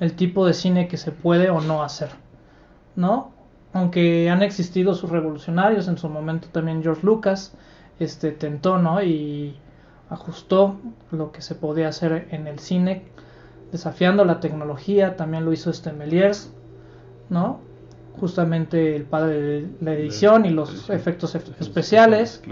el 0.00 0.14
tipo 0.14 0.46
de 0.46 0.54
cine 0.54 0.88
que 0.88 0.96
se 0.96 1.10
puede 1.12 1.50
o 1.50 1.60
no 1.60 1.82
hacer, 1.82 2.10
¿no? 2.96 3.32
Aunque 3.72 4.30
han 4.30 4.42
existido 4.42 4.94
sus 4.94 5.10
revolucionarios, 5.10 5.88
en 5.88 5.98
su 5.98 6.08
momento 6.08 6.48
también 6.50 6.82
George 6.82 7.04
Lucas 7.04 7.54
este, 7.98 8.32
tentó, 8.32 8.78
¿no? 8.78 9.02
Y 9.02 9.56
ajustó 10.08 10.76
lo 11.10 11.32
que 11.32 11.42
se 11.42 11.54
podía 11.54 11.88
hacer 11.88 12.28
en 12.30 12.46
el 12.46 12.58
cine, 12.58 13.02
desafiando 13.70 14.24
la 14.24 14.40
tecnología, 14.40 15.16
también 15.16 15.44
lo 15.44 15.52
hizo 15.52 15.70
este 15.70 15.92
Méliès, 15.92 16.50
¿no? 17.28 17.60
Justamente 18.18 18.96
el 18.96 19.04
padre 19.04 19.40
de 19.40 19.68
la 19.80 19.92
edición 19.92 20.46
y 20.46 20.50
los 20.50 20.88
efectos 20.90 21.34
especiales. 21.34 22.42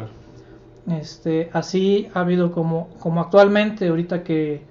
Este, 0.87 1.51
así 1.53 2.09
ha 2.15 2.21
habido 2.21 2.53
como, 2.53 2.91
como 3.01 3.21
actualmente, 3.21 3.89
ahorita 3.89 4.23
que, 4.23 4.63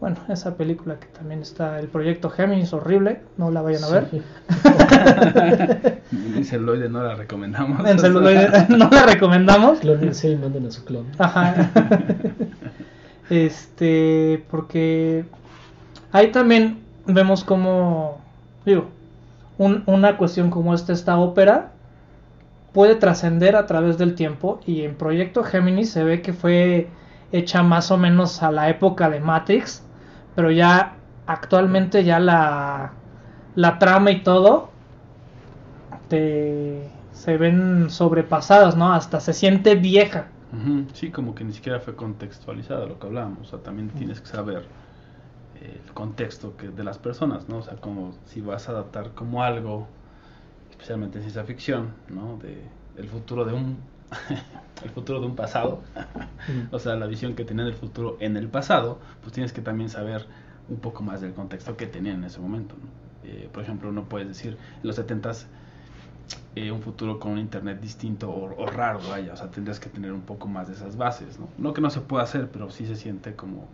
bueno, 0.00 0.16
esa 0.28 0.56
película 0.56 0.98
que 1.00 1.06
también 1.06 1.40
está, 1.40 1.78
el 1.78 1.88
proyecto 1.88 2.28
Géminis, 2.30 2.72
horrible, 2.72 3.20
no 3.38 3.50
la 3.50 3.62
vayan 3.62 3.84
a 3.84 3.88
ver. 3.88 4.08
Sí. 4.10 4.22
En 6.36 6.44
celuloide 6.44 6.88
no 6.88 7.02
la 7.02 7.14
recomendamos. 7.14 7.86
En 7.88 7.98
celuloide 7.98 8.48
no 8.68 8.88
la 8.90 9.06
recomendamos. 9.06 9.78
Clónense 9.80 10.30
y 10.30 10.36
manden 10.36 10.66
a 10.66 10.70
su 10.70 10.84
clon. 10.84 11.06
Ajá. 11.18 11.70
Este, 13.30 14.44
porque 14.50 15.24
ahí 16.12 16.30
también 16.30 16.80
vemos 17.06 17.42
como, 17.42 18.20
digo, 18.66 18.88
un- 19.56 19.82
una 19.86 20.18
cuestión 20.18 20.50
como 20.50 20.74
esta, 20.74 20.92
esta 20.92 21.16
ópera 21.16 21.72
puede 22.74 22.96
trascender 22.96 23.56
a 23.56 23.64
través 23.66 23.96
del 23.96 24.14
tiempo 24.14 24.60
y 24.66 24.82
en 24.82 24.94
Proyecto 24.96 25.42
Géminis 25.42 25.90
se 25.90 26.04
ve 26.04 26.20
que 26.20 26.34
fue 26.34 26.88
hecha 27.32 27.62
más 27.62 27.90
o 27.90 27.96
menos 27.96 28.42
a 28.42 28.52
la 28.52 28.68
época 28.68 29.08
de 29.08 29.20
Matrix, 29.20 29.82
pero 30.34 30.50
ya 30.50 30.96
actualmente 31.26 32.04
ya 32.04 32.18
la, 32.18 32.92
la 33.54 33.78
trama 33.78 34.10
y 34.10 34.22
todo 34.22 34.70
te, 36.08 36.90
se 37.12 37.36
ven 37.36 37.90
sobrepasadas, 37.90 38.76
¿no? 38.76 38.92
Hasta 38.92 39.20
se 39.20 39.32
siente 39.32 39.74
vieja. 39.74 40.28
Sí, 40.92 41.10
como 41.10 41.34
que 41.34 41.42
ni 41.42 41.52
siquiera 41.52 41.80
fue 41.80 41.96
contextualizada 41.96 42.86
lo 42.86 42.98
que 43.00 43.06
hablábamos. 43.08 43.40
O 43.40 43.44
sea, 43.50 43.58
también 43.58 43.88
tienes 43.90 44.20
que 44.20 44.28
saber 44.28 44.64
eh, 45.60 45.80
el 45.84 45.92
contexto 45.92 46.56
que, 46.56 46.68
de 46.68 46.84
las 46.84 46.98
personas, 46.98 47.48
¿no? 47.48 47.58
O 47.58 47.62
sea, 47.62 47.74
como 47.76 48.14
si 48.26 48.40
vas 48.40 48.68
a 48.68 48.72
adaptar 48.72 49.10
como 49.14 49.42
algo, 49.42 49.88
especialmente 50.70 51.18
en 51.18 51.22
ciencia 51.22 51.42
ficción, 51.44 51.94
¿no? 52.08 52.38
De 52.38 52.62
el 52.96 53.08
futuro 53.08 53.44
de 53.44 53.52
un 53.52 53.78
el 54.84 54.90
futuro 54.90 55.20
de 55.20 55.26
un 55.26 55.36
pasado. 55.36 55.82
o 56.70 56.78
sea, 56.78 56.94
la 56.96 57.06
visión 57.06 57.34
que 57.34 57.44
tenían 57.44 57.66
del 57.66 57.76
futuro 57.76 58.16
en 58.20 58.36
el 58.36 58.48
pasado, 58.48 58.98
pues 59.20 59.32
tienes 59.32 59.52
que 59.52 59.62
también 59.62 59.88
saber 59.88 60.26
un 60.68 60.78
poco 60.78 61.02
más 61.02 61.20
del 61.20 61.34
contexto 61.34 61.76
que 61.76 61.86
tenían 61.86 62.16
en 62.18 62.24
ese 62.24 62.40
momento, 62.40 62.74
¿no? 62.74 63.28
Eh, 63.28 63.48
por 63.52 63.62
ejemplo, 63.62 63.90
no 63.90 64.04
puedes 64.04 64.28
decir 64.28 64.58
en 64.82 64.86
los 64.86 64.98
70s 64.98 65.46
eh, 66.56 66.70
un 66.70 66.82
futuro 66.82 67.18
con 67.18 67.32
un 67.32 67.38
internet 67.38 67.80
distinto 67.80 68.30
o, 68.30 68.54
o 68.62 68.66
raro, 68.66 69.00
vaya, 69.08 69.32
o 69.32 69.36
sea, 69.36 69.50
tendrías 69.50 69.80
que 69.80 69.88
tener 69.88 70.12
un 70.12 70.22
poco 70.22 70.46
más 70.46 70.68
de 70.68 70.74
esas 70.74 70.96
bases, 70.96 71.38
¿no? 71.38 71.48
No 71.58 71.72
que 71.72 71.80
no 71.80 71.90
se 71.90 72.00
pueda 72.00 72.22
hacer, 72.22 72.50
pero 72.50 72.70
sí 72.70 72.86
se 72.86 72.96
siente 72.96 73.34
como, 73.34 73.66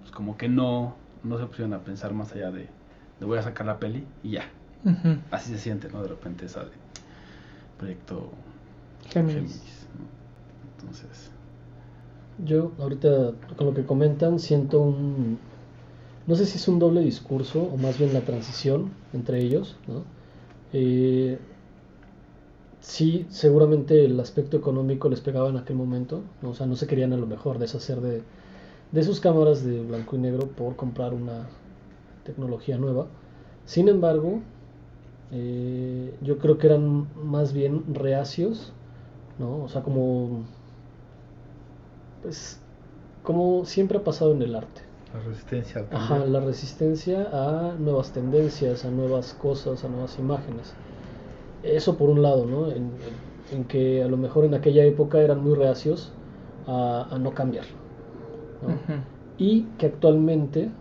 pues 0.00 0.12
como 0.12 0.36
que 0.36 0.48
no, 0.48 0.96
no 1.22 1.38
se 1.38 1.46
pusieron 1.46 1.72
a 1.74 1.78
pensar 1.78 2.12
más 2.12 2.32
allá 2.32 2.50
de, 2.50 2.68
de 3.20 3.26
voy 3.26 3.38
a 3.38 3.42
sacar 3.42 3.66
la 3.66 3.78
peli 3.78 4.04
y 4.22 4.32
ya, 4.32 4.44
así 5.30 5.50
se 5.50 5.58
siente, 5.58 5.88
¿no? 5.90 6.02
De 6.02 6.08
repente 6.08 6.46
esa 6.46 6.64
de 6.64 6.70
proyecto 7.78 8.30
Entonces, 10.76 11.30
Yo 12.44 12.72
ahorita 12.78 13.32
con 13.56 13.66
lo 13.66 13.74
que 13.74 13.84
comentan 13.84 14.38
siento 14.38 14.80
un, 14.80 15.38
no 16.26 16.36
sé 16.36 16.46
si 16.46 16.58
es 16.58 16.68
un 16.68 16.78
doble 16.78 17.02
discurso 17.02 17.62
o 17.62 17.76
más 17.78 17.98
bien 17.98 18.14
la 18.14 18.22
transición 18.22 18.92
entre 19.12 19.40
ellos, 19.42 19.76
¿no? 19.88 20.04
Eh, 20.72 21.38
sí, 22.80 23.26
seguramente 23.30 24.04
el 24.04 24.18
aspecto 24.20 24.56
económico 24.56 25.08
les 25.08 25.20
pegaba 25.20 25.48
en 25.50 25.56
aquel 25.56 25.76
momento, 25.76 26.22
¿no? 26.42 26.50
O 26.50 26.54
sea, 26.54 26.66
no 26.66 26.76
se 26.76 26.86
querían 26.86 27.12
a 27.12 27.16
lo 27.16 27.26
mejor 27.26 27.58
deshacer 27.58 28.00
de, 28.00 28.22
de 28.92 29.02
sus 29.04 29.20
cámaras 29.20 29.64
de 29.64 29.82
blanco 29.82 30.16
y 30.16 30.20
negro 30.20 30.48
por 30.48 30.76
comprar 30.76 31.14
una 31.14 31.48
tecnología 32.24 32.78
nueva. 32.78 33.08
Sin 33.66 33.88
embargo, 33.88 34.40
Eh, 35.32 36.14
yo 36.22 36.38
creo 36.38 36.58
que 36.58 36.68
eran 36.68 37.08
más 37.24 37.52
bien 37.52 37.84
reacios, 37.94 38.72
¿no? 39.40 39.64
O 39.64 39.68
sea, 39.68 39.82
como. 39.82 40.44
Pues. 42.22 42.58
Como 43.22 43.64
siempre 43.66 43.98
ha 43.98 44.04
pasado 44.04 44.32
en 44.32 44.42
el 44.42 44.54
arte. 44.54 44.82
La 45.12 45.20
resistencia 45.20 45.80
al 45.80 45.88
cambio. 45.88 46.16
Ajá, 46.16 46.26
la 46.26 46.40
resistencia 46.40 47.28
a 47.32 47.74
nuevas 47.78 48.12
tendencias, 48.12 48.84
a 48.84 48.90
nuevas 48.90 49.34
cosas, 49.34 49.84
a 49.84 49.88
nuevas 49.88 50.18
imágenes. 50.18 50.74
Eso 51.62 51.96
por 51.98 52.10
un 52.10 52.22
lado, 52.22 52.46
¿no? 52.46 52.70
En, 52.70 53.00
en- 53.02 53.20
en 53.50 53.64
que 53.66 54.02
a 54.02 54.08
lo 54.08 54.16
mejor 54.18 54.44
en 54.46 54.54
aquella 54.54 54.84
época 54.84 55.20
eran 55.22 55.42
muy 55.42 55.54
reacios 55.56 56.18
a, 56.64 57.08
a 57.14 57.18
no 57.18 57.34
cambiar. 57.34 57.66
Y 59.36 59.76
que 59.76 59.86
actualmente 59.86 60.76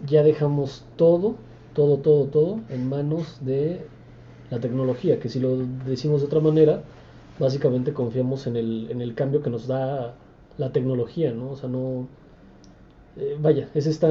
ya 0.00 0.22
dejamos 0.22 0.92
todo, 0.96 1.46
todo, 1.72 2.02
todo, 2.02 2.28
todo 2.30 2.64
en 2.68 2.88
manos 2.88 3.42
de 3.44 3.90
la 4.52 4.60
tecnología, 4.60 5.18
que 5.20 5.28
si 5.30 5.40
lo 5.40 5.50
decimos 5.86 6.20
de 6.22 6.26
otra 6.28 6.40
manera, 6.40 6.82
básicamente 7.38 7.92
confiamos 7.94 8.46
en 8.48 8.56
el, 8.56 8.88
en 8.90 9.00
el 9.02 9.14
cambio 9.14 9.42
que 9.42 9.50
nos 9.50 9.66
da 9.66 10.14
la 10.58 10.72
tecnología, 10.72 11.32
¿no? 11.32 11.52
O 11.52 11.56
sea, 11.56 11.68
no... 11.68 12.08
eh, 13.16 13.36
vaya, 13.40 13.68
es 13.74 13.86
esta 13.86 14.08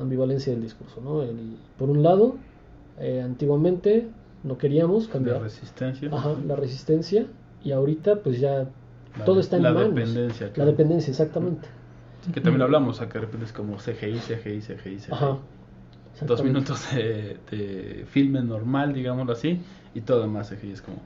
ambivalencia 0.00 0.52
del 0.52 0.62
discurso, 0.62 1.00
¿no? 1.00 1.22
El- 1.22 1.56
por 1.78 1.90
un 1.90 2.02
lado, 2.02 2.36
eh, 2.98 3.22
antiguamente 3.22 4.08
no 4.44 4.58
queríamos 4.58 5.06
La 5.06 5.12
cambiar 5.14 5.42
resistencia. 5.42 6.08
Ajá, 6.12 6.34
la 6.46 6.56
resistencia 6.56 7.26
y 7.64 7.72
ahorita 7.72 8.16
pues 8.22 8.40
ya 8.40 8.66
La 9.18 9.24
todo 9.24 9.40
está 9.40 9.56
en 9.56 9.62
la 9.62 9.72
manos. 9.72 9.88
dependencia, 9.94 10.46
La 10.48 10.52
claro. 10.54 10.70
dependencia, 10.72 11.10
exactamente. 11.10 11.68
Sí, 12.24 12.32
que 12.32 12.40
también 12.40 12.58
lo 12.60 12.64
hablamos, 12.66 12.98
que 13.00 13.06
de 13.06 13.20
repente 13.20 13.46
es 13.46 13.52
como 13.52 13.78
CGI, 13.78 14.18
CGI, 14.20 14.60
CGI, 14.60 14.98
CGI. 14.98 15.12
Ajá. 15.12 15.38
Dos 16.20 16.44
minutos 16.44 16.92
de, 16.94 17.38
de 17.50 18.04
filme 18.06 18.42
normal, 18.42 18.92
digámoslo 18.94 19.32
así, 19.32 19.60
y 19.94 20.00
todo 20.02 20.22
demás 20.22 20.48
CGI 20.50 20.72
es 20.72 20.82
como, 20.82 20.98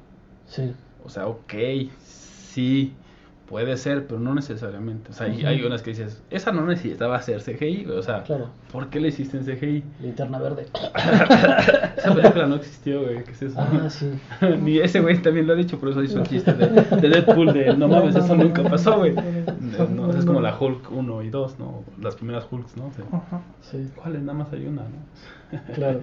Sí. 0.47 0.73
o 1.05 1.09
sea, 1.09 1.27
ok, 1.27 1.53
sí, 2.05 2.93
puede 3.49 3.77
ser, 3.77 4.07
pero 4.09 4.19
no 4.19 4.35
necesariamente. 4.35 5.11
O 5.11 5.15
sea, 5.15 5.27
hay, 5.27 5.39
Ujú. 5.39 5.47
hay 5.47 5.63
unas 5.63 5.83
que 5.83 5.91
dices, 5.91 6.21
esa 6.31 6.51
no 6.53 6.67
necesitaba 6.67 7.21
ser 7.23 7.41
CGI, 7.43 7.85
güey, 7.85 7.99
o 7.99 8.03
sea, 8.03 8.23
Claro. 8.25 8.49
¿por 8.73 8.89
qué 8.89 8.99
le 9.01 9.09
hiciste 9.09 9.37
en 9.39 9.45
CGI? 9.45 9.85
Linterna 10.03 10.39
verde. 10.41 10.67
Esa 11.97 12.15
película 12.15 12.47
no 12.47 12.57
existió, 12.57 13.03
güey, 13.03 13.23
¿qué 13.25 13.31
es 13.33 13.43
eso? 13.43 13.61
Ah, 13.61 13.89
sí. 13.89 14.11
Ni 14.63 14.79
ese 14.79 15.01
güey 15.01 15.21
también 15.23 15.47
lo 15.47 15.53
ha 15.53 15.57
dicho, 15.57 15.79
por 15.79 15.91
eso 15.91 16.03
hizo 16.03 16.19
el 16.21 16.27
chiste 16.29 16.53
de, 16.55 16.67
de 16.69 17.09
Deadpool 17.09 17.53
de 17.53 17.77
no 17.77 17.87
mames, 17.89 18.17
eso 18.17 18.35
nunca 18.35 18.63
pasó, 18.65 18.99
güey. 18.99 19.15
No, 19.15 20.11
es 20.13 20.25
como 20.25 20.41
la 20.41 20.57
Hulk 20.59 20.91
1 20.91 21.23
y 21.23 21.31
2, 21.31 21.59
¿no? 21.61 21.85
Las 22.01 22.17
primeras 22.17 22.47
Hulks, 22.51 22.77
¿no? 22.77 22.87
O 22.87 22.93
sea, 22.93 23.05
Ajá. 23.13 23.43
Sí, 23.63 23.89
¿Cuáles? 23.95 24.23
Nada 24.23 24.39
más 24.39 24.53
hay 24.53 24.67
una, 24.67 24.83
¿no? 24.83 25.75
claro. 25.75 26.01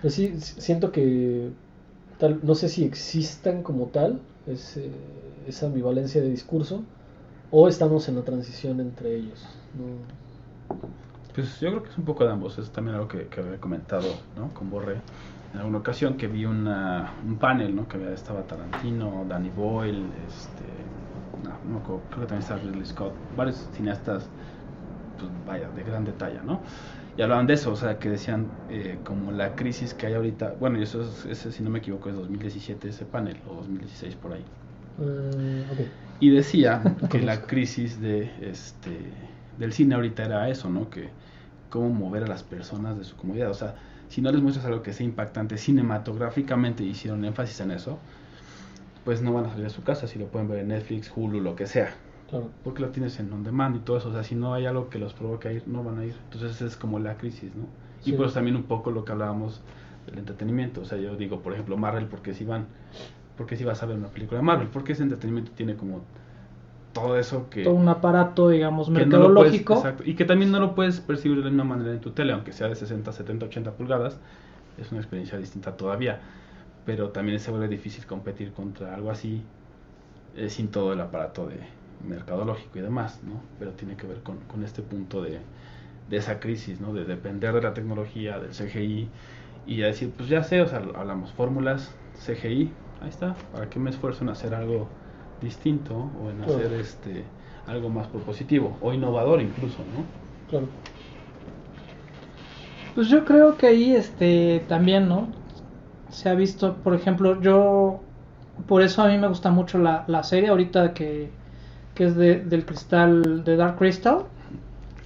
Pues 0.00 0.14
sí, 0.14 0.32
siento 0.40 0.92
que 0.92 1.50
tal, 2.18 2.40
no 2.42 2.54
sé 2.54 2.68
si 2.68 2.84
existan 2.84 3.62
como 3.62 3.86
tal 3.86 4.18
ese- 4.46 4.90
esa 5.46 5.66
ambivalencia 5.66 6.20
de 6.20 6.30
discurso 6.30 6.82
o 7.50 7.68
estamos 7.68 8.08
en 8.08 8.16
la 8.16 8.22
transición 8.22 8.80
entre 8.80 9.16
ellos. 9.16 9.40
No. 9.78 9.84
Pues 11.34 11.60
yo 11.60 11.70
creo 11.70 11.82
que 11.82 11.90
es 11.90 11.98
un 11.98 12.04
poco 12.04 12.24
de 12.24 12.30
ambos. 12.32 12.58
Es 12.58 12.70
también 12.70 12.96
algo 12.96 13.08
que, 13.08 13.26
que 13.26 13.40
había 13.40 13.58
comentado, 13.58 14.08
¿no? 14.36 14.48
Con 14.54 14.70
Borré 14.70 15.00
en 15.52 15.58
alguna 15.58 15.78
ocasión 15.78 16.16
que 16.16 16.28
vi 16.28 16.44
una, 16.44 17.12
un 17.26 17.36
panel, 17.38 17.74
¿no? 17.74 17.88
Que 17.88 17.96
había, 17.96 18.12
estaba 18.12 18.42
Tarantino, 18.42 19.24
Danny 19.28 19.50
Boyle, 19.50 20.12
este, 20.26 20.64
creo 21.82 22.08
que 22.08 22.26
también 22.26 22.38
estaba 22.38 22.60
Ridley 22.60 22.84
Scott, 22.86 23.14
varios 23.36 23.56
cineastas, 23.72 24.28
pues 25.18 25.30
vaya, 25.44 25.68
de 25.70 25.82
gran 25.84 26.04
detalle, 26.04 26.40
¿no? 26.44 26.62
Y 27.16 27.22
hablaban 27.22 27.46
de 27.46 27.54
eso, 27.54 27.72
o 27.72 27.76
sea, 27.76 27.98
que 27.98 28.08
decían 28.08 28.52
eh, 28.68 29.00
como 29.02 29.32
la 29.32 29.54
crisis 29.54 29.94
que 29.94 30.06
hay 30.06 30.14
ahorita, 30.14 30.54
bueno, 30.60 30.78
y 30.78 30.82
eso 30.82 31.02
es, 31.02 31.26
ese, 31.26 31.52
si 31.52 31.62
no 31.62 31.70
me 31.70 31.80
equivoco, 31.80 32.08
es 32.08 32.14
2017 32.14 32.88
ese 32.88 33.04
panel, 33.04 33.42
o 33.46 33.54
2016 33.56 34.16
por 34.16 34.32
ahí. 34.32 34.44
Ok. 34.96 35.80
Y 36.20 36.30
decía 36.30 36.82
que 37.10 37.20
la 37.20 37.46
crisis 37.46 38.00
de 38.00 38.30
este 38.40 39.12
del 39.56 39.72
cine 39.72 39.94
ahorita 39.94 40.24
era 40.24 40.48
eso, 40.48 40.70
¿no? 40.70 40.88
Que 40.90 41.10
cómo 41.68 41.90
mover 41.90 42.24
a 42.24 42.26
las 42.26 42.42
personas 42.42 42.98
de 42.98 43.04
su 43.04 43.16
comodidad. 43.16 43.50
O 43.50 43.54
sea, 43.54 43.76
si 44.08 44.20
no 44.22 44.32
les 44.32 44.42
muestras 44.42 44.66
algo 44.66 44.82
que 44.82 44.92
sea 44.92 45.06
impactante 45.06 45.58
cinematográficamente, 45.58 46.82
hicieron 46.84 47.24
énfasis 47.24 47.60
en 47.60 47.70
eso, 47.72 48.02
pues 49.04 49.22
no 49.22 49.32
van 49.32 49.46
a 49.46 49.50
salir 49.50 49.64
de 49.64 49.70
su 49.70 49.82
casa, 49.82 50.06
si 50.06 50.18
lo 50.18 50.30
pueden 50.30 50.48
ver 50.48 50.60
en 50.60 50.68
Netflix, 50.68 51.12
Hulu, 51.14 51.40
lo 51.40 51.56
que 51.56 51.66
sea. 51.66 51.94
Claro. 52.30 52.48
Porque 52.62 52.80
lo 52.82 52.88
tienes 52.90 53.18
en 53.20 53.32
on 53.32 53.42
demand 53.42 53.76
y 53.76 53.78
todo 53.80 53.96
eso. 53.98 54.08
O 54.08 54.12
sea, 54.12 54.22
si 54.22 54.34
no 54.34 54.54
hay 54.54 54.66
algo 54.66 54.88
que 54.88 54.98
los 54.98 55.12
provoque 55.14 55.48
a 55.48 55.52
ir, 55.52 55.64
no 55.66 55.82
van 55.82 55.98
a 55.98 56.04
ir. 56.04 56.14
Entonces 56.24 56.62
es 56.62 56.76
como 56.76 56.98
la 56.98 57.16
crisis, 57.16 57.54
¿no? 57.54 57.64
Y 58.04 58.10
Sí. 58.10 58.12
pues 58.12 58.32
también 58.32 58.56
un 58.56 58.62
poco 58.62 58.90
lo 58.90 59.04
que 59.04 59.12
hablábamos 59.12 59.60
del 60.06 60.18
entretenimiento. 60.18 60.80
O 60.80 60.84
sea, 60.84 60.96
yo 60.98 61.16
digo, 61.16 61.40
por 61.40 61.52
ejemplo, 61.52 61.76
Marvel, 61.76 62.06
porque 62.06 62.32
si 62.32 62.44
van, 62.44 62.66
porque 63.36 63.56
si 63.56 63.64
vas 63.64 63.82
a 63.82 63.86
ver 63.86 63.96
una 63.96 64.08
película 64.08 64.38
de 64.40 64.46
Marvel, 64.46 64.68
porque 64.68 64.92
ese 64.92 65.02
entretenimiento 65.02 65.52
tiene 65.54 65.74
como 65.76 66.02
todo 66.92 67.18
eso 67.18 67.48
que, 67.50 67.62
Todo 67.64 67.74
un 67.74 67.88
aparato, 67.88 68.48
digamos, 68.48 68.86
que 68.86 68.92
no 68.92 68.98
mercadológico. 68.98 69.74
exacto, 69.74 70.02
y 70.04 70.14
que 70.14 70.24
también 70.24 70.50
no 70.50 70.60
lo 70.60 70.74
puedes 70.74 71.00
percibir 71.00 71.38
de 71.38 71.44
la 71.44 71.50
misma 71.50 71.64
manera 71.64 71.92
en 71.92 72.00
tu 72.00 72.10
tele, 72.10 72.32
aunque 72.32 72.52
sea 72.52 72.68
de 72.68 72.74
60, 72.74 73.12
70, 73.12 73.46
80 73.46 73.72
pulgadas, 73.72 74.18
es 74.78 74.90
una 74.90 75.00
experiencia 75.00 75.38
distinta 75.38 75.76
todavía. 75.76 76.20
Pero 76.86 77.10
también 77.10 77.38
se 77.38 77.50
vuelve 77.50 77.68
difícil 77.68 78.06
competir 78.06 78.52
contra 78.52 78.94
algo 78.94 79.10
así 79.10 79.42
eh, 80.36 80.48
sin 80.48 80.68
todo 80.68 80.92
el 80.92 81.00
aparato 81.00 81.46
de 81.46 81.58
mercadológico 82.08 82.78
y 82.78 82.82
demás, 82.82 83.20
¿no? 83.24 83.40
Pero 83.58 83.72
tiene 83.72 83.96
que 83.96 84.06
ver 84.06 84.18
con, 84.22 84.36
con 84.50 84.62
este 84.64 84.82
punto 84.82 85.22
de, 85.22 85.38
de 86.08 86.16
esa 86.16 86.40
crisis, 86.40 86.80
¿no? 86.80 86.92
De 86.92 87.04
depender 87.04 87.52
de 87.54 87.62
la 87.62 87.74
tecnología, 87.74 88.38
del 88.38 88.52
CGI, 88.52 89.08
y 89.66 89.82
a 89.82 89.86
decir, 89.86 90.10
pues 90.16 90.28
ya 90.28 90.42
sé, 90.42 90.60
o 90.62 90.66
sea, 90.66 90.82
hablamos 90.94 91.32
fórmulas, 91.32 91.90
CGI, 92.26 92.70
ahí 93.02 93.08
está, 93.08 93.34
¿para 93.52 93.68
qué 93.70 93.78
me 93.78 93.90
esfuerzo 93.90 94.24
en 94.24 94.30
hacer 94.30 94.54
algo 94.54 94.88
distinto 95.40 95.94
o 96.22 96.30
en 96.30 96.38
Claro. 96.38 96.54
hacer 96.54 96.72
este 96.74 97.24
algo 97.66 97.88
más 97.88 98.06
propositivo 98.08 98.76
o 98.80 98.92
innovador 98.92 99.40
incluso, 99.40 99.78
¿no? 99.78 100.04
Claro. 100.50 100.66
Pues 102.94 103.08
yo 103.08 103.24
creo 103.24 103.56
que 103.56 103.68
ahí 103.68 103.94
este 103.94 104.64
también, 104.68 105.08
¿no? 105.08 105.28
Se 106.10 106.28
ha 106.28 106.34
visto, 106.34 106.74
por 106.82 106.94
ejemplo, 106.94 107.40
yo 107.40 108.00
por 108.66 108.82
eso 108.82 109.02
a 109.02 109.08
mí 109.08 109.16
me 109.16 109.28
gusta 109.28 109.50
mucho 109.50 109.78
la, 109.78 110.04
la 110.08 110.24
serie 110.24 110.48
ahorita 110.50 110.92
que, 110.92 111.30
que 112.00 112.06
es 112.06 112.16
de, 112.16 112.36
del 112.40 112.64
cristal 112.64 113.44
de 113.44 113.56
Dark 113.56 113.76
Crystal. 113.76 114.24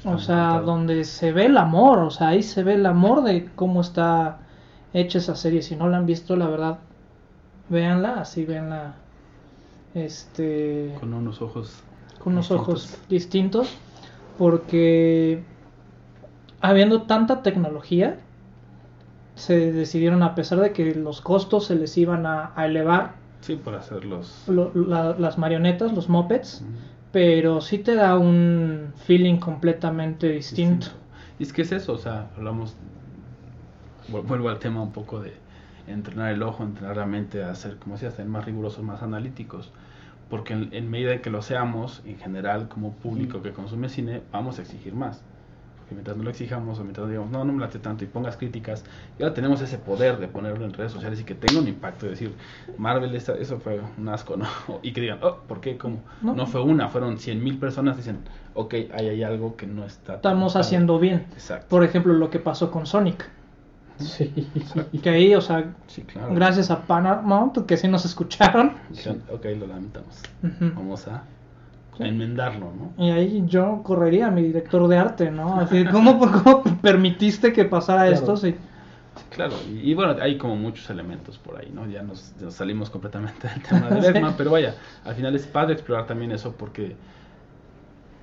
O 0.05 0.18
sea, 0.18 0.36
Encantado. 0.36 0.66
donde 0.66 1.03
se 1.03 1.32
ve 1.32 1.47
el 1.47 1.57
amor, 1.57 1.99
o 1.99 2.11
sea, 2.11 2.28
ahí 2.28 2.40
se 2.40 2.62
ve 2.62 2.74
el 2.74 2.86
amor 2.86 3.24
de 3.24 3.51
cómo 3.57 3.80
está 3.80 4.38
hecha 4.92 5.18
esa 5.18 5.34
serie. 5.34 5.62
Si 5.62 5.74
no 5.74 5.88
la 5.88 5.97
han 5.97 6.07
visto, 6.07 6.36
la 6.36 6.47
verdad, 6.47 6.78
véanla, 7.68 8.20
así 8.20 8.45
véanla 8.45 8.95
este 9.95 10.95
Con 11.01 11.14
unos 11.14 11.42
ojos 11.42 11.82
con 12.20 12.34
unos 12.34 12.53
distintos. 12.53 12.53
ojos 12.53 12.99
distintos 13.09 13.76
porque 14.38 15.42
habiendo 16.61 17.03
tanta 17.03 17.42
tecnología 17.42 18.20
se 19.34 19.72
decidieron 19.72 20.22
a 20.22 20.36
pesar 20.36 20.61
de 20.61 20.72
que 20.72 20.95
los 20.95 21.20
costos 21.20 21.66
se 21.66 21.74
les 21.74 21.99
iban 21.99 22.24
a, 22.24 22.53
a 22.55 22.66
elevar 22.66 23.24
Sí, 23.45 23.57
por 23.57 23.74
hacerlos. 23.74 24.45
lo- 24.49 24.72
la- 24.74 25.14
las 25.18 25.36
marionetas 25.38 25.92
los 25.92 26.09
mopeds 26.09 26.62
pero 27.12 27.61
sí 27.61 27.78
te 27.78 27.95
da 27.95 28.18
un 28.18 28.92
feeling 29.07 29.36
completamente 29.38 30.28
distinto 30.30 30.86
Y 31.38 31.42
es 31.45 31.53
que 31.53 31.62
es 31.62 31.72
eso, 31.72 31.92
o 31.92 31.99
sea, 31.99 32.30
hablamos, 32.36 32.74
vu- 34.09 34.22
vuelvo 34.22 34.49
al 34.49 34.59
tema 34.59 34.82
un 34.82 34.92
poco 34.92 35.20
de 35.20 35.32
entrenar 35.86 36.32
el 36.32 36.42
ojo, 36.42 36.62
entrenar 36.64 36.97
la 36.97 37.07
mente 37.07 37.42
a 37.45 37.51
hacer, 37.51 37.76
como 37.76 37.95
decía, 37.97 38.11
ser 38.11 38.26
más 38.26 38.45
rigurosos, 38.45 38.82
más 38.82 39.03
analíticos. 39.03 39.70
Porque 40.30 40.55
en, 40.55 40.70
en 40.72 40.90
medida 40.90 41.20
que 41.20 41.30
lo 41.30 41.42
seamos, 41.42 42.01
en 42.07 42.16
general, 42.18 42.68
como 42.68 42.92
público 42.95 43.42
que 43.42 43.53
consume 43.53 43.88
cine, 43.88 44.22
vamos 44.32 44.59
a 44.59 44.62
exigir 44.62 44.95
más. 44.95 45.22
Porque 45.85 45.97
mientras 45.97 46.16
no 46.16 46.22
lo 46.22 46.30
exijamos 46.30 46.78
o 46.78 46.82
mientras 46.82 47.09
digamos, 47.09 47.30
no, 47.30 47.45
no 47.45 47.53
me 47.53 47.61
late 47.61 47.78
tanto 47.78 48.05
y 48.05 48.07
pongas 48.07 48.39
críticas, 48.39 48.85
ya 49.18 49.35
tenemos 49.35 49.61
ese 49.61 49.76
poder 49.76 50.16
de 50.18 50.28
ponerlo 50.28 50.64
en 50.64 50.72
redes 50.72 50.93
sociales 50.93 51.20
y 51.20 51.24
que 51.24 51.35
tenga 51.35 51.61
un 51.61 51.68
impacto, 51.68 52.07
de 52.07 52.12
decir, 52.12 52.32
Marvel, 52.78 53.14
esta- 53.14 53.35
eso 53.35 53.59
fue 53.59 53.80
un 53.99 54.09
asco, 54.09 54.37
¿no? 54.39 54.47
Y 54.82 54.93
que 54.95 55.03
digan, 55.03 55.18
oh, 55.22 55.41
¿por 55.47 55.61
qué? 55.61 55.76
¿Cómo? 55.76 56.01
No. 56.22 56.35
No, 56.35 56.47
fue 56.47 56.62
una, 56.62 56.89
fueron 56.89 57.18
100 57.18 57.45
mil 57.45 57.59
personas, 57.59 57.99
dicen, 57.99 58.20
ok, 58.55 58.74
ahí 58.95 59.09
hay 59.09 59.22
algo 59.22 59.57
que 59.57 59.66
no 59.66 59.85
está. 59.85 60.14
estamos 60.14 60.55
padre". 60.55 60.66
haciendo 60.66 60.99
bien 60.99 61.26
Exacto. 61.35 61.66
por 61.68 61.85
ejemplo 61.85 62.14
lo 62.14 62.30
que 62.30 62.39
pasó 62.39 62.70
con 62.70 62.87
Sonic 62.87 63.28
Sí. 63.99 64.32
que 65.03 65.09
ahí 65.11 65.35
o 65.37 65.41
sea 65.41 65.72
Sí, 65.87 66.03
claro. 66.03 66.35
gracias 66.35 66.70
a 66.72 66.82
Paramount 66.82 67.64
que 67.66 67.76
sí 67.76 67.87
nos 67.89 68.05
escucharon 68.05 68.72
ok, 69.30 69.45
lo 69.59 69.66
lamentamos. 69.68 70.20
Vamos 70.74 71.07
a 71.09 71.22
Sí. 71.97 72.05
enmendarlo, 72.05 72.72
¿no? 72.72 72.95
Y 72.97 73.11
ahí 73.11 73.42
yo 73.47 73.82
correría 73.84 74.28
a 74.28 74.30
mi 74.30 74.42
director 74.42 74.86
de 74.88 74.97
arte, 74.99 75.30
¿no? 75.30 75.59
Así, 75.61 75.88
¿cómo, 75.88 76.18
cómo 76.45 76.62
permitiste 76.80 77.53
que 77.53 77.64
pasara 77.64 78.05
Claro. 78.07 78.12
esto? 78.12 78.36
Sí. 78.36 78.57
Sí, 79.16 79.26
claro. 79.30 79.62
Y, 79.62 79.90
y 79.90 79.95
bueno, 79.95 80.16
hay 80.22 80.38
como 80.38 80.57
muchos 80.57 80.90
elementos 80.90 81.38
por 81.38 81.59
ahí, 81.61 81.70
¿no? 81.72 81.86
Ya 81.88 82.03
nos, 82.03 82.34
nos 82.36 82.55
salimos 82.55 82.90
completamente 82.90 83.49
del 83.55 83.62
tema 83.62 83.90
de 83.90 84.01
Sí. 84.03 84.12
Bergman, 84.12 84.36
pero 84.36 84.51
vaya, 84.53 84.76
al 85.05 85.14
final 85.14 85.34
es 85.36 85.47
padre 85.47 85.74
explorar 85.74 86.07
también 86.07 86.32
eso 86.32 86.57
porque 86.57 86.97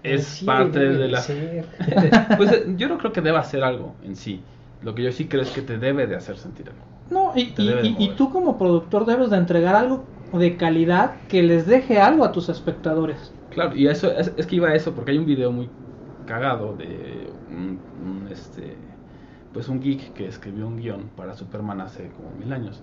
es 0.03 0.25
Sí, 0.25 0.45
parte 0.45 0.79
de 0.79 1.07
la... 1.07 1.21
ser. 1.21 1.65
pues 2.37 2.51
eh, 2.51 2.65
yo 2.75 2.87
no 2.87 2.97
creo 2.97 3.11
que 3.13 3.21
deba 3.21 3.39
hacer 3.39 3.63
algo 3.63 3.95
en 4.01 4.15
sí, 4.15 4.43
Lo 4.81 4.95
que 4.95 5.03
yo 5.03 5.11
sí 5.11 5.27
creo 5.27 5.43
es 5.43 5.51
que 5.51 5.61
te 5.61 5.77
debe 5.77 6.07
de 6.07 6.15
hacer 6.15 6.37
sentir 6.37 6.69
algo. 6.69 6.81
No, 7.09 7.33
y, 7.35 7.41
y- 7.57 7.95
y- 7.99 8.15
tú 8.15 8.31
como 8.31 8.57
productor 8.57 9.05
debes 9.05 9.29
de 9.29 9.37
entregar 9.37 9.75
algo 9.75 10.07
de 10.31 10.57
calidad 10.57 11.27
que 11.27 11.43
les 11.43 11.67
deje 11.67 11.99
algo 11.99 12.23
a 12.25 12.31
tus 12.31 12.49
espectadores. 12.49 13.33
Claro, 13.51 13.75
y 13.75 13.87
eso 13.87 14.11
es, 14.11 14.31
es 14.37 14.47
que 14.47 14.55
iba 14.55 14.69
a 14.69 14.75
eso, 14.75 14.93
porque 14.95 15.11
hay 15.11 15.17
un 15.17 15.25
video 15.25 15.51
muy 15.51 15.69
cagado 16.25 16.75
de 16.75 17.31
un, 17.49 17.81
un, 17.99 18.27
este 18.31 18.77
pues 19.51 19.67
un 19.67 19.81
geek 19.81 20.13
que 20.13 20.27
escribió 20.27 20.67
un 20.67 20.77
guion 20.77 21.09
para 21.15 21.33
Superman 21.35 21.81
hace 21.81 22.09
como 22.11 22.31
mil 22.33 22.53
años 22.53 22.81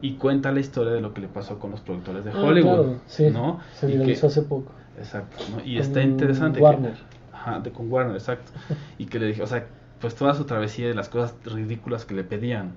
y 0.00 0.16
cuenta 0.16 0.50
la 0.52 0.60
historia 0.60 0.92
de 0.92 1.00
lo 1.00 1.12
que 1.12 1.20
le 1.20 1.28
pasó 1.28 1.58
con 1.58 1.70
los 1.70 1.80
productores 1.80 2.24
de 2.24 2.30
Ah, 2.30 2.40
Hollywood, 2.42 2.76
claro, 2.76 3.00
sí, 3.06 3.28
¿no? 3.30 3.60
Se 3.74 3.86
Y 3.86 3.90
que- 3.92 3.96
viralizó 3.98 4.26
hace 4.28 4.42
poco. 4.42 4.72
exacto, 4.98 5.36
¿no? 5.50 5.58
Y 5.64 5.76
Con 5.76 5.84
está 5.86 6.02
interesante. 6.02 6.58
que- 6.58 6.64
Warner. 6.64 6.94
ajá, 7.32 7.60
de, 7.60 7.70
con 7.72 7.90
Warner, 7.92 8.16
exacto. 8.16 8.50
Y 8.98 9.06
que 9.06 9.18
le 9.18 9.26
dije, 9.26 9.42
o 9.42 9.46
sea, 9.46 9.66
pues 10.00 10.14
toda 10.14 10.34
su 10.34 10.44
travesía 10.44 10.88
de 10.88 10.94
las 10.94 11.08
cosas 11.08 11.34
ridículas 11.44 12.04
que 12.04 12.14
le 12.14 12.24
pedían. 12.24 12.72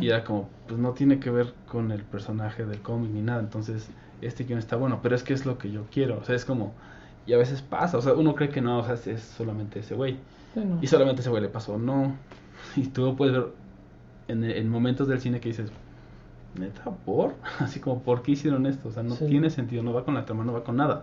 Y 0.00 0.08
era 0.08 0.24
como, 0.24 0.48
pues 0.66 0.80
no 0.80 0.92
tiene 0.92 1.18
que 1.20 1.30
ver 1.30 1.52
con 1.66 1.90
el 1.92 2.02
personaje 2.02 2.64
del 2.64 2.80
cómic 2.80 3.10
ni 3.10 3.20
nada. 3.22 3.40
Entonces, 3.40 3.88
este 4.22 4.44
guion 4.44 4.58
está 4.58 4.76
bueno, 4.76 5.00
pero 5.02 5.14
es 5.14 5.22
que 5.22 5.32
es 5.34 5.46
lo 5.46 5.58
que 5.58 5.70
yo 5.70 5.84
quiero. 5.92 6.18
O 6.20 6.24
sea, 6.24 6.34
es 6.36 6.44
como, 6.44 6.72
y 7.26 7.32
a 7.32 7.38
veces 7.38 7.62
pasa. 7.62 7.98
O 7.98 8.02
sea, 8.02 8.12
uno 8.14 8.34
cree 8.34 8.48
que 8.50 8.60
no, 8.60 8.78
o 8.78 8.84
sea, 8.84 8.94
es- 8.94 9.22
solamente 9.36 9.80
ese 9.80 9.94
güey. 9.94 10.16
Sí, 10.54 10.60
no. 10.64 10.78
Y 10.82 10.86
solamente 10.86 11.20
ese 11.20 11.30
güey 11.30 11.42
le 11.42 11.48
pasó, 11.48 11.78
no. 11.78 12.16
Y 12.76 12.82
tú 12.88 13.16
puedes 13.16 13.34
ver 13.34 13.46
en, 14.28 14.44
en 14.44 14.68
momentos 14.68 15.08
del 15.08 15.20
cine 15.20 15.40
que 15.40 15.48
dices, 15.50 15.70
neta, 16.54 16.84
¿por? 17.04 17.34
Así 17.58 17.80
como, 17.80 18.02
¿por 18.02 18.22
qué 18.22 18.32
hicieron 18.32 18.66
esto? 18.66 18.88
O 18.88 18.92
sea, 18.92 19.02
no 19.02 19.14
Sí. 19.14 19.26
tiene 19.26 19.50
sentido, 19.50 19.82
no 19.82 19.92
va 19.92 20.04
con 20.04 20.14
la 20.14 20.24
trama, 20.24 20.44
no 20.44 20.52
va 20.52 20.64
con 20.64 20.76
nada. 20.76 21.02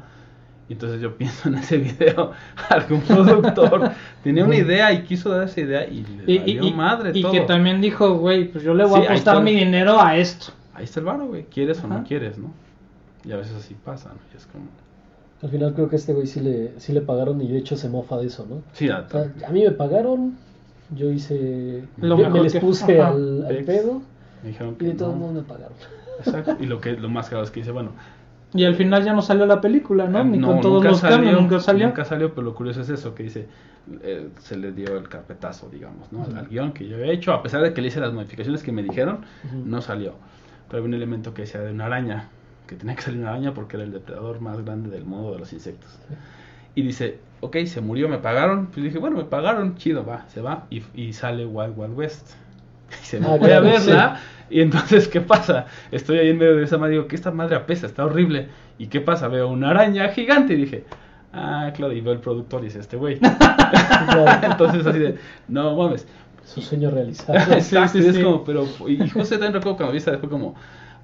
Y 0.70 0.74
entonces 0.74 1.00
yo 1.02 1.16
pienso 1.18 1.48
en 1.48 1.56
ese 1.56 1.78
video, 1.78 2.32
algún 2.70 3.00
productor 3.02 3.92
tenía 4.24 4.44
una 4.44 4.58
idea 4.58 4.92
y 4.92 5.04
quiso 5.04 5.30
dar 5.30 5.44
esa 5.48 5.62
idea 5.62 5.88
y 5.88 6.04
le 6.06 6.32
Y, 6.34 6.38
valió 6.40 6.64
y- 6.66 6.74
madre 6.74 7.12
y 7.14 7.22
todo. 7.22 7.32
que 7.32 7.40
también 7.42 7.80
dijo, 7.82 8.18
güey, 8.18 8.52
pues 8.52 8.64
yo 8.66 8.74
le 8.74 8.84
voy 8.86 9.00
Sí, 9.02 9.08
a 9.08 9.10
apostar 9.12 9.42
mi 9.44 9.56
dinero 9.56 10.00
a 10.02 10.18
esto. 10.18 10.48
Ahí 10.74 10.84
está 10.84 11.00
el 11.00 11.06
varo, 11.06 11.26
güey, 11.28 11.46
quieres 11.46 11.78
o 11.84 11.88
Ajá. 11.88 12.00
no 12.00 12.04
quieres, 12.04 12.38
¿no? 12.38 12.52
Y 13.28 13.32
a 13.34 13.38
veces 13.38 13.56
así 13.56 13.76
pasa, 13.86 14.10
¿no? 14.10 14.16
Y 14.34 14.38
es 14.38 14.46
como, 14.48 14.66
Al 15.42 15.50
final 15.50 15.74
creo 15.74 15.90
que 15.90 15.96
a 15.98 16.00
este 16.00 16.14
güey 16.14 16.28
sí 16.28 16.40
le, 16.40 16.80
sí 16.80 16.94
le 16.94 17.02
pagaron 17.02 17.42
y 17.42 17.48
de 17.48 17.58
hecho 17.58 17.76
se 17.76 17.90
mofa 17.90 18.18
de 18.18 18.28
eso, 18.28 18.46
¿no? 18.50 18.62
sí, 18.74 18.90
a- 18.90 19.00
O 19.02 19.10
sea, 19.10 19.32
a 19.48 19.52
mí 19.52 19.64
me 19.64 19.72
pagaron, 19.72 20.36
yo 20.96 21.12
hice... 21.12 21.84
Lo 21.98 22.18
me, 22.18 22.24
mejor 22.24 22.42
les 22.42 22.54
que- 22.54 22.60
puse 22.60 23.02
ajá. 23.02 23.10
al, 23.14 23.46
al 23.46 23.64
pedo 23.66 24.02
me 24.44 24.50
dijeron 24.50 24.76
y 24.80 24.86
de 24.86 24.92
todos 24.94 25.14
no. 25.14 25.20
modos 25.20 25.34
me 25.36 25.42
pagaron. 25.42 25.74
Exacto. 26.20 26.58
Y 26.60 26.66
lo 26.66 26.80
que 26.82 26.94
lo 26.94 27.10
más 27.10 27.30
claro 27.30 27.44
es 27.44 27.52
que 27.52 27.60
dice, 27.60 27.72
bueno, 27.72 27.92
Y 28.54 28.64
al 28.64 28.76
final 28.76 29.04
ya 29.04 29.14
no 29.14 29.22
salió 29.22 29.46
la 29.46 29.60
película, 29.62 30.08
¿no? 30.08 30.20
Ah, 30.20 30.24
Ni 30.24 30.38
no, 30.38 30.48
con 30.48 30.62
todos 30.62 30.76
nunca 30.76 30.90
los 30.90 31.02
cambios, 31.02 31.26
salió, 31.34 31.42
nunca 31.42 31.60
salió. 31.60 31.88
Nunca 31.88 32.06
salió, 32.06 32.30
pero 32.34 32.44
lo 32.44 32.56
curioso 32.56 32.82
es 32.82 32.90
eso, 32.90 33.14
que 33.14 33.24
dice, 33.24 33.48
eh, 34.02 34.30
se 34.40 34.56
le 34.58 34.72
dio 34.72 34.98
el 34.98 35.08
carpetazo, 35.10 35.70
digamos, 35.70 36.12
¿no? 36.12 36.24
Al, 36.24 36.30
Ujú. 36.30 36.40
al 36.40 36.48
guion 36.48 36.72
que 36.72 36.88
yo 36.88 36.96
había 36.96 37.12
hecho, 37.12 37.34
a 37.34 37.44
pesar 37.44 37.62
de 37.62 37.74
que 37.74 37.82
le 37.82 37.90
hice 37.90 38.00
las 38.00 38.14
modificaciones 38.14 38.64
que 38.64 38.72
me 38.72 38.82
dijeron, 38.84 39.20
no 39.66 39.82
salió. 39.82 40.14
Pero 40.70 40.80
había 40.80 40.88
un 40.88 40.94
elemento 40.96 41.34
que 41.34 41.44
decía 41.44 41.62
de 41.62 41.72
una 41.72 41.86
araña, 41.86 42.30
que 42.68 42.76
tenía 42.76 42.96
que 42.96 43.02
salir 43.04 43.20
una 43.22 43.32
araña 43.32 43.54
porque 43.54 43.78
era 43.78 43.86
el 43.86 43.92
depredador 43.92 44.42
más 44.42 44.64
grande 44.64 44.90
del 44.90 45.06
mundo 45.06 45.34
de 45.34 45.40
los 45.40 45.54
insectos. 45.54 46.00
Y 46.76 46.84
dice, 46.84 47.22
ok, 47.42 47.58
se 47.66 47.82
murió, 47.82 48.08
me 48.10 48.20
pagaron. 48.20 48.68
Pues 48.68 48.84
dije, 48.84 49.00
bueno, 49.00 49.18
me 49.18 49.26
pagaron, 49.26 49.76
chido, 49.78 50.06
va, 50.06 50.28
se 50.30 50.42
va. 50.42 50.68
Y, 50.70 50.84
y 50.94 51.14
sale 51.14 51.46
Wild 51.46 51.74
Wild 51.78 51.98
West. 51.98 52.34
Y 53.02 53.06
se 53.06 53.20
me 53.20 53.28
Ah, 53.28 53.36
voy 53.36 53.52
a 53.52 53.62
claro, 53.62 53.64
verla. 53.64 54.20
Y 54.50 54.62
entonces, 54.62 55.08
¿qué 55.10 55.22
pasa? 55.22 55.66
Estoy 55.92 56.20
ahí 56.20 56.30
en 56.30 56.38
medio 56.38 56.56
de 56.56 56.64
esa 56.64 56.78
madre, 56.78 56.94
digo, 56.94 57.08
que 57.08 57.16
esta 57.16 57.32
madre 57.32 57.56
apesta, 57.58 57.86
está 57.88 58.06
horrible. 58.06 58.50
¿Y 58.78 58.88
qué 58.88 59.02
pasa? 59.02 59.28
Veo 59.28 59.50
una 59.50 59.72
araña 59.72 60.10
gigante 60.10 60.54
y 60.54 60.58
dije, 60.58 60.86
ah, 61.34 61.72
claro, 61.76 61.94
y 61.94 62.02
veo 62.02 62.14
el 62.14 62.20
productor 62.22 62.62
y 62.62 62.66
dice, 62.66 62.80
este 62.80 62.98
güey. 62.98 63.20
Entonces 64.42 64.86
así 64.86 65.00
de, 65.00 65.18
no 65.48 65.76
mames. 65.76 66.08
su 66.44 66.62
sueño 66.62 66.92
realizado. 66.92 67.40
Exacto, 67.54 68.00
sí, 68.00 68.04
y 68.04 68.08
es 68.08 68.16
sí. 68.16 68.22
como, 68.24 68.44
pero, 68.44 68.66
y 68.88 69.10
José 69.10 69.36
también 69.36 69.54
recuerdo 69.54 69.78
cuando 69.78 69.94
viste, 69.94 70.18
fue 70.18 70.30
como, 70.30 70.56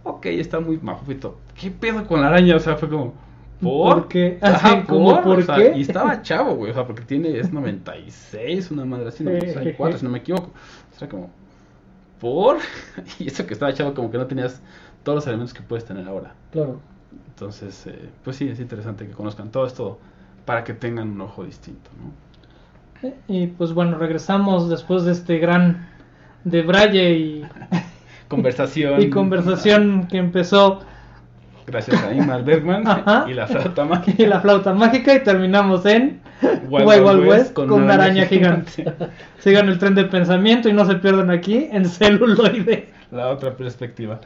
ok, 0.04 0.26
está 0.26 0.60
muy 0.60 0.78
mafufito. 0.78 1.38
¿Qué 1.60 1.72
pedo 1.72 2.06
con 2.06 2.22
la 2.22 2.28
araña? 2.28 2.56
O 2.56 2.60
sea, 2.60 2.76
fue 2.76 2.90
como, 2.90 3.14
¿por? 3.62 3.96
¿Por 3.96 4.08
qué? 4.08 4.40
Como, 4.88 5.22
¿por 5.22 5.40
o 5.40 5.42
sea, 5.42 5.56
qué? 5.56 5.74
Y 5.76 5.82
estaba 5.82 6.22
chavo, 6.22 6.56
güey, 6.56 6.72
o 6.72 6.74
sea, 6.74 6.86
porque 6.86 7.04
tiene, 7.04 7.38
es 7.38 7.52
96, 7.52 8.72
una 8.72 8.86
madre 8.86 9.10
así, 9.10 9.24
94, 9.24 9.98
si 9.98 10.06
no 10.06 10.12
me 10.12 10.20
equivoco. 10.20 10.52
O 10.96 11.00
sea, 11.00 11.08
como, 11.08 11.30
¿por? 12.20 12.58
Y 13.20 13.28
eso 13.28 13.46
que 13.46 13.54
estaba 13.54 13.74
chavo, 13.74 13.94
como 13.94 14.12
que 14.12 14.18
no 14.18 14.28
tenías 14.28 14.62
todos 15.04 15.18
los 15.18 15.28
elementos 15.28 15.54
que 15.54 15.62
puedes 15.62 15.86
tener 15.86 16.08
ahora. 16.08 16.34
Claro. 16.52 16.80
Entonces, 17.28 17.88
eh, 17.88 18.10
pues 18.24 18.38
sí, 18.38 18.48
es 18.48 18.60
interesante 18.60 19.08
que 19.08 19.14
conozcan 19.14 19.52
todo 19.52 19.66
esto 19.66 20.00
para 20.46 20.64
que 20.64 20.74
tengan 20.74 21.10
un 21.10 21.22
ojo 21.22 21.44
distinto, 21.44 21.90
¿no? 22.02 22.24
Y 23.28 23.48
pues 23.48 23.74
bueno, 23.74 23.98
regresamos 23.98 24.70
después 24.70 25.04
de 25.04 25.12
este 25.12 25.38
gran 25.38 25.90
de 26.46 26.62
Braille 26.62 27.12
y, 27.12 27.46
Conversación. 28.36 29.02
y 29.02 29.10
conversación 29.10 30.08
que 30.10 30.18
empezó 30.18 30.82
Gracias 31.66 32.04
a 32.04 32.14
Ingmar 32.14 32.44
Bergman 32.44 32.86
Ajá. 32.88 33.26
y 33.30 33.34
la 33.34 33.48
flauta 33.48 33.86
mágica. 33.86 34.22
y 34.22 34.26
la 34.26 34.42
flauta 34.42 34.74
mágica 34.74 35.14
y 35.16 35.24
terminamos 35.24 35.86
en 35.86 36.20
Wild 36.42 36.64
Wild 36.70 36.88
Wild 36.88 37.06
Wild 37.06 37.20
West 37.20 37.30
West 37.30 37.54
con, 37.54 37.68
con 37.70 37.84
una 37.84 37.94
araña 37.94 38.24
araña 38.24 38.26
gigante. 38.28 38.72
gigante. 38.72 39.06
Sigan 39.40 39.70
el 39.70 39.78
tren 39.78 39.96
de 39.96 40.04
pensamiento 40.06 40.68
y 40.68 40.74
no 40.74 40.84
se 40.86 40.96
pierdan 40.96 41.30
aquí 41.32 41.70
en 41.72 41.86
celuloide. 41.90 42.90
La 43.12 43.30
otra 43.30 43.56
perspectiva. 43.56 44.20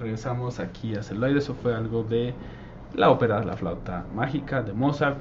Regresamos 0.00 0.60
aquí 0.60 0.94
a 0.94 1.02
Celuloide, 1.02 1.38
eso 1.38 1.54
fue 1.54 1.74
algo 1.74 2.02
de 2.02 2.34
la 2.94 3.10
ópera 3.10 3.44
La 3.44 3.56
flauta 3.56 4.06
mágica 4.14 4.62
de 4.62 4.72
Mozart, 4.72 5.18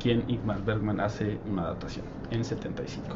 quien 0.00 0.24
Ingmar 0.28 0.62
Bergman 0.62 1.00
hace 1.00 1.38
una 1.50 1.62
adaptación 1.62 2.04
en 2.30 2.44
75. 2.44 3.06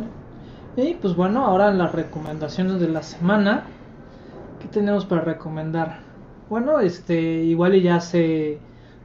Y 0.76 0.94
pues 0.94 1.14
bueno, 1.14 1.44
ahora 1.44 1.70
las 1.72 1.92
recomendaciones 1.92 2.80
de 2.80 2.88
la 2.88 3.02
semana. 3.02 3.64
¿Qué 4.60 4.68
tenemos 4.68 5.04
para 5.04 5.22
recomendar? 5.22 6.00
Bueno, 6.48 6.80
este, 6.80 7.20
igual 7.44 7.74
y 7.74 7.82
ya 7.82 8.00
se 8.00 8.58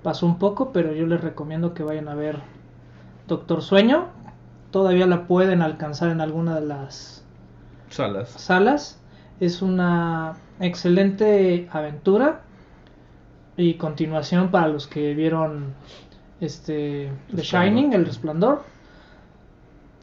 pasó 0.03 0.25
un 0.25 0.39
poco, 0.39 0.71
pero 0.71 0.93
yo 0.93 1.05
les 1.07 1.21
recomiendo 1.21 1.73
que 1.73 1.83
vayan 1.83 2.07
a 2.07 2.15
ver 2.15 2.39
Doctor 3.27 3.61
Sueño. 3.61 4.07
Todavía 4.71 5.07
la 5.07 5.27
pueden 5.27 5.61
alcanzar 5.61 6.09
en 6.09 6.21
alguna 6.21 6.55
de 6.55 6.65
las 6.67 7.25
Salas. 7.89 8.29
salas. 8.29 9.00
Es 9.41 9.63
una 9.63 10.35
excelente 10.59 11.67
aventura 11.71 12.41
y 13.57 13.73
continuación 13.73 14.51
para 14.51 14.67
los 14.67 14.85
que 14.85 15.15
vieron 15.15 15.73
este 16.39 17.11
The. 17.35 17.41
Shining, 17.41 17.93
El 17.93 18.05
Resplandor. 18.05 18.61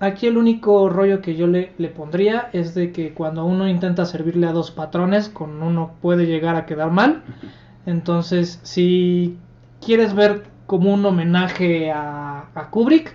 Aquí 0.00 0.26
el 0.26 0.38
único 0.38 0.88
rollo 0.88 1.22
que 1.22 1.36
yo 1.36 1.46
le, 1.46 1.72
le 1.78 1.88
pondría 1.88 2.50
es 2.52 2.74
de 2.74 2.90
que 2.90 3.14
cuando 3.14 3.44
uno 3.44 3.68
intenta 3.68 4.06
servirle 4.06 4.48
a 4.48 4.52
dos 4.52 4.72
patrones, 4.72 5.28
con 5.28 5.62
uno 5.62 5.92
puede 6.02 6.26
llegar 6.26 6.56
a 6.56 6.66
quedar 6.66 6.90
mal. 6.90 7.22
Entonces, 7.86 8.58
si 8.64 9.38
quieres 9.80 10.14
ver 10.14 10.46
como 10.66 10.92
un 10.92 11.06
homenaje 11.06 11.92
a, 11.92 12.48
a 12.56 12.70
Kubrick, 12.70 13.14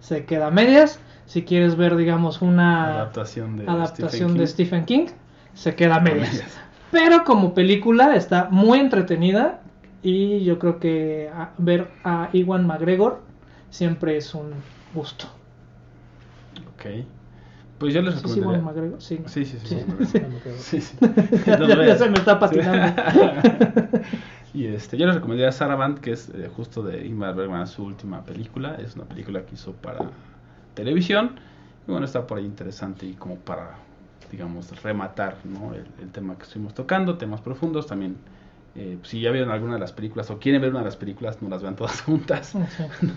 se 0.00 0.26
queda 0.26 0.48
a 0.48 0.50
medias. 0.50 1.00
Si 1.24 1.44
quieres 1.44 1.76
ver, 1.76 1.96
digamos, 1.96 2.42
una 2.42 2.92
adaptación 2.94 3.56
de 3.56 3.64
adaptación 3.66 4.32
Stephen 4.32 4.36
de 4.36 4.38
King. 4.38 4.46
Stephen 4.46 4.84
King, 4.84 5.06
se 5.54 5.74
queda 5.74 5.96
a 5.96 6.00
medias. 6.00 6.42
Pero 6.90 7.24
como 7.24 7.54
película 7.54 8.14
está 8.16 8.48
muy 8.50 8.78
entretenida 8.78 9.60
y 10.02 10.44
yo 10.44 10.58
creo 10.58 10.78
que 10.78 11.30
a- 11.34 11.50
ver 11.58 11.88
a 12.04 12.28
Iwan 12.32 12.66
McGregor 12.66 13.20
siempre 13.70 14.16
es 14.16 14.34
un 14.34 14.50
gusto. 14.94 15.26
Ok. 16.74 17.06
Pues 17.78 17.94
yo 17.94 18.02
les 18.02 18.14
¿Sí 18.14 18.18
es 18.18 18.22
recomendaría. 18.36 18.58
Iwan 18.58 18.64
McGregor? 18.64 19.02
Sí. 19.02 19.20
Sí, 19.26 19.44
sí, 19.44 19.58
sí. 19.64 19.66
Sí. 19.68 20.06
sí. 20.06 20.20
Sí, 20.58 20.80
sí. 20.80 20.96
ya, 21.46 21.96
se 21.96 22.08
me 22.10 22.18
está 22.18 22.38
patinando. 22.38 23.02
y 24.54 24.66
este, 24.66 24.96
yo 24.98 25.06
les 25.06 25.14
recomendaría 25.16 25.50
Saraband, 25.52 25.98
que 25.98 26.12
es 26.12 26.28
eh, 26.34 26.50
justo 26.54 26.82
de 26.82 27.06
Ingmar 27.06 27.34
Bergman, 27.34 27.66
su 27.66 27.84
última 27.84 28.22
película. 28.24 28.76
Es 28.76 28.94
una 28.96 29.04
película 29.04 29.42
que 29.46 29.54
hizo 29.54 29.72
para 29.72 30.10
televisión. 30.74 31.32
Y 31.88 31.90
bueno, 31.90 32.04
está 32.06 32.26
por 32.26 32.38
ahí 32.38 32.44
interesante 32.44 33.06
y 33.06 33.14
como 33.14 33.36
para, 33.36 33.76
digamos, 34.32 34.82
rematar 34.82 35.36
¿no? 35.44 35.74
el, 35.74 35.86
el 36.00 36.10
tema 36.10 36.36
que 36.36 36.42
estuvimos 36.44 36.74
tocando, 36.74 37.16
temas 37.18 37.40
profundos. 37.40 37.86
También, 37.86 38.16
eh, 38.74 38.96
si 39.02 39.20
ya 39.20 39.30
vieron 39.30 39.50
alguna 39.50 39.74
de 39.74 39.80
las 39.80 39.92
películas 39.92 40.30
o 40.30 40.38
quieren 40.38 40.62
ver 40.62 40.70
una 40.70 40.78
de 40.78 40.86
las 40.86 40.96
películas, 40.96 41.42
no 41.42 41.50
las 41.50 41.62
vean 41.62 41.76
todas 41.76 42.00
juntas. 42.06 42.54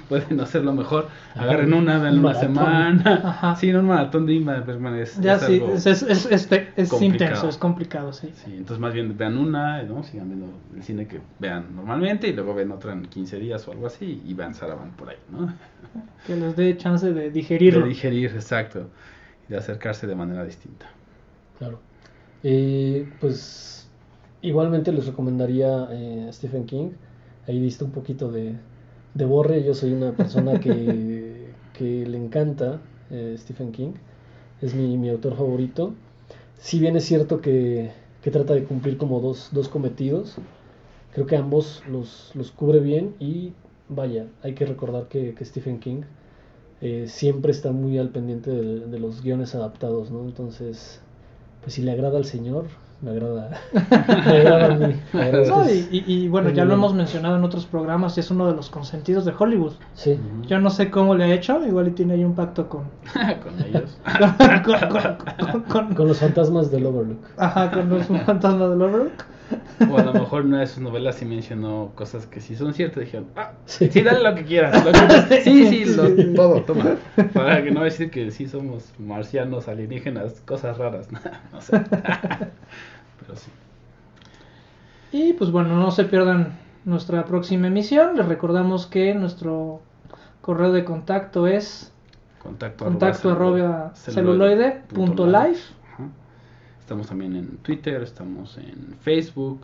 Pueden 0.09 0.41
hacerlo 0.41 0.73
mejor. 0.73 1.07
Agarren 1.33 1.73
una, 1.73 1.97
vean 1.97 2.19
una 2.19 2.33
semana. 2.33 3.21
Ajá. 3.23 3.55
Sí, 3.55 3.71
no, 3.71 3.79
un 3.79 3.85
maratón 3.87 4.25
de 4.25 4.33
Ingmar 4.33 4.65
Bergman 4.65 4.95
es, 4.95 5.17
Ya 5.21 5.35
es 5.35 5.43
sí, 5.43 5.63
es, 5.73 5.85
es, 5.85 6.03
es, 6.03 6.51
es 6.75 6.89
complicado. 6.89 7.05
intenso, 7.05 7.47
es 7.47 7.57
complicado, 7.57 8.11
sí. 8.11 8.31
Sí, 8.35 8.51
entonces 8.51 8.79
más 8.79 8.93
bien 8.93 9.17
vean 9.17 9.37
una, 9.37 9.81
¿no? 9.83 10.03
Sigan 10.03 10.27
viendo 10.27 10.47
el 10.75 10.83
cine 10.83 11.07
que 11.07 11.21
vean 11.39 11.73
normalmente 11.73 12.27
y 12.27 12.33
luego 12.33 12.53
ven 12.53 12.71
otra 12.73 12.91
en 12.91 13.05
15 13.05 13.39
días 13.39 13.65
o 13.69 13.71
algo 13.71 13.87
así 13.87 14.21
y 14.25 14.33
vean 14.33 14.53
Saravan 14.53 14.91
por 14.91 15.09
ahí, 15.09 15.17
¿no? 15.29 15.53
Que 16.27 16.35
les 16.35 16.55
dé 16.57 16.75
chance 16.75 17.13
de 17.13 17.31
digerirlo. 17.31 17.83
De 17.83 17.87
digerir, 17.89 18.31
exacto. 18.31 18.89
Y 19.47 19.53
de 19.53 19.57
acercarse 19.57 20.05
de 20.07 20.15
manera 20.15 20.43
distinta. 20.43 20.87
Claro. 21.57 21.79
Eh, 22.43 23.09
pues 23.19 23.89
igualmente 24.41 24.91
les 24.91 25.05
recomendaría 25.07 25.87
eh, 25.91 26.29
Stephen 26.33 26.65
King. 26.65 26.91
Ahí 27.47 27.59
diste 27.59 27.83
un 27.83 27.91
poquito 27.91 28.31
de, 28.31 28.55
de 29.13 29.25
borre. 29.25 29.63
Yo 29.63 29.73
soy 29.73 29.93
una 29.93 30.13
persona 30.15 30.59
que, 30.59 31.53
que 31.73 32.05
le 32.05 32.17
encanta 32.17 32.81
eh, 33.09 33.35
Stephen 33.37 33.71
King. 33.71 33.93
Es 34.61 34.75
mi, 34.75 34.97
mi 34.97 35.09
autor 35.09 35.35
favorito. 35.35 35.95
Si 36.57 36.79
bien 36.79 36.95
es 36.97 37.05
cierto 37.05 37.41
que, 37.41 37.91
que 38.21 38.31
trata 38.31 38.53
de 38.53 38.65
cumplir 38.65 38.97
como 38.97 39.19
dos, 39.21 39.49
dos 39.53 39.69
cometidos, 39.69 40.37
creo 41.13 41.25
que 41.27 41.37
ambos 41.37 41.83
los, 41.87 42.31
los 42.35 42.51
cubre 42.51 42.79
bien 42.79 43.15
y 43.19 43.53
vaya, 43.89 44.27
hay 44.43 44.55
que 44.55 44.65
recordar 44.65 45.07
que, 45.09 45.35
que 45.35 45.45
Stephen 45.45 45.79
King 45.79 46.03
eh, 46.81 47.05
siempre 47.07 47.51
está 47.51 47.71
muy 47.71 47.97
al 47.97 48.09
pendiente 48.09 48.51
de, 48.51 48.81
de 48.87 48.99
los 48.99 49.21
guiones 49.23 49.55
adaptados, 49.55 50.11
¿no? 50.11 50.23
Entonces, 50.25 51.01
pues 51.65 51.73
si 51.73 51.81
le 51.81 51.91
agrada 51.91 52.17
al 52.17 52.25
señor, 52.25 52.65
me 53.01 53.11
agrada, 53.11 53.49
me 53.73 54.37
agrada 54.37 54.65
a 54.73 54.77
mí. 54.77 54.95
verdad 55.13 55.41
es 55.41 55.49
No, 55.49 55.69
y, 55.69 55.87
y- 55.91 56.13
y 56.13 56.27
bueno, 56.29 56.49
ya 56.51 56.63
lo 56.63 56.75
hemos 56.75 56.93
mencionado 56.93 57.35
en 57.35 57.43
otros 57.43 57.65
programas 57.65 58.15
y 58.17 58.21
es 58.21 58.31
uno 58.31 58.47
de 58.47 58.53
los 58.55 58.69
consentidos 58.69 59.25
de 59.25 59.33
Hollywood. 59.37 59.73
Sí, 59.95 60.17
Yo 60.47 60.59
no 60.59 60.69
sé 60.69 60.89
cómo 60.89 61.13
le 61.15 61.25
ha 61.25 61.33
hecho, 61.33 61.59
igual 61.65 61.89
y 61.89 61.91
tiene 61.91 62.13
ahí 62.13 62.23
un 62.23 62.35
pacto 62.35 62.69
con... 62.69 62.83
Con 63.43 63.65
ellos. 63.65 63.97
con, 64.63 64.89
con- 64.89 65.51
con- 65.51 65.61
con- 65.63 65.93
con 65.95 66.07
los 66.07 66.19
fantasmas 66.19 66.71
del 66.71 66.85
Overlook. 66.85 67.19
ajá, 67.37 67.71
con 67.71 67.89
los 67.89 68.05
fantasmas 68.05 68.69
del 68.69 68.81
Overlook. 68.81 69.25
O 69.91 69.97
a 69.97 70.03
lo 70.03 70.13
mejor 70.13 70.45
una 70.45 70.61
de 70.61 70.67
sus 70.67 70.79
novelas 70.79 71.15
sí 71.15 71.25
mencionó 71.25 71.91
cosas 71.95 72.25
que 72.25 72.39
sí 72.39 72.55
son 72.55 72.73
ciertas. 72.73 73.03
Dijeron, 73.03 73.27
ah, 73.35 73.51
Sí. 73.65 73.89
sí, 73.91 74.01
dale 74.01 74.21
lo 74.23 74.33
que 74.35 74.45
quieras. 74.45 74.83
lo 74.85 74.91
que- 74.91 75.41
sí, 75.43 75.67
sí, 75.67 75.85
lo- 75.95 76.33
todo, 76.33 76.61
toma. 76.61 76.95
Para 77.33 77.63
que 77.63 77.71
no 77.71 77.83
decir 77.83 78.09
que 78.09 78.31
sí 78.31 78.47
somos 78.47 78.91
marcianos, 78.99 79.67
alienígenas, 79.67 80.41
cosas 80.45 80.77
raras. 80.77 81.07
no 81.53 81.61
sé. 81.61 81.79
Pero 81.79 83.35
sí. 83.35 83.51
Y 85.11 85.33
pues 85.33 85.51
bueno, 85.51 85.75
no 85.77 85.91
se 85.91 86.05
pierdan 86.05 86.57
nuestra 86.85 87.25
próxima 87.25 87.67
emisión. 87.67 88.15
Les 88.17 88.25
recordamos 88.27 88.85
que 88.87 89.13
nuestro 89.13 89.81
correo 90.41 90.71
de 90.71 90.83
contacto 90.85 91.47
es 91.47 91.91
Contacto, 92.39 92.85
contacto 92.85 93.31
arroba 93.31 93.91
celuloide 93.95 94.55
celuloide 94.65 94.81
punto 94.93 95.25
live. 95.25 95.57
Estamos 96.85 97.07
también 97.07 97.35
en 97.35 97.57
Twitter, 97.63 98.03
estamos 98.03 98.59
en 98.59 98.95
Facebook, 99.01 99.61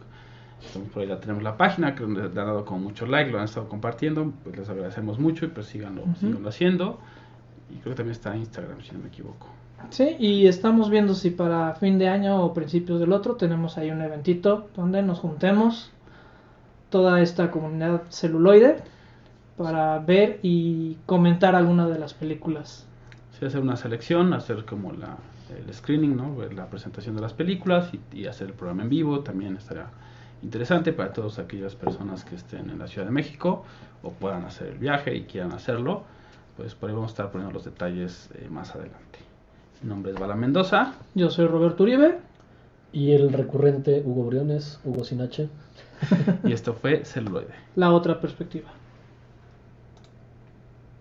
estamos 0.65 0.89
por 0.89 1.03
ahí, 1.03 1.07
ya 1.07 1.19
tenemos 1.19 1.43
la 1.43 1.55
página 1.55 1.93
que 1.93 2.03
le 2.03 2.19
han 2.23 2.33
dado 2.33 2.65
con 2.65 2.81
mucho 2.81 3.05
like, 3.05 3.29
lo 3.29 3.37
han 3.37 3.45
estado 3.45 3.69
compartiendo, 3.69 4.33
pues 4.43 4.57
les 4.57 4.67
agradecemos 4.67 5.19
mucho 5.19 5.45
y 5.45 5.49
pues 5.49 5.67
síganlo, 5.67 6.01
Ujú. 6.01 6.15
síganlo 6.19 6.49
haciendo. 6.49 6.99
Y 7.69 7.75
creo 7.75 7.93
que 7.93 7.97
también 7.97 8.13
está 8.13 8.35
Instagram, 8.35 8.81
si 8.81 8.93
no 8.93 8.99
me 9.01 9.09
equivoco. 9.09 9.45
Sí, 9.91 10.15
y 10.17 10.47
estamos 10.47 10.89
viendo 10.89 11.13
si 11.13 11.29
para 11.29 11.75
fin 11.75 11.99
de 11.99 12.09
año 12.09 12.43
o 12.43 12.55
principios 12.55 12.99
del 12.99 13.11
otro 13.13 13.35
tenemos 13.35 13.77
ahí 13.77 13.91
un 13.91 14.01
eventito 14.01 14.69
donde 14.75 15.03
nos 15.03 15.19
juntemos 15.19 15.91
toda 16.89 17.21
esta 17.21 17.51
comunidad 17.51 18.01
celuloide 18.09 18.77
para 19.57 19.99
ver 19.99 20.39
y 20.41 20.97
comentar 21.05 21.55
alguna 21.55 21.87
de 21.87 21.99
las 21.99 22.15
películas. 22.15 22.87
Sí, 23.37 23.45
hacer 23.45 23.61
una 23.61 23.75
selección, 23.75 24.33
hacer 24.33 24.65
como 24.65 24.91
la, 24.91 25.17
el 25.51 25.73
screening, 25.73 26.15
¿no? 26.15 26.35
Ver 26.35 26.53
la 26.53 26.67
presentación 26.67 27.15
de 27.15 27.21
las 27.21 27.33
películas 27.33 27.89
y, 27.93 28.17
y 28.17 28.27
hacer 28.27 28.47
el 28.47 28.53
programa 28.53 28.83
en 28.83 28.89
vivo 28.89 29.21
también 29.21 29.57
estaría 29.57 29.87
interesante 30.43 30.93
para 30.93 31.13
todas 31.13 31.39
aquellas 31.39 31.75
personas 31.75 32.25
que 32.25 32.35
estén 32.35 32.69
en 32.69 32.79
la 32.79 32.87
Ciudad 32.87 33.05
de 33.05 33.11
México 33.11 33.63
o 34.03 34.11
puedan 34.11 34.43
hacer 34.45 34.67
el 34.67 34.77
viaje 34.77 35.15
y 35.15 35.23
quieran 35.23 35.51
hacerlo. 35.51 36.03
Pues 36.57 36.75
por 36.75 36.89
ahí 36.89 36.95
vamos 36.95 37.11
a 37.11 37.13
estar 37.13 37.31
poniendo 37.31 37.53
los 37.53 37.65
detalles 37.65 38.29
eh, 38.35 38.47
más 38.49 38.75
adelante. 38.75 39.19
Mi 39.81 39.89
nombre 39.89 40.11
es 40.11 40.19
Bala 40.19 40.35
Mendoza. 40.35 40.93
Yo 41.15 41.29
soy 41.29 41.47
Roberto 41.47 41.83
Uribe. 41.83 42.19
Y 42.93 43.13
el 43.13 43.31
recurrente 43.31 44.03
Hugo 44.05 44.25
Briones, 44.25 44.79
Hugo 44.83 45.05
Sinache. 45.05 45.47
y 46.43 46.51
esto 46.51 46.73
fue 46.73 47.05
Celuloide. 47.05 47.53
La 47.75 47.91
otra 47.91 48.19
perspectiva. 48.19 48.69